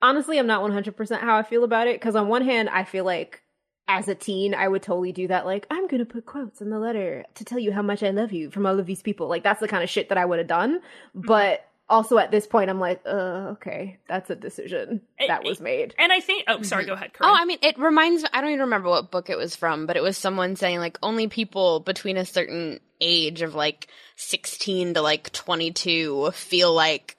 [0.00, 3.04] honestly I'm not 100% how I feel about it cuz on one hand I feel
[3.04, 3.42] like
[3.88, 6.70] as a teen I would totally do that like I'm going to put quotes in
[6.70, 9.28] the letter to tell you how much I love you from all of these people.
[9.28, 11.20] Like that's the kind of shit that I would have done mm-hmm.
[11.26, 15.94] but also at this point I'm like uh okay that's a decision that was made.
[15.98, 16.88] and i think oh sorry mm-hmm.
[16.90, 17.30] go ahead Corinne.
[17.30, 19.86] Oh, I mean, it reminds me I don't even remember what book it was from,
[19.86, 24.94] but it was someone saying like only people between a certain age of like 16
[24.94, 27.16] to like 22 feel like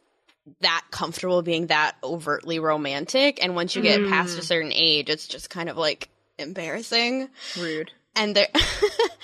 [0.61, 3.43] that comfortable being that overtly romantic.
[3.43, 4.45] And once you get past a mm.
[4.45, 7.29] certain age, it's just kind of like embarrassing.
[7.57, 8.47] rude And there,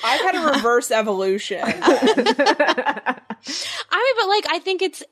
[0.04, 1.62] I've had a reverse evolution.
[1.64, 3.16] I
[3.46, 5.04] mean, but like, I think it's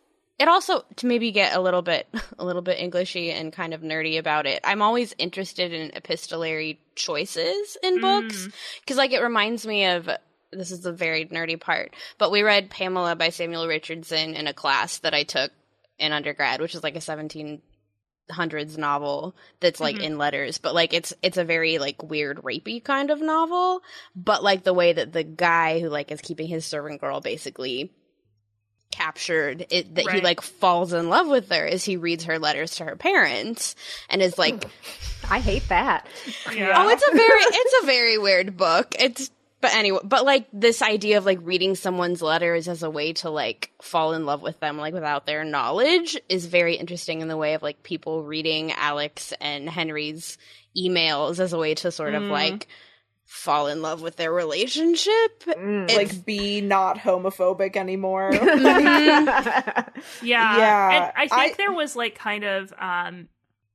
[0.41, 2.07] it also to maybe get a little bit
[2.39, 4.59] a little bit Englishy and kind of nerdy about it.
[4.63, 8.53] I'm always interested in epistolary choices in books mm.
[8.81, 10.09] because like it reminds me of
[10.51, 14.53] this is the very nerdy part, but we read Pamela by Samuel Richardson in a
[14.53, 15.51] class that I took
[15.99, 17.01] in undergrad, which is like a
[18.31, 20.05] 1700s novel that's like mm-hmm.
[20.05, 23.81] in letters, but like it's it's a very like weird rapey kind of novel,
[24.15, 27.91] but like the way that the guy who like is keeping his servant girl basically
[28.91, 32.75] captured it that he like falls in love with her as he reads her letters
[32.75, 33.73] to her parents
[34.09, 34.65] and is like
[35.29, 36.05] I hate that
[36.53, 36.73] yeah.
[36.75, 38.93] Oh, it's a very it's a very weird book.
[38.99, 43.13] It's but anyway, but like this idea of like reading someone's letters as a way
[43.13, 47.27] to like fall in love with them like without their knowledge is very interesting in
[47.27, 50.37] the way of like people reading Alex and Henry's
[50.77, 52.67] emails as a way to sort of like
[53.25, 55.43] fall in love with their relationship.
[55.47, 58.31] It's- like be not homophobic anymore.
[60.21, 60.57] Yeah.
[60.57, 63.27] Yeah, And I think I- there was like kind of um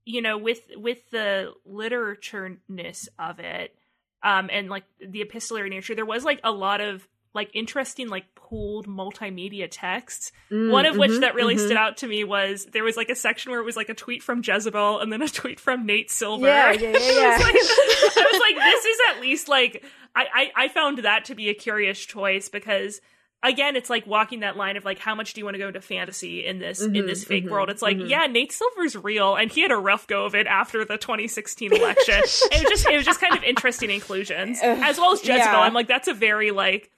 [0.05, 3.75] you know with with the literatureness of it
[4.23, 8.25] um and like the epistolary nature there was like a lot of like interesting like
[8.35, 11.65] pooled multimedia texts Mm, one of which mhm, that really mhm.
[11.65, 13.95] stood out to me was there was like a section where it was like a
[13.95, 16.47] tweet from Jezebel and then a tweet from Nate Silver.
[16.47, 17.37] Yeah, yeah, yeah, yeah.
[17.37, 19.85] I, was like, I was like, this is at least like
[20.15, 23.01] I, I I found that to be a curious choice because
[23.43, 25.69] again, it's like walking that line of like how much do you want to go
[25.69, 27.71] into fantasy in this in Mhm, this fake mhm, world?
[27.71, 28.09] It's like mhm.
[28.09, 31.73] yeah, Nate Silver's real and he had a rough go of it after the 2016
[31.73, 32.15] election.
[32.19, 35.39] it was just it was just kind of interesting inclusions as well as Jezebel.
[35.39, 35.61] Yeah.
[35.61, 36.91] I'm like that's a very like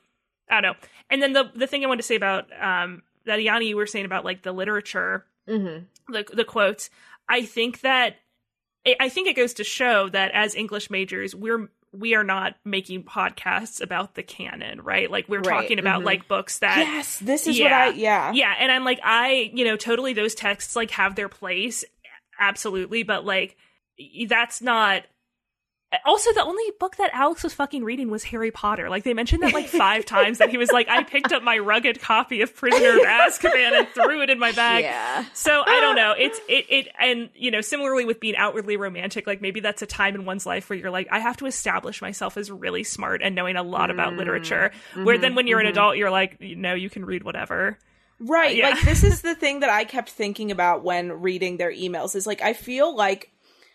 [0.51, 0.79] I don't know.
[1.11, 3.87] And then the the thing I wanted to say about um that Ayani you were
[3.87, 5.85] saying about like the literature, Mhm.
[6.09, 6.89] the the quotes.
[7.29, 8.17] I think that
[8.99, 13.05] I think it goes to show that as English majors, we're we are not making
[13.05, 15.11] podcasts about the canon, right?
[15.11, 16.07] Like we're Right, talking about mhm.
[16.07, 18.33] like books that yes, this is what I yeah.
[18.33, 21.85] yeah, and I'm like, I, you know, totally those texts like have their place,
[22.39, 23.57] absolutely, but like
[24.29, 25.05] that's not.
[26.05, 28.91] Also, the only book that Alex was fucking reading was Harry Potter.
[28.91, 31.57] Like they mentioned that like five times that he was like, I picked up my
[31.57, 34.85] rugged copy of Prisoner of Azkaban and threw it in my bag.
[34.85, 35.25] Yeah.
[35.33, 36.15] So I don't know.
[36.29, 39.87] It's it it and you know similarly with being outwardly romantic, like maybe that's a
[39.87, 43.23] time in one's life where you're like, I have to establish myself as really smart
[43.23, 44.19] and knowing a lot about mm-hmm.
[44.19, 44.73] literature.
[44.95, 45.73] Where then when you're an mm-hmm.
[45.73, 47.79] adult, you're like, you no, you can read whatever.
[48.21, 48.57] Right.
[48.57, 48.71] Yeah.
[48.71, 52.27] Like this is the thing that I kept thinking about when reading their emails is
[52.27, 53.31] like I feel like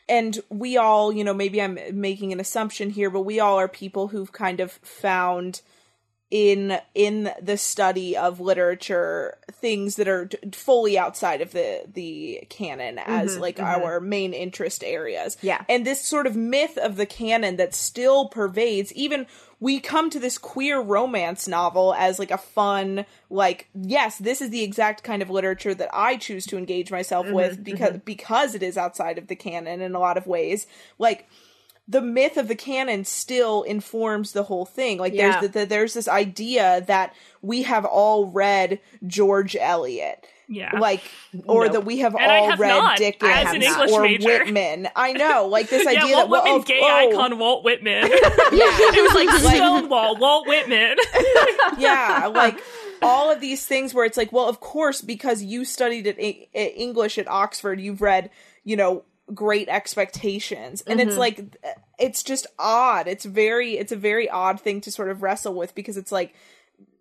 [0.07, 3.67] and we all, you know, maybe I'm making an assumption here, but we all are
[3.67, 5.61] people who've kind of found
[6.33, 12.97] in in the study of literature things that are fully outside of the the canon
[12.97, 13.83] as mm-hmm, like mm-hmm.
[13.83, 15.37] our main interest areas.
[15.43, 15.63] Yeah.
[15.69, 19.27] And this sort of myth of the canon that still pervades even
[19.59, 24.49] we come to this queer romance novel as like a fun like yes this is
[24.49, 28.55] the exact kind of literature that i choose to engage myself mm-hmm, with because because
[28.55, 30.67] it is outside of the canon in a lot of ways
[30.99, 31.29] like
[31.87, 35.31] the myth of the canon still informs the whole thing like Yeah.
[35.39, 40.77] there's the, the, there's this idea that we have all read george eliot Yeah.
[40.79, 41.01] like
[41.45, 41.73] or Nope.
[41.73, 44.27] that we have And all have read not, Dickens as or major.
[44.45, 44.87] Whitman.
[44.95, 47.63] I know, like this idea yeah, that Walt well, Whitman, oh, gay oh, icon Walt
[47.65, 48.03] Whitman.
[48.11, 48.19] Yeah,
[48.95, 50.95] it was like Like- Stonewall, Walt Whitman.
[51.77, 52.59] yeah, like
[53.01, 56.77] all of these things where it's like, well, of course, because you studied at, at
[56.77, 58.29] English at Oxford, you've read,
[58.63, 59.03] you know,
[59.33, 61.09] Great Expectations, and Mm-hmm.
[61.09, 61.57] it's like,
[61.99, 63.07] it's just odd.
[63.07, 66.33] It's very, it's a very odd thing to sort of wrestle with because it's like,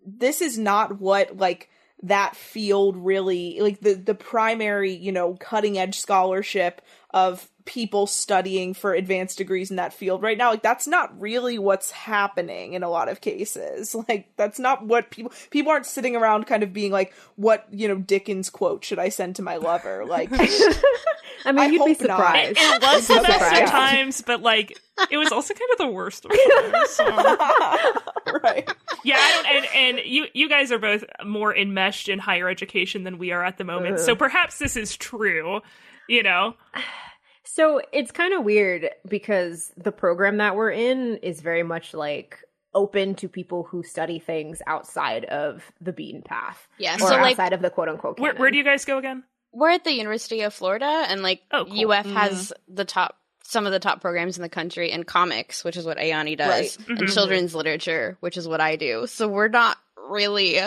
[0.05, 1.69] this is not what like
[2.01, 6.81] that field really like the the primary you know cutting edge scholarship
[7.11, 11.57] of people studying for advanced degrees in that field right now like that's not really
[11.57, 16.15] what's happening in a lot of cases like that's not what people people aren't sitting
[16.15, 19.57] around kind of being like what you know dickens quote should i send to my
[19.57, 20.29] lover like
[21.45, 22.17] I mean, I you'd be hope not.
[22.17, 22.57] surprised.
[22.57, 24.79] it was You'd the best of times, but like
[25.11, 26.89] it was also kind of the worst of times.
[26.91, 27.05] So.
[28.43, 28.69] right
[29.03, 33.03] Yeah, I don't, and and you you guys are both more enmeshed in higher education
[33.03, 35.61] than we are at the moment, so perhaps this is true.
[36.07, 36.55] You know,
[37.45, 42.39] So it's kind of weird because the program that we're in is very much like
[42.73, 46.67] open to people who study things outside of the beaten path.
[46.77, 48.97] Yeah, Or so like outside of the quote unquote where where do you guys go
[48.97, 49.23] again?
[49.51, 51.91] we're at the University of Florida, and like Oh, cool.
[51.91, 55.77] UF has the top, some of the top programs in the country in comics, which
[55.77, 56.89] is what Ayani does, Right.
[56.89, 57.13] and Mhm.
[57.13, 59.05] children's literature, which is what I do.
[59.05, 59.77] So we're not
[60.09, 60.59] really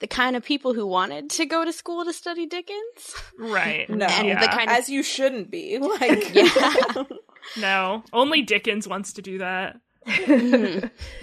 [0.00, 3.14] the kind of people who wanted to go to school to study Dickens.
[3.38, 3.88] Right.
[3.90, 4.40] no And Yeah.
[4.40, 7.04] the kind of as you shouldn't be like yeah,
[7.56, 9.76] No, only Dickens wants to do that.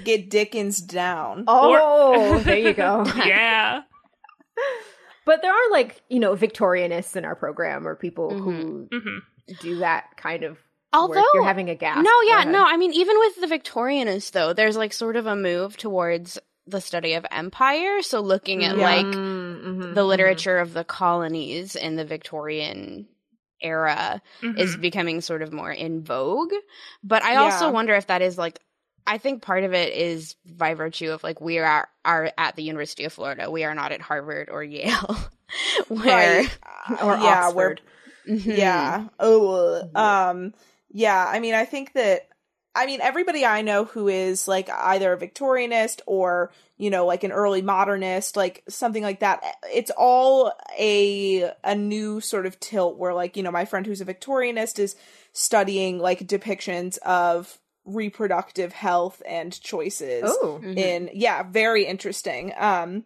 [0.03, 3.03] get dickens down Oh, there you go.
[3.15, 3.81] Yeah.
[5.25, 9.17] But there are like, you know, Victorianists in our program or people who hmm
[9.59, 10.59] do that kind of work.
[10.93, 11.97] Although You're having a gap.
[12.03, 12.63] No, yeah, no.
[12.65, 16.37] I mean, even with the Victorianists, though, there's like sort of a move towards
[16.71, 18.01] the study of empire.
[18.01, 18.83] So looking at Yeah.
[18.83, 20.07] like Mm, mhm, the mhm.
[20.07, 23.07] literature of the colonies in the Victorian
[23.61, 24.81] era is Mm-hmm.
[24.81, 26.53] becoming sort of more in vogue.
[27.03, 28.59] But I also wonder if that is like
[29.05, 32.63] I think part of it is by virtue of like we are are at the
[32.63, 33.49] University of Florida.
[33.51, 35.17] We are not at Harvard or Yale.
[35.89, 36.57] where right
[37.03, 37.81] Or yeah Oxford.
[38.27, 38.55] we're Mhm.
[38.57, 39.07] Yeah.
[39.19, 39.81] Oh.
[39.95, 40.53] Um.
[40.91, 41.25] Yeah.
[41.27, 42.27] I mean, I think that.
[42.73, 47.23] I mean, everybody I know who is like either a Victorianist or you know, like
[47.23, 49.43] an early modernist, like something like that.
[49.71, 54.01] It's all a a new sort of tilt where, like, you know, my friend who's
[54.01, 54.95] a Victorianist is
[55.33, 60.59] studying like depictions of reproductive health and choices Oh.
[60.63, 60.77] Mhm.
[60.77, 63.03] in yeah very interesting um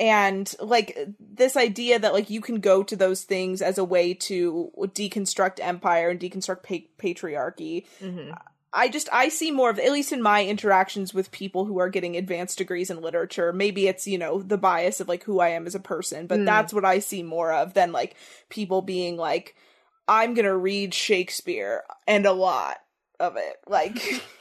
[0.00, 4.14] and like this idea that like you can go to those things as a way
[4.14, 8.36] to deconstruct empire and deconstruct pa- patriarchy Mhm.
[8.72, 11.88] I just i see more of at least in my interactions with people who are
[11.88, 15.48] getting advanced degrees in literature maybe it's you know the bias of like who i
[15.48, 16.46] am as a person but Mm.
[16.46, 18.16] that's what i see more of than like
[18.48, 19.54] people being like
[20.08, 22.76] i'm gonna read shakespeare and a lot
[23.20, 23.98] of it like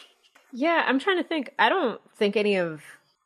[0.57, 1.49] Yeah, I'm trying to think.
[1.59, 2.81] I don't think any of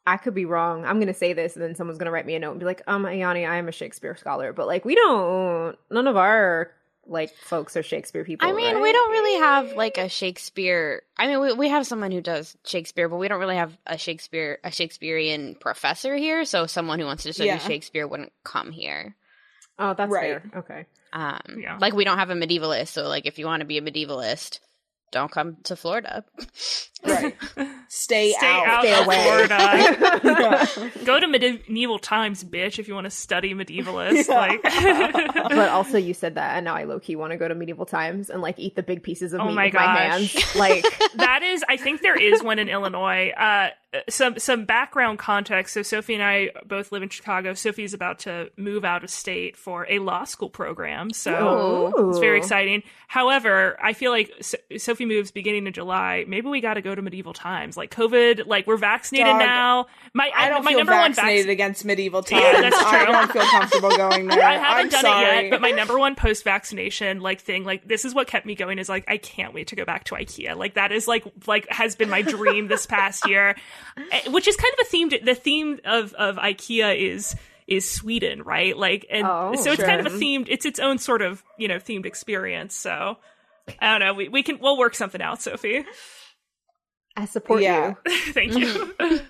[0.08, 0.84] I could be wrong.
[0.84, 2.82] I'm gonna say this and then someone's gonna write me a note and be like,
[2.88, 4.52] um, Ayani, I am a Shakespeare scholar.
[4.52, 6.72] But like we don't none of our
[7.10, 8.48] like folks are Shakespeare people.
[8.48, 8.82] I mean, right?
[8.82, 11.02] we don't really have like a Shakespeare.
[11.18, 13.98] I mean, we we have someone who does Shakespeare, but we don't really have a
[13.98, 16.46] Shakespeare a Shakespearean professor here.
[16.46, 17.58] So someone who wants to study Yeah.
[17.58, 19.16] Shakespeare wouldn't come here.
[19.78, 20.42] Oh, that's Right.
[20.42, 20.52] fair.
[20.58, 20.86] Okay.
[21.14, 21.78] Um, Yeah.
[21.80, 22.90] like we don't have a medievalist.
[22.90, 24.60] So like, if you want to be a medievalist,
[25.12, 26.24] don't come to Florida.
[27.06, 27.36] Right.
[27.92, 28.68] Stay, Stay out.
[28.68, 29.24] out Stay of away.
[29.24, 30.20] Florida.
[30.30, 30.90] Yeah.
[31.06, 34.28] Go to medieval times, bitch, if you want to study medievalists.
[34.28, 34.36] Yeah.
[34.36, 34.62] Like,
[35.50, 37.86] but also you said that and now I low key want to go to medieval
[37.86, 40.56] times and like eat the big pieces of Oh meat my with my hands.
[40.56, 40.86] Like
[41.16, 43.70] that is i think there is one in illinois uh
[44.08, 48.50] some some background context so sophie and i both live in chicago sophie's about to
[48.58, 52.10] move out of state for a law school program so Ooh.
[52.10, 56.62] it's very exciting however i feel like so- sophie moves beginning of july maybe we
[56.62, 60.50] got to go to medieval times like covid like we're vaccinated Dog, now my I
[60.50, 62.42] don't my feel number one vaccinated vac- against medieval times.
[62.44, 62.88] Yeah, that's true.
[63.00, 64.44] I don't feel comfortable going there.
[64.44, 65.38] I haven't I'm done sorry.
[65.38, 68.46] it yet, but my number one post vaccination like thing, like this is what kept
[68.46, 70.56] me going is like I can't wait to go back to IKEA.
[70.56, 73.56] Like that is like like has been my dream this past year,
[74.12, 75.10] Eh, which is kind of a theme.
[75.24, 77.36] The theme of of IKEA is
[77.68, 78.76] is Sweden, right?
[78.76, 80.48] Like, and Oh, so it's kind of a themed.
[80.50, 82.74] It's its own sort of you know themed experience.
[82.76, 83.18] So
[83.80, 84.14] I don't know.
[84.16, 85.86] We we can we'll work something out, Sophie.
[87.20, 87.96] I support Yeah.
[88.06, 88.12] you.
[88.34, 88.68] Thank you.
[88.68, 89.26] Mm-hmm.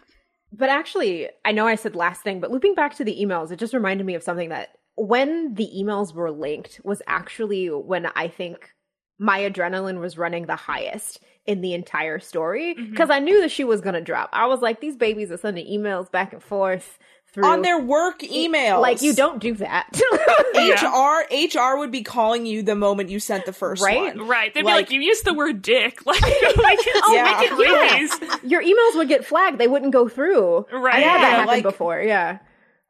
[0.51, 3.59] But actually, I know I said last thing, but looping back to the emails, it
[3.59, 8.27] just reminded me of something that when the emails were linked was actually when I
[8.27, 8.71] think
[9.19, 12.91] my adrenaline was running the highest in the entire story mm-hmm.
[12.91, 14.29] because I knew that she was going to drop.
[14.33, 16.97] I was like, these babies are sending emails back and forth
[17.33, 18.81] through On their work emails.
[18.81, 19.87] Like, you don't do that.
[20.55, 20.89] Yeah.
[20.91, 24.15] HR HR would be calling you the moment you sent the first Right?
[24.17, 24.27] one.
[24.27, 24.53] right?
[24.53, 27.39] They'd be Like- like, "You used the word dick." Like, oh we oh, Yeah.
[27.39, 27.99] we can read
[28.41, 28.51] these.
[28.51, 30.65] Your emails would get flagged, they wouldn't go through.
[30.71, 30.95] Right.
[30.95, 32.39] I had that happen like- before, yeah.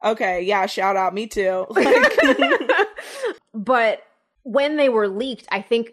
[0.04, 1.66] Okay, yeah, shout out, me too.
[1.68, 2.18] Like,
[3.54, 4.02] but
[4.42, 5.90] when they were leaked, I think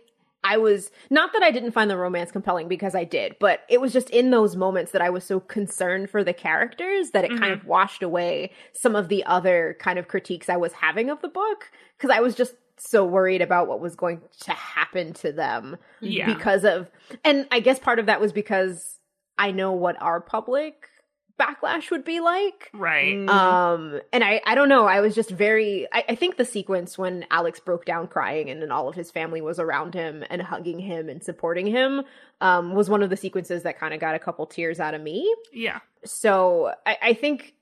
[0.47, 3.81] I was not that I didn't find the romance compelling because I did, but it
[3.81, 7.29] was just in those moments that I was so concerned for the characters that it
[7.31, 7.61] kind mm-hmm.
[7.61, 11.27] of washed away some of the other kind of critiques I was having of the
[11.27, 15.75] book because I was just so worried about what was going to happen to them
[15.99, 16.33] Yeah.
[16.33, 16.89] because of
[17.25, 18.99] and I guess part of that was because
[19.37, 20.87] I know what our public
[21.39, 22.69] backlash would be like.
[22.73, 23.15] Right.
[23.15, 24.85] mm, Um, and I, I don't know.
[24.85, 25.87] I was just very.
[25.91, 29.11] I, I think the sequence when Alex broke down crying and then all of his
[29.11, 32.03] family was around him and hugging him and supporting him,
[32.41, 35.01] um, was one of the sequences that kind of got a couple tears out of
[35.01, 35.33] me.
[35.53, 35.79] Yeah.
[36.03, 37.53] So I, I think,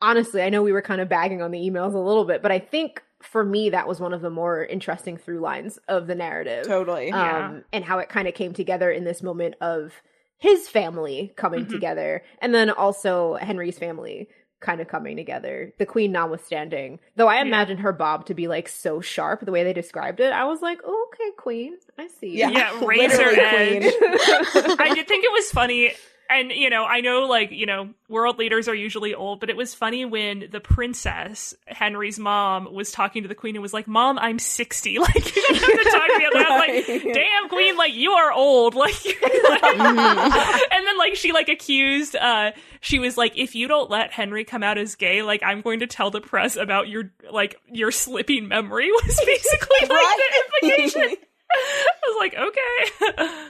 [0.00, 2.52] honestly, I know we were kind of bagging on the emails a little bit, but
[2.52, 6.14] I think for me that was one of the more interesting through lines of the
[6.14, 7.08] narrative totally.
[7.08, 7.46] Yeah.
[7.46, 9.92] um, and how it kind of came together in this moment of
[10.38, 11.70] his family coming Mhm.
[11.70, 14.28] together, and then also Henry's family
[14.60, 15.72] kind of coming together.
[15.78, 17.42] The queen notwithstanding, though I Yeah.
[17.42, 20.32] imagine her bob to be like so sharp the way they described it.
[20.32, 22.36] I was like, oh, okay, queen, I see.
[22.38, 22.48] Yeah.
[22.50, 23.84] Yeah, razor Literally edge.
[24.78, 25.92] I did think it was funny.
[26.28, 29.56] And, you know, I know, like, you know, world leaders are usually old, but it
[29.56, 33.86] was funny when the princess, Henry's mom, was talking to the queen and was like,
[33.86, 34.98] Mom, I'm 60.
[35.06, 36.50] Like, you don't have to talk to me about.
[36.58, 38.74] Like, damn, queen, like, you are old.
[38.86, 44.12] Like, and then, like, she, like, accused, uh, she was like, if you don't let
[44.12, 47.60] Henry come out as gay, like, I'm going to tell the press about your, like,
[47.70, 51.16] your slipping memory was basically, like, the implication.
[51.50, 53.48] I was like, okay.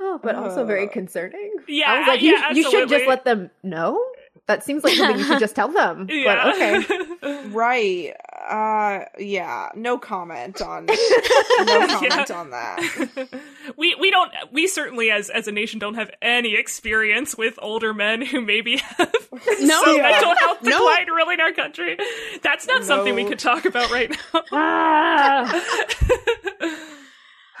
[0.00, 1.52] Oh, but also very Uh, concerning.
[1.66, 4.02] Yeah, I was like, you, yeah, you should just let them know.
[4.46, 6.06] That seems like something you should just tell them.
[6.10, 6.24] yeah.
[6.44, 7.46] But okay.
[7.48, 8.14] right.
[8.48, 10.94] Uh yeah, no comment on no
[11.86, 13.28] comment on that.
[13.76, 17.92] we we don't we certainly as as a nation don't have any experience with older
[17.92, 19.12] men who maybe have
[19.60, 19.82] No.
[19.84, 20.02] some Yeah.
[20.12, 20.70] mental health No.
[20.70, 21.98] decline really in our country.
[22.42, 24.42] That's not something we could talk about right now.
[24.50, 25.62] Ah.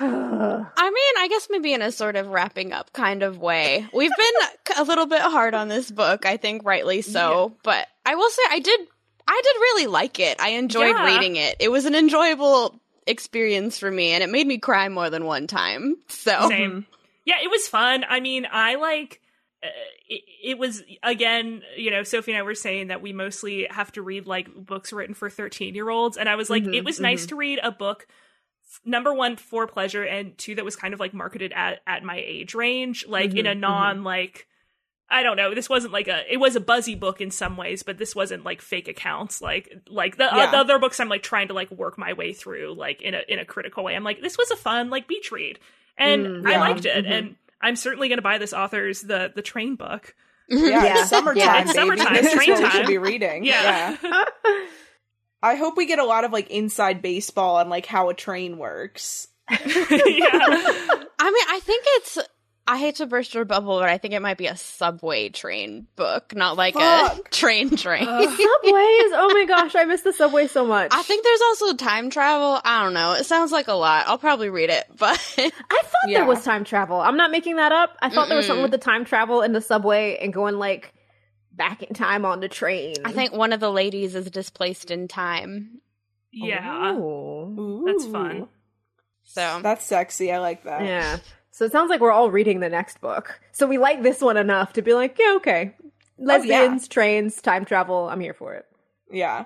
[0.00, 3.86] I mean, I guess maybe in a sort of wrapping up kind of way.
[3.92, 8.14] We've been a little bit hard on this book, I think rightly so, but I
[8.14, 8.80] will say I did
[9.26, 10.40] I did really like it.
[10.40, 11.04] I enjoyed Yeah.
[11.06, 11.56] reading it.
[11.60, 15.46] It was an enjoyable experience for me and it made me cry more than one
[15.46, 15.96] time.
[16.08, 16.86] So Same.
[17.24, 18.04] Yeah, it was fun.
[18.08, 19.20] I mean, I like.
[19.62, 19.66] Uh,
[20.08, 23.90] it, it was again, you know, Sophie and I were saying that we mostly have
[23.92, 27.26] to read like books written for thirteen-year-olds, and I was like, Mhm, it was nice
[27.26, 28.06] to read a book.
[28.68, 32.02] F- Number one for pleasure, and two that was kind of like marketed at at
[32.04, 33.60] my age range, like in Mhm, a mhm.
[33.60, 34.46] non like.
[35.10, 35.54] I don't know.
[35.54, 36.30] This wasn't like a.
[36.30, 39.40] It was a buzzy book in some ways, but this wasn't like fake accounts.
[39.40, 42.34] Like like the, uh, the other books, I'm like trying to like work my way
[42.34, 43.96] through, like in a in a critical way.
[43.96, 45.58] I'm like, this was a fun like beach read,
[45.96, 47.06] and Mm, I liked it.
[47.06, 47.10] Mhm.
[47.10, 50.14] And I'm certainly going to buy this author's the the train book.
[50.50, 51.04] Yeah, Yeah.
[51.04, 52.70] summertime, Yeah, it's summertime, This train time.
[52.70, 53.44] should be reading.
[53.44, 53.96] Yeah.
[55.42, 58.58] I hope we get a lot of like inside baseball on like how a train
[58.58, 59.28] works.
[59.50, 59.56] yeah.
[59.60, 62.18] I mean, I think it's
[62.70, 65.86] I hate to burst your bubble, but I think it might be a subway train
[65.96, 68.04] book, not like a train train train.
[68.04, 68.38] Subways.
[68.44, 70.90] Oh my gosh, I miss the subway so much.
[70.92, 72.60] I think there's also time travel.
[72.62, 73.14] I don't know.
[73.14, 74.06] It sounds like a lot.
[74.06, 76.18] I'll probably read it, but I thought Yeah.
[76.18, 77.00] there was time travel.
[77.00, 77.96] I'm not making that up.
[78.02, 80.92] I thought there was something with the time travel in the subway and going like
[81.58, 82.94] back in time on the train.
[83.04, 85.82] I think one of the ladies is displaced in time.
[86.32, 86.94] Yeah.
[86.94, 87.84] Ooh.
[87.86, 88.48] That's fun.
[89.24, 90.32] So That's sexy.
[90.32, 90.84] I like that.
[90.84, 91.18] Yeah.
[91.50, 93.40] So it sounds like we're all reading the next book.
[93.52, 95.74] So we like this one enough to be like, yeah, okay.
[95.80, 98.08] Oh, Lesbians, trains, time travel.
[98.08, 98.64] I'm here for it.
[99.10, 99.44] Yeah.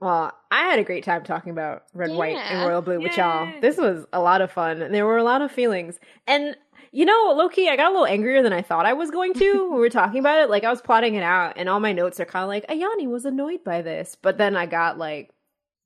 [0.00, 3.48] Well, I had a great time talking about Red, White, and Royal Blue with y'all.
[3.60, 4.82] This was a lot of fun.
[4.82, 5.98] and There were a lot of feelings.
[6.26, 6.56] And,
[6.94, 9.62] you know, Loki, I got a little angrier than I thought I was going to
[9.64, 10.48] when we were talking about it.
[10.48, 13.08] Like, I was plotting it out, and all my notes are kind of like, Ayani
[13.08, 14.16] was annoyed by this.
[14.22, 15.30] But then I got, like,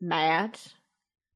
[0.03, 0.59] mad.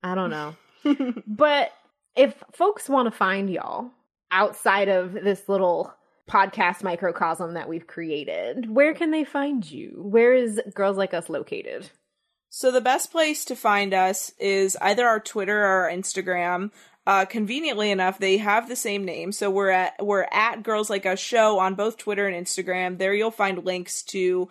[0.03, 0.55] I don't know.
[1.27, 1.73] but
[2.15, 3.91] if folks want to find y'all
[4.31, 5.95] outside of this little
[6.31, 9.95] podcast microcosm that we've created, where can they find you?
[9.97, 11.89] Where is Girls Like Us located?
[12.51, 16.71] So the best place to find us is either our Twitter or our Instagram.
[17.07, 19.33] Uh, conveniently enough, they have the same name.
[19.33, 22.99] So we're at we're at Girls Like Us Show on both Twitter and Instagram.
[22.99, 24.49] There you'll find links to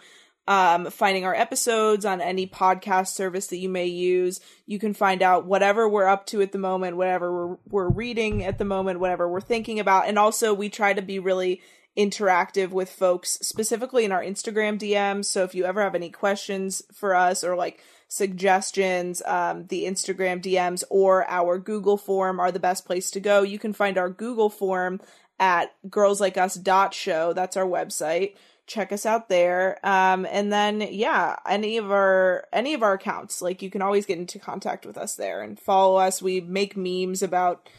[0.47, 4.41] um, finding our episodes on any podcast service that you may use.
[4.65, 8.43] You can find out whatever we're up to at the moment, whatever we're, we're reading
[8.43, 10.07] at the moment, whatever we're thinking about.
[10.07, 11.61] And also, we try to be really
[11.97, 15.25] interactive with folks, specifically in our Instagram DMs.
[15.25, 17.81] So if you ever have any questions for us or like
[18.11, 23.41] suggestions, um, the Instagram DMs or our Google form are the best place to go.
[23.41, 24.99] You can find our Google form
[25.39, 27.31] at girlslikeus.show.
[27.31, 28.35] That's our website.
[28.67, 29.79] Check us out there.
[29.81, 34.05] Um, and then yeah, any of our any of our accounts, like you can always
[34.05, 36.21] get into contact with us there and follow us.
[36.21, 37.69] We make memes about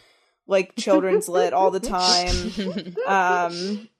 [0.46, 1.78] like children's lit all the
[2.96, 2.96] time.
[3.06, 3.90] Um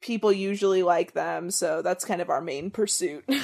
[0.00, 3.24] people usually like them, so that's kind of our main pursuit.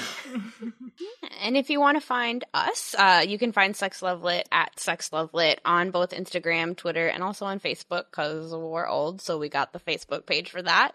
[1.42, 5.10] And if you want to find us, uh, you can find Sex Lovelit at Sex
[5.10, 9.72] Lovelit on both Instagram, Twitter, and also on Facebook because we're old, so we got
[9.72, 10.92] the Facebook page for that.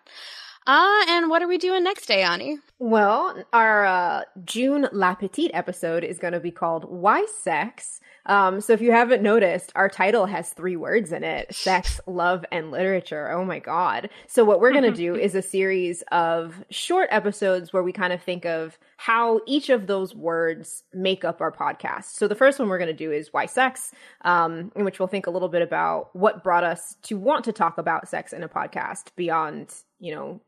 [0.68, 2.60] Uh, and what are we doing next day, Ani?
[2.78, 8.00] Well, our uh, June La Petite episode is going to be called Why Sex?
[8.28, 12.46] Um, so if you haven't noticed, our title has three words in it sex, love,
[12.52, 13.32] and literature.
[13.32, 14.10] Oh my God.
[14.28, 18.14] So what we're going to do is a series of short episodes where we kind
[18.14, 22.16] of think of how each of those words make up our podcast.
[22.16, 23.92] So the first one we're going to do is Why Sex,
[24.24, 27.52] um, in which we'll think a little bit about what brought us to want to
[27.52, 30.40] talk about sex in a podcast beyond, you know,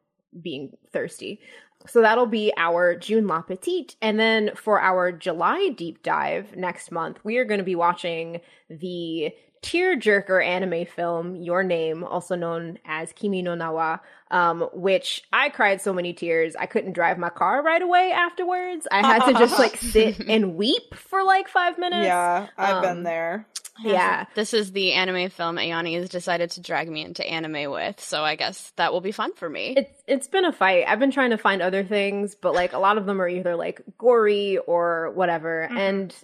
[0.42, 1.40] being thirsty.
[1.86, 3.96] So that'll be our June La Petite.
[4.02, 8.40] And then for our July deep dive next month, we are going to be watching
[8.70, 13.98] the tearjerker anime film Your Name, also known as Kimi no Na wa,
[14.32, 18.88] um, which I cried so many tears I couldn't drive my car right away afterwards.
[18.92, 22.06] I had to just like sit and weep for like five minutes.
[22.06, 23.48] yeah, I've Um, been there.
[23.82, 24.26] Yeah.
[24.36, 28.24] This is the anime film Ayani has decided to drag me into anime with, so
[28.24, 29.74] I guess that will be fun for me.
[29.78, 30.86] It's it's been a fight.
[30.88, 33.56] I've been trying to find other things, but like a lot of them are either
[33.56, 35.68] like gory or whatever.
[35.72, 35.78] Mhm.
[35.78, 36.16] And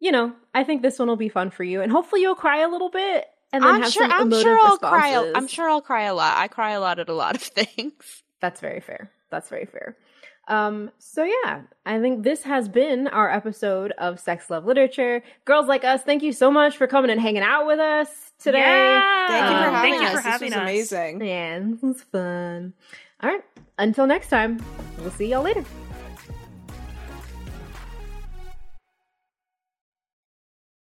[0.00, 2.62] you know, I think this one will be fun for you, and hopefully you'll cry
[2.62, 4.02] a little bit, and then I'm have sure.
[4.08, 5.32] some I'm sure I'll cry.
[5.34, 6.36] I'm sure I'll cry a lot.
[6.36, 8.22] I cry a lot at a lot of things.
[8.40, 9.10] That's very fair.
[9.30, 9.96] That's very fair.
[10.48, 15.22] Um, so yeah, I think this has been our episode of Sex Love Literature.
[15.44, 18.58] Girls like us, thank you so much for coming and hanging out with us today.
[18.58, 19.28] Yeah.
[19.28, 20.12] Thank you for Um, having thank you us.
[20.12, 20.62] for this having was us.
[20.62, 21.18] amazing.
[21.18, 22.72] Man, this was fun.
[23.22, 23.44] All right,
[23.78, 24.60] until next time,
[24.98, 25.64] we'll see y'all later.